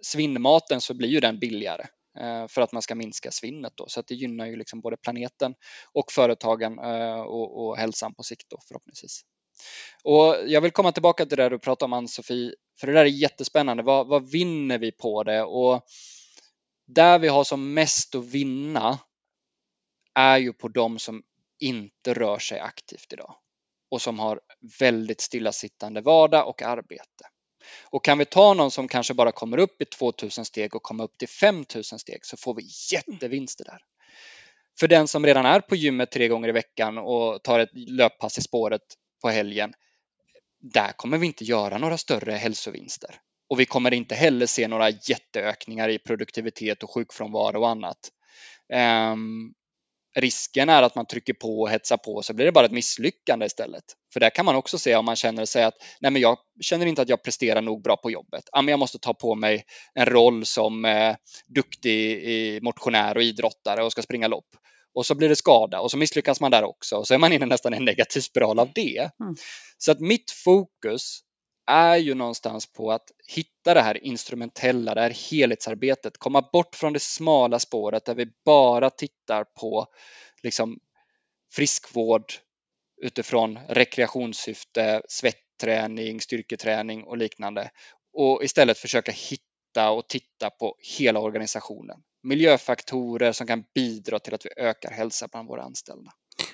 svinnmaten 0.02 0.80
så 0.80 0.94
blir 0.94 1.08
ju 1.08 1.20
den 1.20 1.38
billigare 1.38 1.82
eh, 2.18 2.46
för 2.48 2.60
att 2.60 2.72
man 2.72 2.82
ska 2.82 2.94
minska 2.94 3.30
svinnet 3.30 3.72
då, 3.76 3.84
så 3.88 4.00
att 4.00 4.06
det 4.06 4.14
gynnar 4.14 4.46
ju 4.46 4.56
liksom 4.56 4.80
både 4.80 4.96
planeten 4.96 5.54
och 5.92 6.12
företagen 6.12 6.78
eh, 6.78 7.20
och, 7.20 7.66
och 7.66 7.76
hälsan 7.76 8.14
på 8.14 8.22
sikt 8.22 8.46
då 8.50 8.58
förhoppningsvis. 8.68 9.22
Och 10.04 10.36
jag 10.46 10.60
vill 10.60 10.70
komma 10.70 10.92
tillbaka 10.92 11.26
till 11.26 11.36
det 11.36 11.48
du 11.48 11.58
pratade 11.58 11.84
om 11.84 11.92
Ann-Sofie, 11.92 12.54
för 12.80 12.86
det 12.86 12.92
där 12.92 13.00
är 13.00 13.04
jättespännande. 13.04 13.82
Vad, 13.82 14.06
vad 14.06 14.30
vinner 14.30 14.78
vi 14.78 14.92
på 14.92 15.22
det? 15.22 15.42
Och 15.42 15.86
där 16.86 17.18
vi 17.18 17.28
har 17.28 17.44
som 17.44 17.74
mest 17.74 18.14
att 18.14 18.24
vinna 18.24 18.98
är 20.14 20.38
ju 20.38 20.52
på 20.52 20.68
de 20.68 20.98
som 20.98 21.22
inte 21.60 22.14
rör 22.14 22.38
sig 22.38 22.60
aktivt 22.60 23.12
idag 23.12 23.34
och 23.90 24.02
som 24.02 24.18
har 24.18 24.40
väldigt 24.78 25.20
stillasittande 25.20 26.00
vardag 26.00 26.48
och 26.48 26.62
arbete. 26.62 27.28
Och 27.84 28.04
kan 28.04 28.18
vi 28.18 28.24
ta 28.24 28.54
någon 28.54 28.70
som 28.70 28.88
kanske 28.88 29.14
bara 29.14 29.32
kommer 29.32 29.58
upp 29.58 29.82
i 29.82 29.84
2000 29.84 30.44
steg 30.44 30.76
och 30.76 30.82
kommer 30.82 31.04
upp 31.04 31.18
till 31.18 31.28
5000 31.28 31.98
steg 31.98 32.26
så 32.26 32.36
får 32.36 32.54
vi 32.54 32.62
jättevinster 32.92 33.64
där. 33.64 33.78
För 34.80 34.88
den 34.88 35.08
som 35.08 35.26
redan 35.26 35.46
är 35.46 35.60
på 35.60 35.76
gymmet 35.76 36.10
tre 36.10 36.28
gånger 36.28 36.48
i 36.48 36.52
veckan 36.52 36.98
och 36.98 37.42
tar 37.42 37.58
ett 37.58 37.70
löppass 37.72 38.38
i 38.38 38.42
spåret 38.42 38.82
på 39.22 39.28
helgen, 39.28 39.72
där 40.60 40.92
kommer 40.92 41.18
vi 41.18 41.26
inte 41.26 41.44
göra 41.44 41.78
några 41.78 41.98
större 41.98 42.32
hälsovinster. 42.32 43.14
Och 43.48 43.60
vi 43.60 43.66
kommer 43.66 43.94
inte 43.94 44.14
heller 44.14 44.46
se 44.46 44.68
några 44.68 44.90
jätteökningar 44.90 45.88
i 45.88 45.98
produktivitet 45.98 46.82
och 46.82 46.94
sjukfrånvaro 46.94 47.60
och 47.60 47.68
annat. 47.68 47.98
Um, 49.12 49.54
risken 50.14 50.68
är 50.68 50.82
att 50.82 50.94
man 50.94 51.06
trycker 51.06 51.34
på 51.34 51.60
och 51.60 51.70
hetsar 51.70 51.96
på 51.96 52.22
så 52.22 52.34
blir 52.34 52.46
det 52.46 52.52
bara 52.52 52.66
ett 52.66 52.72
misslyckande 52.72 53.46
istället. 53.46 53.84
För 54.12 54.20
där 54.20 54.30
kan 54.30 54.44
man 54.44 54.56
också 54.56 54.78
se 54.78 54.96
om 54.96 55.04
man 55.04 55.16
känner 55.16 55.44
sig 55.44 55.64
att 55.64 55.74
nej 56.00 56.10
men 56.10 56.22
jag 56.22 56.38
känner 56.60 56.86
inte 56.86 57.02
att 57.02 57.08
jag 57.08 57.22
presterar 57.22 57.62
nog 57.62 57.82
bra 57.82 57.96
på 57.96 58.10
jobbet. 58.10 58.44
Ja, 58.52 58.62
men 58.62 58.72
jag 58.72 58.78
måste 58.78 58.98
ta 58.98 59.14
på 59.14 59.34
mig 59.34 59.64
en 59.94 60.06
roll 60.06 60.46
som 60.46 60.84
eh, 60.84 61.16
duktig 61.46 62.62
motionär 62.62 63.16
och 63.16 63.22
idrottare 63.22 63.84
och 63.84 63.92
ska 63.92 64.02
springa 64.02 64.28
lopp. 64.28 64.48
Och 64.94 65.06
så 65.06 65.14
blir 65.14 65.28
det 65.28 65.36
skada 65.36 65.80
och 65.80 65.90
så 65.90 65.96
misslyckas 65.96 66.40
man 66.40 66.50
där 66.50 66.64
också 66.64 66.96
och 66.96 67.06
så 67.06 67.14
är 67.14 67.18
man 67.18 67.32
inne 67.32 67.46
nästan 67.46 67.74
i 67.74 67.76
en 67.76 67.84
negativ 67.84 68.20
spiral 68.20 68.58
av 68.58 68.72
det. 68.74 69.10
Mm. 69.20 69.34
Så 69.78 69.92
att 69.92 70.00
mitt 70.00 70.30
fokus 70.30 71.20
är 71.66 71.96
ju 71.96 72.14
någonstans 72.14 72.72
på 72.72 72.92
att 72.92 73.10
hitta 73.34 73.74
det 73.74 73.80
här 73.80 74.04
instrumentella, 74.04 74.94
det 74.94 75.00
här 75.00 75.30
helhetsarbetet, 75.30 76.18
komma 76.18 76.48
bort 76.52 76.74
från 76.74 76.92
det 76.92 77.00
smala 77.02 77.58
spåret 77.58 78.04
där 78.04 78.14
vi 78.14 78.26
bara 78.44 78.90
tittar 78.90 79.44
på 79.44 79.86
liksom 80.42 80.78
friskvård 81.54 82.24
utifrån 83.02 83.58
rekreationssyfte, 83.68 85.02
svettträning, 85.08 86.20
styrketräning 86.20 87.04
och 87.04 87.16
liknande 87.16 87.70
och 88.12 88.44
istället 88.44 88.78
försöka 88.78 89.12
hitta 89.12 89.90
och 89.90 90.08
titta 90.08 90.50
på 90.50 90.76
hela 90.98 91.20
organisationen. 91.20 92.02
Miljöfaktorer 92.22 93.32
som 93.32 93.46
kan 93.46 93.64
bidra 93.74 94.18
till 94.18 94.34
att 94.34 94.46
vi 94.46 94.62
ökar 94.62 94.90
hälsa 94.90 95.28
bland 95.32 95.48
våra 95.48 95.62
anställda. 95.62 96.10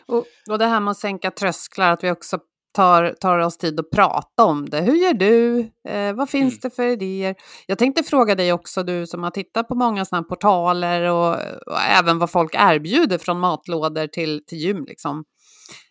Och, 0.07 0.25
och 0.51 0.59
det 0.59 0.67
här 0.67 0.81
med 0.81 0.91
att 0.91 0.99
sänka 0.99 1.31
trösklar, 1.31 1.93
att 1.93 2.05
vi 2.05 2.11
också 2.11 2.39
tar, 2.75 3.15
tar 3.21 3.39
oss 3.39 3.59
tid 3.59 3.81
att 3.81 3.91
prata 3.91 4.45
om 4.45 4.71
det. 4.71 4.81
Hur 4.81 4.97
gör 4.97 5.15
du? 5.15 5.59
Eh, 5.89 6.13
vad 6.13 6.31
finns 6.31 6.53
mm. 6.53 6.61
det 6.63 6.71
för 6.71 6.87
idéer? 6.87 7.35
Jag 7.67 7.79
tänkte 7.79 8.03
fråga 8.03 8.35
dig 8.35 8.53
också, 8.53 8.83
du 8.83 9.07
som 9.07 9.23
har 9.23 9.31
tittat 9.31 9.69
på 9.69 9.75
många 9.75 10.05
sådana 10.05 10.25
portaler 10.25 11.03
och, 11.03 11.35
och, 11.67 11.81
även 11.99 12.19
vad 12.19 12.31
folk 12.31 12.55
erbjuder 12.55 13.19
från 13.19 13.41
matlådor 13.41 14.07
till, 14.07 14.45
till 14.47 14.59
gym. 14.59 14.85
Liksom. 14.85 15.25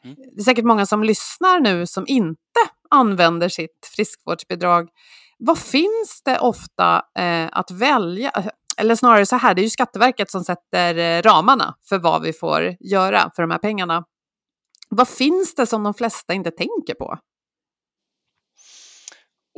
Mm. 0.04 0.16
Det 0.36 0.42
är 0.42 0.44
säkert 0.44 0.66
många 0.66 0.86
som 0.86 1.04
lyssnar 1.04 1.60
nu 1.60 1.88
som 1.88 2.06
inte 2.08 2.60
använder 2.90 3.50
sitt 3.50 3.90
friskvårdsbidrag. 3.96 4.90
Vad 5.40 5.60
finns 5.60 6.22
det 6.26 6.40
ofta 6.40 7.02
eh, 7.20 7.50
att 7.52 7.72
välja? 7.72 8.32
Eller 8.78 8.96
snarare 8.96 9.26
så 9.26 9.36
här, 9.36 9.54
det 9.54 9.62
är 9.62 9.64
ju 9.64 9.70
Skatteverket 9.70 10.32
som 10.32 10.44
sätter 10.44 10.98
eh, 10.98 11.22
ramarna 11.22 11.76
för 11.90 12.00
vad 12.00 12.22
vi 12.22 12.34
får 12.34 12.76
göra 12.80 13.32
för 13.36 13.44
de 13.44 13.52
här 13.52 13.58
pengarna. 13.58 14.06
Vad 14.90 15.08
finns 15.08 15.56
det 15.56 15.66
som 15.66 15.84
de 15.84 15.94
flesta 15.94 16.34
inte 16.34 16.52
tänker 16.52 16.94
på? 16.94 17.18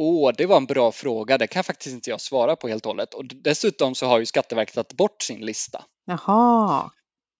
Åh, 0.01 0.29
oh, 0.29 0.33
det 0.37 0.45
var 0.45 0.57
en 0.57 0.65
bra 0.65 0.91
fråga. 0.91 1.37
Det 1.37 1.47
kan 1.47 1.63
faktiskt 1.63 1.95
inte 1.95 2.09
jag 2.09 2.21
svara 2.21 2.55
på 2.55 2.67
helt 2.67 2.85
och 2.85 2.89
hållet. 2.89 3.13
Och 3.13 3.25
dessutom 3.25 3.95
så 3.95 4.05
har 4.05 4.19
ju 4.19 4.25
Skatteverket 4.25 4.75
tagit 4.75 4.93
bort 4.93 5.21
sin 5.21 5.39
lista. 5.39 5.83
Jaha, 6.05 6.91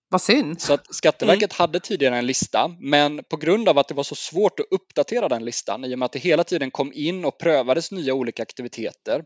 vad 0.10 0.22
synd. 0.22 0.62
Så 0.62 0.74
att 0.74 0.96
Skatteverket 0.96 1.52
mm. 1.52 1.56
hade 1.58 1.80
tidigare 1.80 2.18
en 2.18 2.26
lista, 2.26 2.68
men 2.80 3.24
på 3.30 3.38
grund 3.38 3.70
av 3.70 3.78
att 3.78 3.88
det 3.88 3.94
var 3.94 4.04
så 4.04 4.16
svårt 4.16 4.60
att 4.60 4.66
uppdatera 4.72 5.30
den 5.30 5.46
listan 5.46 5.86
i 5.86 5.96
och 5.96 6.00
med 6.00 6.06
att 6.06 6.12
det 6.12 6.20
hela 6.20 6.44
tiden 6.44 6.72
kom 6.72 6.94
in 6.94 7.26
och 7.26 7.38
prövades 7.40 7.92
nya 7.92 8.14
olika 8.14 8.44
aktiviteter 8.44 9.24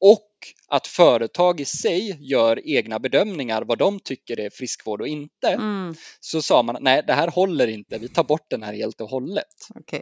och 0.00 0.31
att 0.68 0.86
företag 0.86 1.60
i 1.60 1.64
sig 1.64 2.16
gör 2.20 2.68
egna 2.68 2.98
bedömningar 2.98 3.62
vad 3.62 3.78
de 3.78 4.00
tycker 4.00 4.40
är 4.40 4.50
friskvård 4.50 5.00
och 5.00 5.08
inte. 5.08 5.48
Mm. 5.48 5.94
Så 6.20 6.42
sa 6.42 6.62
man 6.62 6.76
nej, 6.80 7.02
det 7.06 7.12
här 7.12 7.28
håller 7.28 7.66
inte. 7.66 7.98
Vi 7.98 8.08
tar 8.08 8.24
bort 8.24 8.46
den 8.50 8.62
här 8.62 8.72
helt 8.72 9.00
och 9.00 9.08
hållet. 9.08 9.68
Okay. 9.74 10.00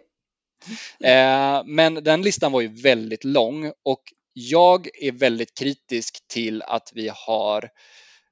Eh, 1.11 1.63
men 1.65 1.95
den 1.95 2.23
listan 2.23 2.53
var 2.53 2.61
ju 2.61 2.83
väldigt 2.83 3.25
lång 3.25 3.73
och 3.85 4.03
jag 4.33 4.89
är 5.03 5.13
väldigt 5.13 5.59
kritisk 5.59 6.29
till 6.29 6.63
att 6.63 6.91
vi 6.95 7.11
har 7.15 7.71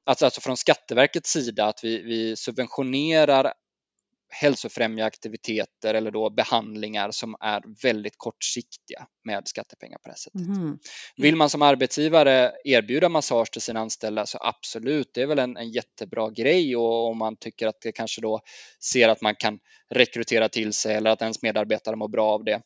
Alltså, 0.09 0.25
alltså 0.25 0.41
från 0.41 0.57
Skatteverkets 0.57 1.31
sida 1.31 1.67
att 1.67 1.85
vi, 1.85 2.03
vi 2.03 2.37
subventionerar 2.37 3.53
hälsofrämjande 4.29 5.05
aktiviteter 5.05 5.95
eller 5.95 6.11
då 6.11 6.31
behandlingar 6.31 7.11
som 7.11 7.37
är 7.41 7.63
väldigt 7.83 8.15
kortsiktiga 8.17 9.07
med 9.25 9.49
skattepengar 9.49 9.99
på 9.99 10.09
det 10.09 10.17
sättet. 10.17 10.41
Mm. 10.41 10.79
Vill 11.17 11.37
man 11.37 11.51
som 11.51 11.63
arbetsgivare 11.63 12.53
erbjuda 12.65 13.09
massage 13.09 13.53
till 13.53 13.63
sina 13.63 13.81
anställda 13.81 14.27
så 14.27 14.39
absolut, 14.41 15.11
det 15.15 15.23
är 15.23 15.27
väl 15.27 15.39
en, 15.39 15.57
en 15.57 15.71
jättebra 15.71 16.31
grej 16.31 16.77
och 16.77 17.09
om 17.09 17.19
man 17.19 17.37
tycker 17.37 17.67
att 17.67 17.81
det 17.81 17.93
kanske 17.93 18.21
då 18.21 18.41
ser 18.93 19.09
att 19.09 19.21
man 19.21 19.35
kan 19.35 19.59
rekrytera 19.91 20.49
till 20.49 20.73
sig 20.73 20.95
eller 20.95 21.11
att 21.11 21.23
ens 21.23 21.43
medarbetare 21.43 21.97
mår 21.97 22.09
bra 22.09 22.33
av 22.33 22.45
det. 22.45 22.63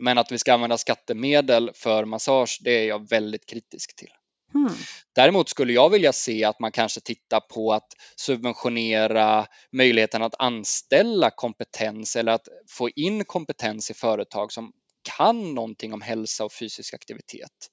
Men 0.00 0.18
att 0.18 0.32
vi 0.32 0.38
ska 0.38 0.54
använda 0.54 0.78
skattemedel 0.78 1.70
för 1.74 2.04
massage, 2.04 2.60
det 2.64 2.70
är 2.70 2.88
jag 2.88 3.08
väldigt 3.08 3.46
kritisk 3.46 3.96
till. 3.96 4.10
Mm. 4.54 4.72
Däremot 5.14 5.48
skulle 5.48 5.72
jag 5.72 5.90
vilja 5.90 6.12
se 6.12 6.44
att 6.44 6.60
man 6.60 6.72
kanske 6.72 7.00
tittar 7.00 7.40
på 7.40 7.72
att 7.72 7.88
subventionera 8.16 9.46
möjligheten 9.72 10.22
att 10.22 10.34
anställa 10.38 11.30
kompetens 11.30 12.16
eller 12.16 12.32
att 12.32 12.48
få 12.68 12.90
in 12.90 13.24
kompetens 13.24 13.90
i 13.90 13.94
företag 13.94 14.52
som 14.52 14.72
kan 15.16 15.54
någonting 15.54 15.92
om 15.92 16.00
hälsa 16.00 16.44
och 16.44 16.52
fysisk 16.52 16.94
aktivitet. 16.94 17.68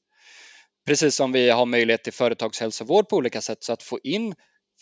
Precis 0.85 1.15
som 1.15 1.31
vi 1.31 1.49
har 1.49 1.65
möjlighet 1.65 2.03
till 2.03 2.13
företagshälsovård 2.13 3.09
på 3.09 3.15
olika 3.15 3.41
sätt 3.41 3.63
så 3.63 3.73
att 3.73 3.83
få 3.83 3.99
in 4.03 4.35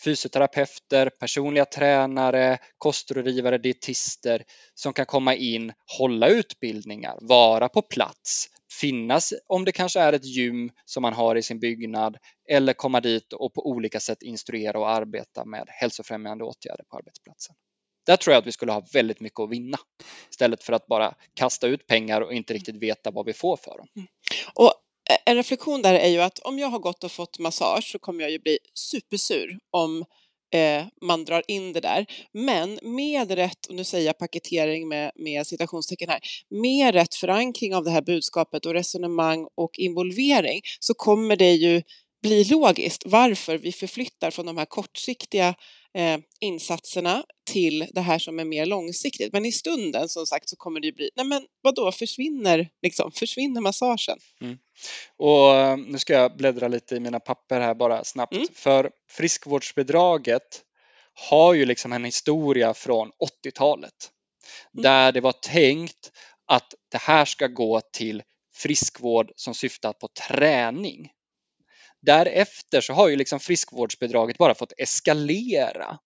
fysioterapeuter, 0.04 1.10
personliga 1.10 1.64
tränare, 1.64 2.58
kostrådgivare, 2.78 3.58
dietister 3.58 4.44
som 4.74 4.92
kan 4.92 5.06
komma 5.06 5.34
in, 5.34 5.72
hålla 5.98 6.28
utbildningar, 6.28 7.18
vara 7.20 7.68
på 7.68 7.82
plats, 7.82 8.48
finnas 8.80 9.32
om 9.46 9.64
det 9.64 9.72
kanske 9.72 10.00
är 10.00 10.12
ett 10.12 10.24
gym 10.24 10.70
som 10.84 11.02
man 11.02 11.12
har 11.12 11.36
i 11.36 11.42
sin 11.42 11.60
byggnad 11.60 12.16
eller 12.50 12.72
komma 12.72 13.00
dit 13.00 13.32
och 13.32 13.54
på 13.54 13.66
olika 13.66 14.00
sätt 14.00 14.22
instruera 14.22 14.78
och 14.78 14.90
arbeta 14.90 15.44
med 15.44 15.64
hälsofrämjande 15.68 16.44
åtgärder 16.44 16.84
på 16.90 16.96
arbetsplatsen. 16.96 17.56
Där 18.06 18.16
tror 18.16 18.32
jag 18.32 18.40
att 18.40 18.46
vi 18.46 18.52
skulle 18.52 18.72
ha 18.72 18.86
väldigt 18.92 19.20
mycket 19.20 19.40
att 19.40 19.50
vinna 19.50 19.78
istället 20.30 20.62
för 20.62 20.72
att 20.72 20.86
bara 20.86 21.14
kasta 21.34 21.66
ut 21.66 21.86
pengar 21.86 22.20
och 22.20 22.32
inte 22.32 22.54
riktigt 22.54 22.76
veta 22.76 23.10
vad 23.10 23.26
vi 23.26 23.32
får 23.32 23.56
för 23.56 23.78
dem. 23.78 23.88
Mm. 23.96 24.08
Och 24.54 24.72
eh, 25.10 25.18
en 25.26 25.36
reflektion 25.36 25.82
där 25.82 25.94
är 25.94 26.08
ju 26.08 26.20
att 26.20 26.38
om 26.38 26.58
jag 26.58 26.68
har 26.68 26.78
gått 26.78 27.04
och 27.04 27.12
fått 27.12 27.38
massage 27.38 27.84
så 27.92 27.98
kommer 27.98 28.22
jag 28.22 28.30
ju 28.30 28.38
bli 28.38 28.58
supersur 28.74 29.58
om 29.70 30.04
eh, 30.50 30.86
man 31.02 31.24
drar 31.24 31.42
in 31.48 31.72
det 31.72 31.80
där. 31.80 32.06
Men 32.32 32.78
med 32.82 33.30
rätt, 33.30 33.66
och 33.68 33.74
nu 33.74 33.84
säger 33.84 34.06
jag 34.06 34.18
paketering 34.18 34.88
med, 34.88 35.12
med 35.14 35.46
citationstecken 35.46 36.08
här, 36.08 36.20
med 36.50 36.94
rätt 36.94 37.14
förankring 37.14 37.74
av 37.74 37.84
det 37.84 37.90
här 37.90 38.02
budskapet 38.02 38.66
och 38.66 38.72
resonemang 38.72 39.46
och 39.54 39.78
involvering 39.78 40.60
så 40.80 40.94
kommer 40.94 41.36
det 41.36 41.52
ju 41.52 41.82
bli 42.22 42.44
logiskt 42.44 43.02
varför 43.06 43.58
vi 43.58 43.72
förflyttar 43.72 44.30
från 44.30 44.46
de 44.46 44.58
här 44.58 44.64
kortsiktiga 44.64 45.54
eh, 45.94 46.18
insatserna 46.40 47.24
till 47.50 47.86
det 47.92 48.00
här 48.00 48.18
som 48.18 48.38
är 48.38 48.44
mer 48.44 48.66
långsiktigt. 48.66 49.32
Men 49.32 49.44
i 49.44 49.52
stunden 49.52 50.08
som 50.08 50.26
sagt 50.26 50.48
så 50.48 50.56
kommer 50.56 50.80
det 50.80 50.86
ju 50.86 50.92
bli, 50.92 51.10
nej 51.16 51.26
men 51.26 51.46
vadå, 51.62 51.92
försvinner, 51.92 52.68
liksom, 52.82 53.12
försvinner 53.12 53.60
massagen? 53.60 54.18
Mm. 54.40 54.58
Och 55.16 55.54
eh, 55.56 55.76
nu 55.76 55.98
ska 55.98 56.12
jag 56.12 56.36
bläddra 56.36 56.68
lite 56.68 56.96
i 56.96 57.00
mina 57.00 57.20
papper 57.20 57.60
här 57.60 57.74
bara 57.74 58.04
snabbt. 58.04 58.32
Mm. 58.32 58.46
För 58.54 58.90
friskvårdsbidraget 59.10 60.62
har 61.14 61.54
ju 61.54 61.66
liksom 61.66 61.92
en 61.92 62.04
historia 62.04 62.74
från 62.74 63.10
80-talet 63.44 64.10
mm. 64.74 64.82
där 64.82 65.12
det 65.12 65.20
var 65.20 65.32
tänkt 65.32 66.12
att 66.46 66.74
det 66.90 66.98
här 66.98 67.24
ska 67.24 67.46
gå 67.46 67.80
till 67.92 68.22
friskvård 68.54 69.32
som 69.36 69.54
syftar 69.54 69.92
på 69.92 70.08
träning. 70.28 71.10
Därefter 72.08 72.80
så 72.80 72.92
har 72.92 73.08
ju 73.08 73.16
liksom 73.16 73.40
friskvårdsbidraget 73.40 74.38
bara 74.38 74.54
fått 74.54 74.72
eskalera 74.76 75.98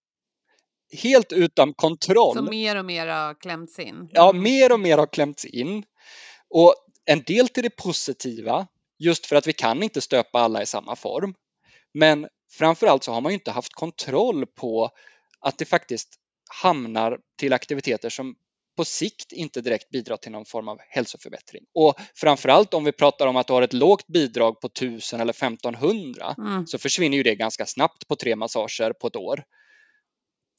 helt 1.03 1.32
utan 1.32 1.74
kontroll. 1.74 2.36
Så 2.36 2.42
mer 2.42 2.76
och 2.76 2.84
mer 2.84 3.07
har 3.07 3.40
klämts 3.40 3.78
in? 3.78 4.09
Ja, 4.12 4.30
Mm. 4.30 4.42
mer 4.42 4.72
och 4.72 4.80
mer 4.80 4.98
har 4.98 5.07
klämts 5.07 5.44
in. 5.44 5.84
Och 6.48 6.74
en 7.05 7.22
del 7.22 7.48
till 7.48 7.62
det 7.62 7.76
positiva, 7.76 8.66
just 8.98 9.26
för 9.26 9.36
att 9.36 9.46
vi 9.46 9.53
kan 9.53 9.82
inte 9.82 10.00
stöpa 10.00 10.40
alla 10.40 10.62
i 10.62 10.66
samma 10.66 10.96
form. 10.96 11.34
Men 11.94 12.28
framförallt 12.50 13.05
så 13.05 13.12
har 13.12 13.20
man 13.20 13.32
ju 13.32 13.34
inte 13.34 13.50
haft 13.50 13.72
kontroll 13.72 14.46
på 14.46 14.90
att 15.40 15.59
det 15.59 15.64
faktiskt 15.64 16.09
hamnar 16.62 17.18
till 17.38 17.53
aktiviteter 17.53 18.11
som 18.11 18.34
på 18.77 18.85
sikt 18.85 19.33
inte 19.33 19.61
direkt 19.61 19.91
bidrar 19.91 20.16
till 20.16 20.33
någon 20.33 20.45
form 20.45 20.68
av 20.68 20.79
hälsoförbättring. 20.89 21.62
Och 21.75 21.95
framförallt 22.14 22.75
om 22.75 22.85
vi 22.85 22.93
pratar 22.93 23.27
om 23.27 23.37
att 23.37 23.47
du 23.47 23.53
har 23.53 23.62
ett 23.62 23.73
lågt 23.73 24.07
bidrag 24.07 24.61
på 24.61 24.66
1000 24.68 25.20
eller 25.20 25.33
1500 25.33 26.35
Mm. 26.39 26.66
så 26.66 26.79
försvinner 26.79 27.16
ju 27.16 27.23
det 27.23 27.35
ganska 27.35 27.66
snabbt 27.66 28.09
på 28.09 28.16
tre 28.16 28.37
massager 28.37 28.93
på 28.93 29.07
ett 29.07 29.16
år 29.16 29.43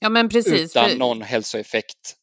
Ja, 0.01 0.09
men 0.09 0.30
precis. 0.30 0.53
utan 0.72 0.89
för- 0.89 0.97
någon 0.97 1.22
hälsoeffekt 1.22 2.16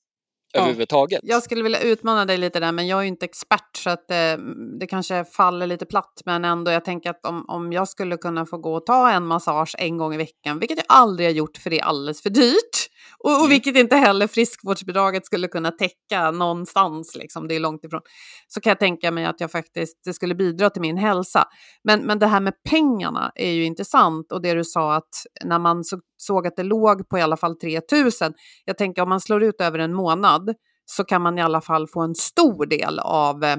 Ja. 0.52 0.60
överhuvudtaget. 0.60 1.20
Jag 1.22 1.42
skulle 1.42 1.62
vilja 1.62 1.80
utmana 1.80 2.24
dig 2.24 2.36
lite 2.36 2.60
där, 2.60 2.72
men 2.72 2.86
jag 2.86 2.98
är 2.98 3.02
ju 3.02 3.08
inte 3.08 3.24
expert 3.24 3.76
så 3.76 3.90
att 3.90 4.10
eh, 4.10 4.36
det 4.80 4.86
kanske 4.86 5.24
faller 5.24 5.66
lite 5.66 5.86
platt. 5.86 6.22
Men 6.24 6.44
ändå, 6.44 6.70
jag 6.70 6.84
tänker 6.84 7.10
att 7.10 7.26
om, 7.26 7.44
om 7.48 7.72
jag 7.72 7.88
skulle 7.88 8.16
kunna 8.16 8.46
få 8.46 8.58
gå 8.58 8.74
och 8.74 8.86
ta 8.86 9.10
en 9.10 9.26
massage 9.26 9.74
en 9.78 9.96
gång 9.98 10.14
i 10.14 10.16
veckan, 10.16 10.58
vilket 10.58 10.78
jag 10.78 10.86
aldrig 10.88 11.28
har 11.28 11.32
gjort 11.34 11.56
för 11.58 11.70
det 11.70 11.78
är 11.78 11.84
alldeles 11.84 12.22
för 12.22 12.30
dyrt. 12.30 12.90
Och, 13.18 13.30
och 13.30 13.36
Mm. 13.36 13.48
vilket 13.50 13.76
inte 13.76 13.96
heller 13.96 14.26
friskvårdsbidraget 14.26 15.26
skulle 15.26 15.48
kunna 15.48 15.70
täcka 15.70 16.30
någonstans, 16.30 17.16
liksom, 17.16 17.48
det 17.48 17.54
är 17.54 17.60
långt 17.60 17.84
ifrån. 17.84 18.00
Så 18.48 18.60
kan 18.60 18.70
jag 18.70 18.78
tänka 18.78 19.10
mig 19.10 19.24
att 19.24 19.40
jag 19.40 19.50
faktiskt, 19.50 20.00
det 20.04 20.12
skulle 20.12 20.34
bidra 20.34 20.70
till 20.70 20.82
min 20.82 20.96
hälsa. 20.96 21.44
Men, 21.84 22.00
men 22.00 22.18
det 22.18 22.26
här 22.26 22.40
med 22.40 22.54
pengarna 22.70 23.32
är 23.34 23.50
ju 23.50 23.64
intressant 23.64 24.32
och 24.32 24.42
det 24.42 24.54
du 24.54 24.64
sa 24.64 24.94
att 24.94 25.08
när 25.44 25.58
man 25.58 25.84
så, 25.84 26.00
såg 26.16 26.46
att 26.46 26.56
det 26.56 26.62
låg 26.62 27.08
på 27.08 27.18
i 27.18 27.22
alla 27.22 27.36
fall 27.36 27.56
3000, 27.56 28.32
jag 28.64 28.78
tänker 28.78 29.02
om 29.02 29.08
man 29.08 29.20
slår 29.20 29.42
ut 29.42 29.60
över 29.60 29.78
en 29.78 29.94
månad 29.94 30.54
så 30.84 31.04
kan 31.04 31.22
man 31.22 31.38
i 31.38 31.42
alla 31.42 31.60
fall 31.60 31.88
få 31.88 32.00
en 32.00 32.14
stor 32.14 32.66
del 32.66 32.98
av 32.98 33.44
eh, 33.44 33.56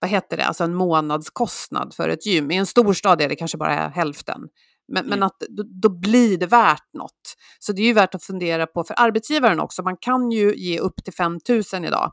vad 0.00 0.10
heter 0.10 0.36
det, 0.36 0.44
alltså 0.44 0.64
en 0.64 0.74
månadskostnad 0.74 1.94
för 1.94 2.08
ett 2.08 2.26
gym. 2.26 2.50
I 2.50 2.56
en 2.56 2.66
storstad 2.66 3.20
är 3.22 3.28
det 3.28 3.36
kanske 3.36 3.58
bara 3.58 3.88
hälften. 3.88 4.40
Men, 4.92 5.04
men 5.04 5.18
Mm. 5.18 5.22
att 5.26 5.36
då, 5.48 5.62
då 5.82 5.88
blir 5.88 6.38
det 6.38 6.46
värt 6.46 6.92
något. 6.92 7.34
Så 7.58 7.72
det 7.72 7.82
är 7.82 7.86
ju 7.86 7.92
värt 7.92 8.14
att 8.14 8.24
fundera 8.24 8.66
på 8.66 8.84
för 8.84 8.94
arbetsgivaren 8.98 9.60
också. 9.60 9.82
Man 9.82 9.96
kan 9.96 10.30
ju 10.30 10.54
ge 10.54 10.78
upp 10.78 11.04
till 11.04 11.12
5 11.12 11.38
000 11.72 11.84
idag. 11.84 12.12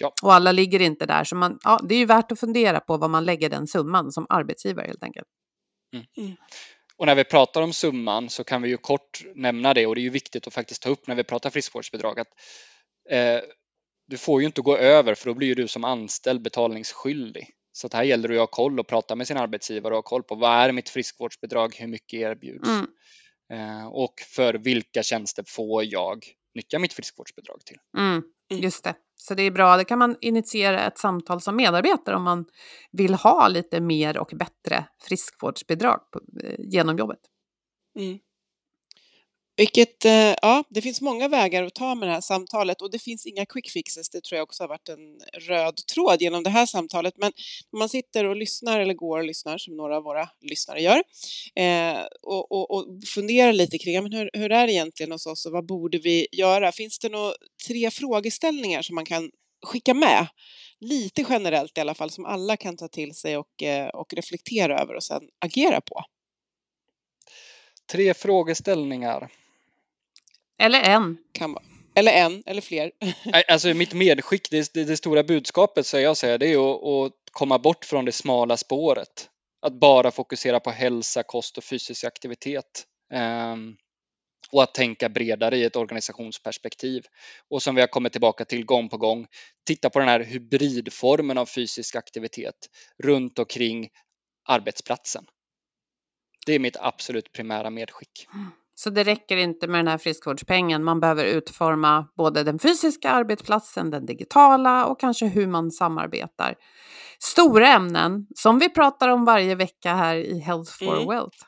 Ja. 0.00 0.12
Och 0.22 0.34
alla 0.34 0.52
ligger 0.52 0.80
inte 0.80 1.06
där. 1.06 1.24
Så 1.24 1.36
man, 1.36 1.58
ja, 1.62 1.80
det 1.88 1.94
är 1.94 1.98
ju 1.98 2.04
värt 2.04 2.32
att 2.32 2.40
fundera 2.40 2.80
på 2.80 2.96
vad 2.96 3.10
man 3.10 3.24
lägger 3.24 3.50
den 3.50 3.66
summan 3.66 4.12
som 4.12 4.26
arbetsgivare 4.28 4.86
helt 4.86 5.02
enkelt. 5.02 5.26
Och 6.96 7.06
när 7.06 7.14
vi 7.14 7.24
pratar 7.24 7.62
om 7.62 7.72
summan 7.72 8.28
så 8.30 8.44
kan 8.44 8.62
vi 8.62 8.68
ju 8.68 8.76
kort 8.76 9.24
nämna 9.34 9.74
det 9.74 9.86
och 9.86 9.94
det 9.94 10.00
är 10.00 10.02
ju 10.02 10.10
viktigt 10.10 10.46
att 10.46 10.54
faktiskt 10.54 10.82
ta 10.82 10.88
upp 10.90 11.06
när 11.06 11.14
vi 11.14 11.24
pratar 11.24 11.50
friskvårdsbidrag 11.50 12.20
att 12.20 12.28
eh, 13.10 13.40
du 14.06 14.18
får 14.18 14.40
ju 14.40 14.46
inte 14.46 14.60
gå 14.60 14.76
över 14.76 15.14
för 15.14 15.26
då 15.26 15.34
blir 15.34 15.48
ju 15.48 15.54
du 15.54 15.68
som 15.68 15.84
anställd 15.84 16.42
betalningsskyldig. 16.42 17.50
Så 17.76 17.86
att 17.86 17.94
här 17.94 18.02
gäller 18.04 18.28
det 18.28 18.34
att 18.34 18.40
ha 18.40 18.46
koll 18.46 18.80
och 18.80 18.86
prata 18.86 19.14
med 19.16 19.26
sin 19.26 19.36
arbetsgivare 19.36 19.94
och 19.94 19.98
ha 19.98 20.02
koll 20.02 20.22
på 20.22 20.34
vad 20.34 20.50
är 20.50 20.72
mitt 20.72 20.88
friskvårdsbidrag, 20.88 21.74
hur 21.78 21.86
mycket 21.86 22.20
erbjuds 22.20 22.68
Mm. 22.68 22.86
eh, 23.52 23.86
och 23.86 24.14
för 24.34 24.54
vilka 24.54 25.02
tjänster 25.02 25.44
får 25.48 25.84
jag 25.84 26.24
nyttja 26.54 26.78
mitt 26.78 26.92
friskvårdsbidrag 26.92 27.60
till. 27.64 27.76
Mm, 27.98 28.22
Mm. 28.50 28.62
just 28.62 28.84
det. 28.84 28.94
Så 29.16 29.34
det 29.34 29.42
är 29.42 29.50
bra. 29.50 29.76
Det 29.76 29.84
kan 29.84 29.98
man 29.98 30.16
initiera 30.20 30.86
ett 30.86 30.98
samtal 30.98 31.40
som 31.40 31.56
medarbetare 31.56 32.16
om 32.16 32.22
man 32.22 32.44
vill 32.92 33.14
ha 33.14 33.48
lite 33.48 33.80
mer 33.80 34.18
och 34.18 34.32
bättre 34.36 34.84
friskvårdsbidrag 35.08 36.00
på, 36.10 36.20
eh, 36.44 36.54
genom 36.58 36.98
jobbet. 36.98 37.20
Mm. 37.98 38.18
Vilket, 39.56 40.04
eh, 40.04 40.34
ja, 40.42 40.64
det 40.70 40.82
finns 40.82 41.00
många 41.00 41.28
vägar 41.28 41.62
att 41.62 41.74
ta 41.74 41.94
med 41.94 42.08
det 42.08 42.12
här 42.12 42.20
samtalet 42.20 42.82
och 42.82 42.90
det 42.90 42.98
finns 42.98 43.26
inga 43.26 43.46
quick 43.46 43.70
fixes. 43.70 44.08
Det 44.08 44.24
tror 44.24 44.36
jag 44.36 44.42
också 44.42 44.62
har 44.62 44.68
varit 44.68 44.88
en 44.88 45.20
röd 45.40 45.76
tråd 45.94 46.22
genom 46.22 46.42
det 46.42 46.50
här 46.50 46.66
samtalet. 46.66 47.14
Men 47.16 47.32
om 47.70 47.78
man 47.78 47.88
sitter 47.88 48.24
och 48.24 48.36
lyssnar 48.36 48.80
eller 48.80 48.94
går 48.94 49.18
och 49.18 49.24
lyssnar 49.24 49.58
som 49.58 49.76
några 49.76 49.96
av 49.96 50.02
våra 50.02 50.28
lyssnare 50.40 50.80
gör 50.82 51.02
eh, 51.54 52.04
och, 52.22 52.52
och, 52.52 52.70
och 52.70 52.86
funderar 53.14 53.52
lite 53.52 53.78
kring 53.78 54.02
men 54.02 54.12
hur, 54.12 54.30
hur 54.32 54.52
är 54.52 54.66
det 54.66 54.72
egentligen 54.72 55.12
hos 55.12 55.26
oss 55.26 55.46
och 55.46 55.52
vad 55.52 55.66
borde 55.66 55.98
vi 55.98 56.26
göra? 56.32 56.72
Finns 56.72 56.98
det 56.98 57.08
några 57.08 57.34
tre 57.68 57.90
frågeställningar 57.90 58.82
som 58.82 58.94
man 58.94 59.04
kan 59.04 59.30
skicka 59.64 59.94
med? 59.94 60.26
Lite 60.80 61.26
generellt 61.28 61.78
i 61.78 61.80
alla 61.80 61.94
fall 61.94 62.10
som 62.10 62.24
alla 62.24 62.56
kan 62.56 62.76
ta 62.76 62.88
till 62.88 63.14
sig 63.14 63.36
och, 63.36 63.62
eh, 63.62 63.88
och 63.88 64.14
reflektera 64.14 64.80
över 64.80 64.94
och 64.94 65.02
sedan 65.02 65.22
agera 65.38 65.80
på. 65.80 66.04
Tre 67.92 68.14
frågeställningar. 68.14 69.30
Eller 70.58 70.80
en. 70.80 71.18
Kan 71.32 71.52
vara. 71.52 71.64
Eller 71.94 72.12
en 72.12 72.42
eller 72.46 72.60
fler. 72.60 72.92
Nej, 73.24 73.44
Alltså 73.48 73.68
mitt 73.74 73.94
medskick, 73.94 74.50
det, 74.50 74.74
det, 74.74 74.84
det 74.84 74.96
stora 74.96 75.22
budskapet 75.22 75.86
så 75.86 75.98
jag 75.98 76.16
säger, 76.16 76.38
det 76.38 76.46
är 76.52 76.74
att, 76.74 76.84
att 76.84 77.12
komma 77.32 77.58
bort 77.58 77.84
från 77.84 78.04
det 78.04 78.12
smala 78.12 78.56
spåret. 78.56 79.30
Att 79.62 79.80
bara 79.80 80.10
fokusera 80.10 80.60
på 80.60 80.70
hälsa, 80.70 81.22
kost 81.22 81.58
och 81.58 81.64
fysisk 81.64 82.04
aktivitet. 82.04 82.84
Ehm, 83.12 83.76
och 84.52 84.62
att 84.62 84.74
tänka 84.74 85.08
bredare 85.08 85.56
i 85.56 85.64
ett 85.64 85.76
organisationsperspektiv. 85.76 87.04
Och 87.50 87.62
som 87.62 87.74
vi 87.74 87.80
har 87.80 87.88
kommit 87.88 88.12
tillbaka 88.12 88.44
till 88.44 88.64
gång 88.64 88.88
på 88.88 88.96
gång, 88.96 89.26
titta 89.66 89.90
på 89.90 89.98
den 89.98 90.08
här 90.08 90.20
hybridformen 90.20 91.38
av 91.38 91.46
fysisk 91.46 91.96
aktivitet 91.96 92.54
runt 93.02 93.38
omkring 93.38 93.88
arbetsplatsen. 94.48 95.26
Det 96.46 96.54
är 96.54 96.58
mitt 96.58 96.76
absolut 96.80 97.32
primära 97.32 97.70
medskick. 97.70 98.26
Så 98.78 98.90
det 98.90 99.04
räcker 99.04 99.36
inte 99.36 99.66
med 99.66 99.78
den 99.78 99.88
här 99.88 99.98
friskvårdspengen. 99.98 100.84
Man 100.84 101.00
behöver 101.00 101.24
utforma 101.24 102.08
både 102.16 102.42
den 102.42 102.58
fysiska 102.58 103.10
arbetsplatsen, 103.10 103.90
den 103.90 104.06
digitala 104.06 104.86
och 104.86 105.00
kanske 105.00 105.26
hur 105.26 105.46
man 105.46 105.70
samarbetar. 105.70 106.54
Stora 107.18 107.68
ämnen 107.68 108.26
som 108.34 108.58
vi 108.58 108.68
pratar 108.68 109.08
om 109.08 109.24
varje 109.24 109.54
vecka 109.54 109.94
här 109.94 110.16
i 110.16 110.38
Health 110.38 110.72
for 110.78 110.96
Mm. 110.96 111.08
Wealth. 111.08 111.38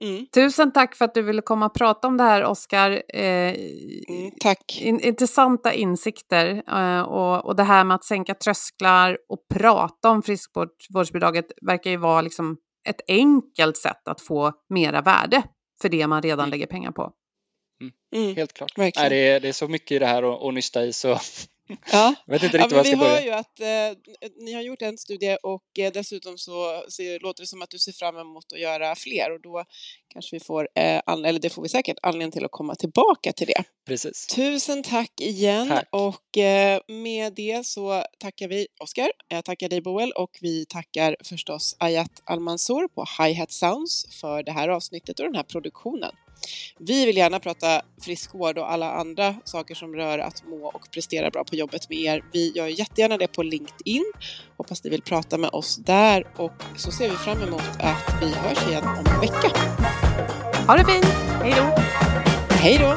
Mm, 0.00 0.26
Tusen 0.34 0.72
tack 0.72 0.96
för 0.96 1.04
att 1.04 1.14
du 1.14 1.22
ville 1.22 1.42
komma 1.42 1.66
och 1.66 1.74
prata 1.74 2.08
om 2.08 2.16
det 2.16 2.24
här, 2.24 2.44
Oskar. 2.44 2.90
Eh, 3.14 3.54
mm, 3.54 4.30
tack. 4.40 4.80
in, 4.80 5.00
intressanta 5.00 5.72
insikter 5.72 6.62
eh, 6.68 7.02
och, 7.02 7.44
och 7.44 7.56
det 7.56 7.62
här 7.62 7.84
med 7.84 7.94
att 7.94 8.04
sänka 8.04 8.34
trösklar 8.34 9.18
och 9.28 9.38
prata 9.54 10.10
om 10.10 10.22
friskvårdsbidraget 10.22 11.46
verkar 11.62 11.90
ju 11.90 11.96
vara 11.96 12.20
liksom 12.20 12.56
ett 12.88 13.00
enkelt 13.08 13.76
sätt 13.76 14.08
att 14.08 14.20
få 14.20 14.52
mera 14.68 15.00
värde 15.00 15.42
för 15.82 15.88
det 15.88 16.06
man 16.06 16.22
redan 16.22 16.38
Mm. 16.40 16.50
lägger 16.50 16.66
pengar 16.66 16.90
på. 16.92 17.12
Mm, 18.14 18.36
Helt 18.36 18.52
klart. 18.52 18.78
verkligen. 18.78 19.08
Nej, 19.10 19.18
det, 19.18 19.28
är, 19.28 19.40
det 19.40 19.48
är 19.48 19.52
så 19.52 19.68
mycket 19.68 19.92
i 19.92 19.98
det 19.98 20.06
här 20.06 20.48
att 20.48 20.54
nysta 20.54 20.84
i 20.84 20.92
så 20.92 21.18
Ja. 21.92 22.14
jag 22.26 22.32
vet 22.34 22.42
inte 22.42 22.56
Ja, 22.56 22.62
riktigt 22.64 22.70
men 22.70 22.70
var 22.70 22.76
jag 22.76 22.84
vi 22.84 22.90
ska 22.90 22.96
hör 22.96 23.14
börja. 23.16 23.24
ju 23.24 23.30
att 23.30 23.60
eh, 24.22 24.32
ni 24.44 24.52
har 24.52 24.62
gjort 24.62 24.82
en 24.82 24.98
studie 24.98 25.36
och 25.42 25.78
eh, 25.78 25.92
dessutom 25.92 26.38
så 26.38 26.84
ser, 26.88 27.20
låter 27.20 27.42
det 27.42 27.46
som 27.46 27.62
att 27.62 27.70
du 27.70 27.78
ser 27.78 27.92
fram 27.92 28.16
emot 28.16 28.52
att 28.52 28.60
göra 28.60 28.94
fler 28.94 29.32
och 29.32 29.40
då 29.40 29.64
kanske 30.12 30.36
vi 30.36 30.40
får, 30.40 30.68
eh, 30.74 31.00
an- 31.06 31.24
eller 31.24 31.40
det 31.40 31.50
får 31.50 31.62
vi 31.62 31.68
säkert, 31.68 31.96
anledning 32.02 32.30
till 32.32 32.44
att 32.44 32.50
komma 32.50 32.74
tillbaka 32.74 33.32
till 33.32 33.46
det. 33.46 33.64
Precis. 33.86 34.26
Tusen 34.26 34.82
tack 34.82 35.20
igen 35.20 35.68
Tack. 35.68 35.88
och 35.90 36.38
eh, 36.38 36.80
med 36.88 37.32
det 37.34 37.66
så 37.66 38.04
tackar 38.18 38.48
vi 38.48 38.66
Oskar, 38.80 39.10
jag 39.28 39.44
tackar 39.44 39.68
dig 39.68 39.80
Boel 39.80 40.12
och 40.12 40.38
vi 40.40 40.66
tackar 40.66 41.16
förstås 41.24 41.76
Ayat 41.78 42.22
Almansor 42.24 42.88
på 42.88 43.04
Hi 43.22 43.34
Hat 43.34 43.52
Sounds 43.52 44.20
för 44.20 44.42
det 44.42 44.52
här 44.52 44.68
avsnittet 44.68 45.18
och 45.20 45.26
den 45.26 45.34
här 45.34 45.42
produktionen. 45.42 46.12
Vi 46.78 47.06
vill 47.06 47.16
gärna 47.16 47.40
prata 47.40 47.82
friskvård 48.00 48.58
och 48.58 48.72
alla 48.72 48.92
andra 48.92 49.34
saker 49.44 49.74
som 49.74 49.94
rör 49.94 50.18
att 50.18 50.46
må 50.46 50.66
och 50.66 50.90
prestera 50.90 51.30
bra 51.30 51.44
på 51.44 51.56
jobbet 51.56 51.88
med 51.88 51.98
er. 51.98 52.24
Vi 52.32 52.52
gör 52.54 52.66
jättegärna 52.66 53.16
det 53.16 53.28
på 53.28 53.42
LinkedIn. 53.42 54.12
Hoppas 54.56 54.84
ni 54.84 54.90
vill 54.90 55.02
prata 55.02 55.38
med 55.38 55.50
oss 55.52 55.76
där 55.76 56.26
och 56.36 56.52
så 56.76 56.90
ser 56.92 57.10
vi 57.10 57.16
fram 57.16 57.42
emot 57.42 57.62
att 57.78 58.14
vi 58.22 58.26
hörs 58.34 58.68
igen 58.68 58.84
om 58.84 59.06
en 59.06 59.20
vecka. 59.20 59.48
Ha 60.66 60.76
det 60.76 60.84
fint! 60.84 61.04
Hej 61.42 61.54
då! 61.56 61.82
Hej 62.54 62.78
då! 62.78 62.96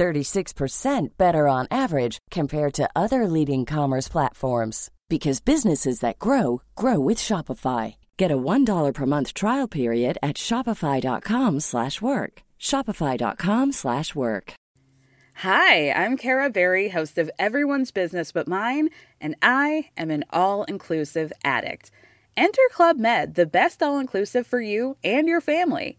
36% 0.00 1.18
better 1.18 1.46
on 1.46 1.66
average 1.70 2.16
compared 2.30 2.72
to 2.72 2.88
other 2.96 3.26
leading 3.26 3.66
commerce 3.66 4.08
platforms 4.08 4.90
because 5.10 5.40
businesses 5.40 6.00
that 6.00 6.18
grow 6.18 6.62
grow 6.74 6.98
with 6.98 7.18
Shopify. 7.18 7.96
Get 8.16 8.30
a 8.30 8.36
$1 8.36 8.94
per 8.94 9.06
month 9.06 9.34
trial 9.34 9.68
period 9.68 10.16
at 10.22 10.36
shopify.com/work. 10.36 12.42
shopify.com/work. 12.58 14.54
Hi, 15.48 15.90
I'm 15.92 16.16
Kara 16.16 16.50
Berry, 16.50 16.88
host 16.90 17.18
of 17.18 17.30
Everyone's 17.38 17.92
Business 17.92 18.32
But 18.32 18.46
Mine, 18.46 18.90
and 19.20 19.34
I 19.40 19.90
am 19.96 20.10
an 20.10 20.24
all-inclusive 20.30 21.32
addict. 21.44 21.90
Enter 22.36 22.68
Club 22.72 22.98
Med, 22.98 23.34
the 23.34 23.46
best 23.46 23.82
all-inclusive 23.82 24.46
for 24.46 24.60
you 24.60 24.96
and 25.02 25.28
your 25.28 25.40
family. 25.40 25.98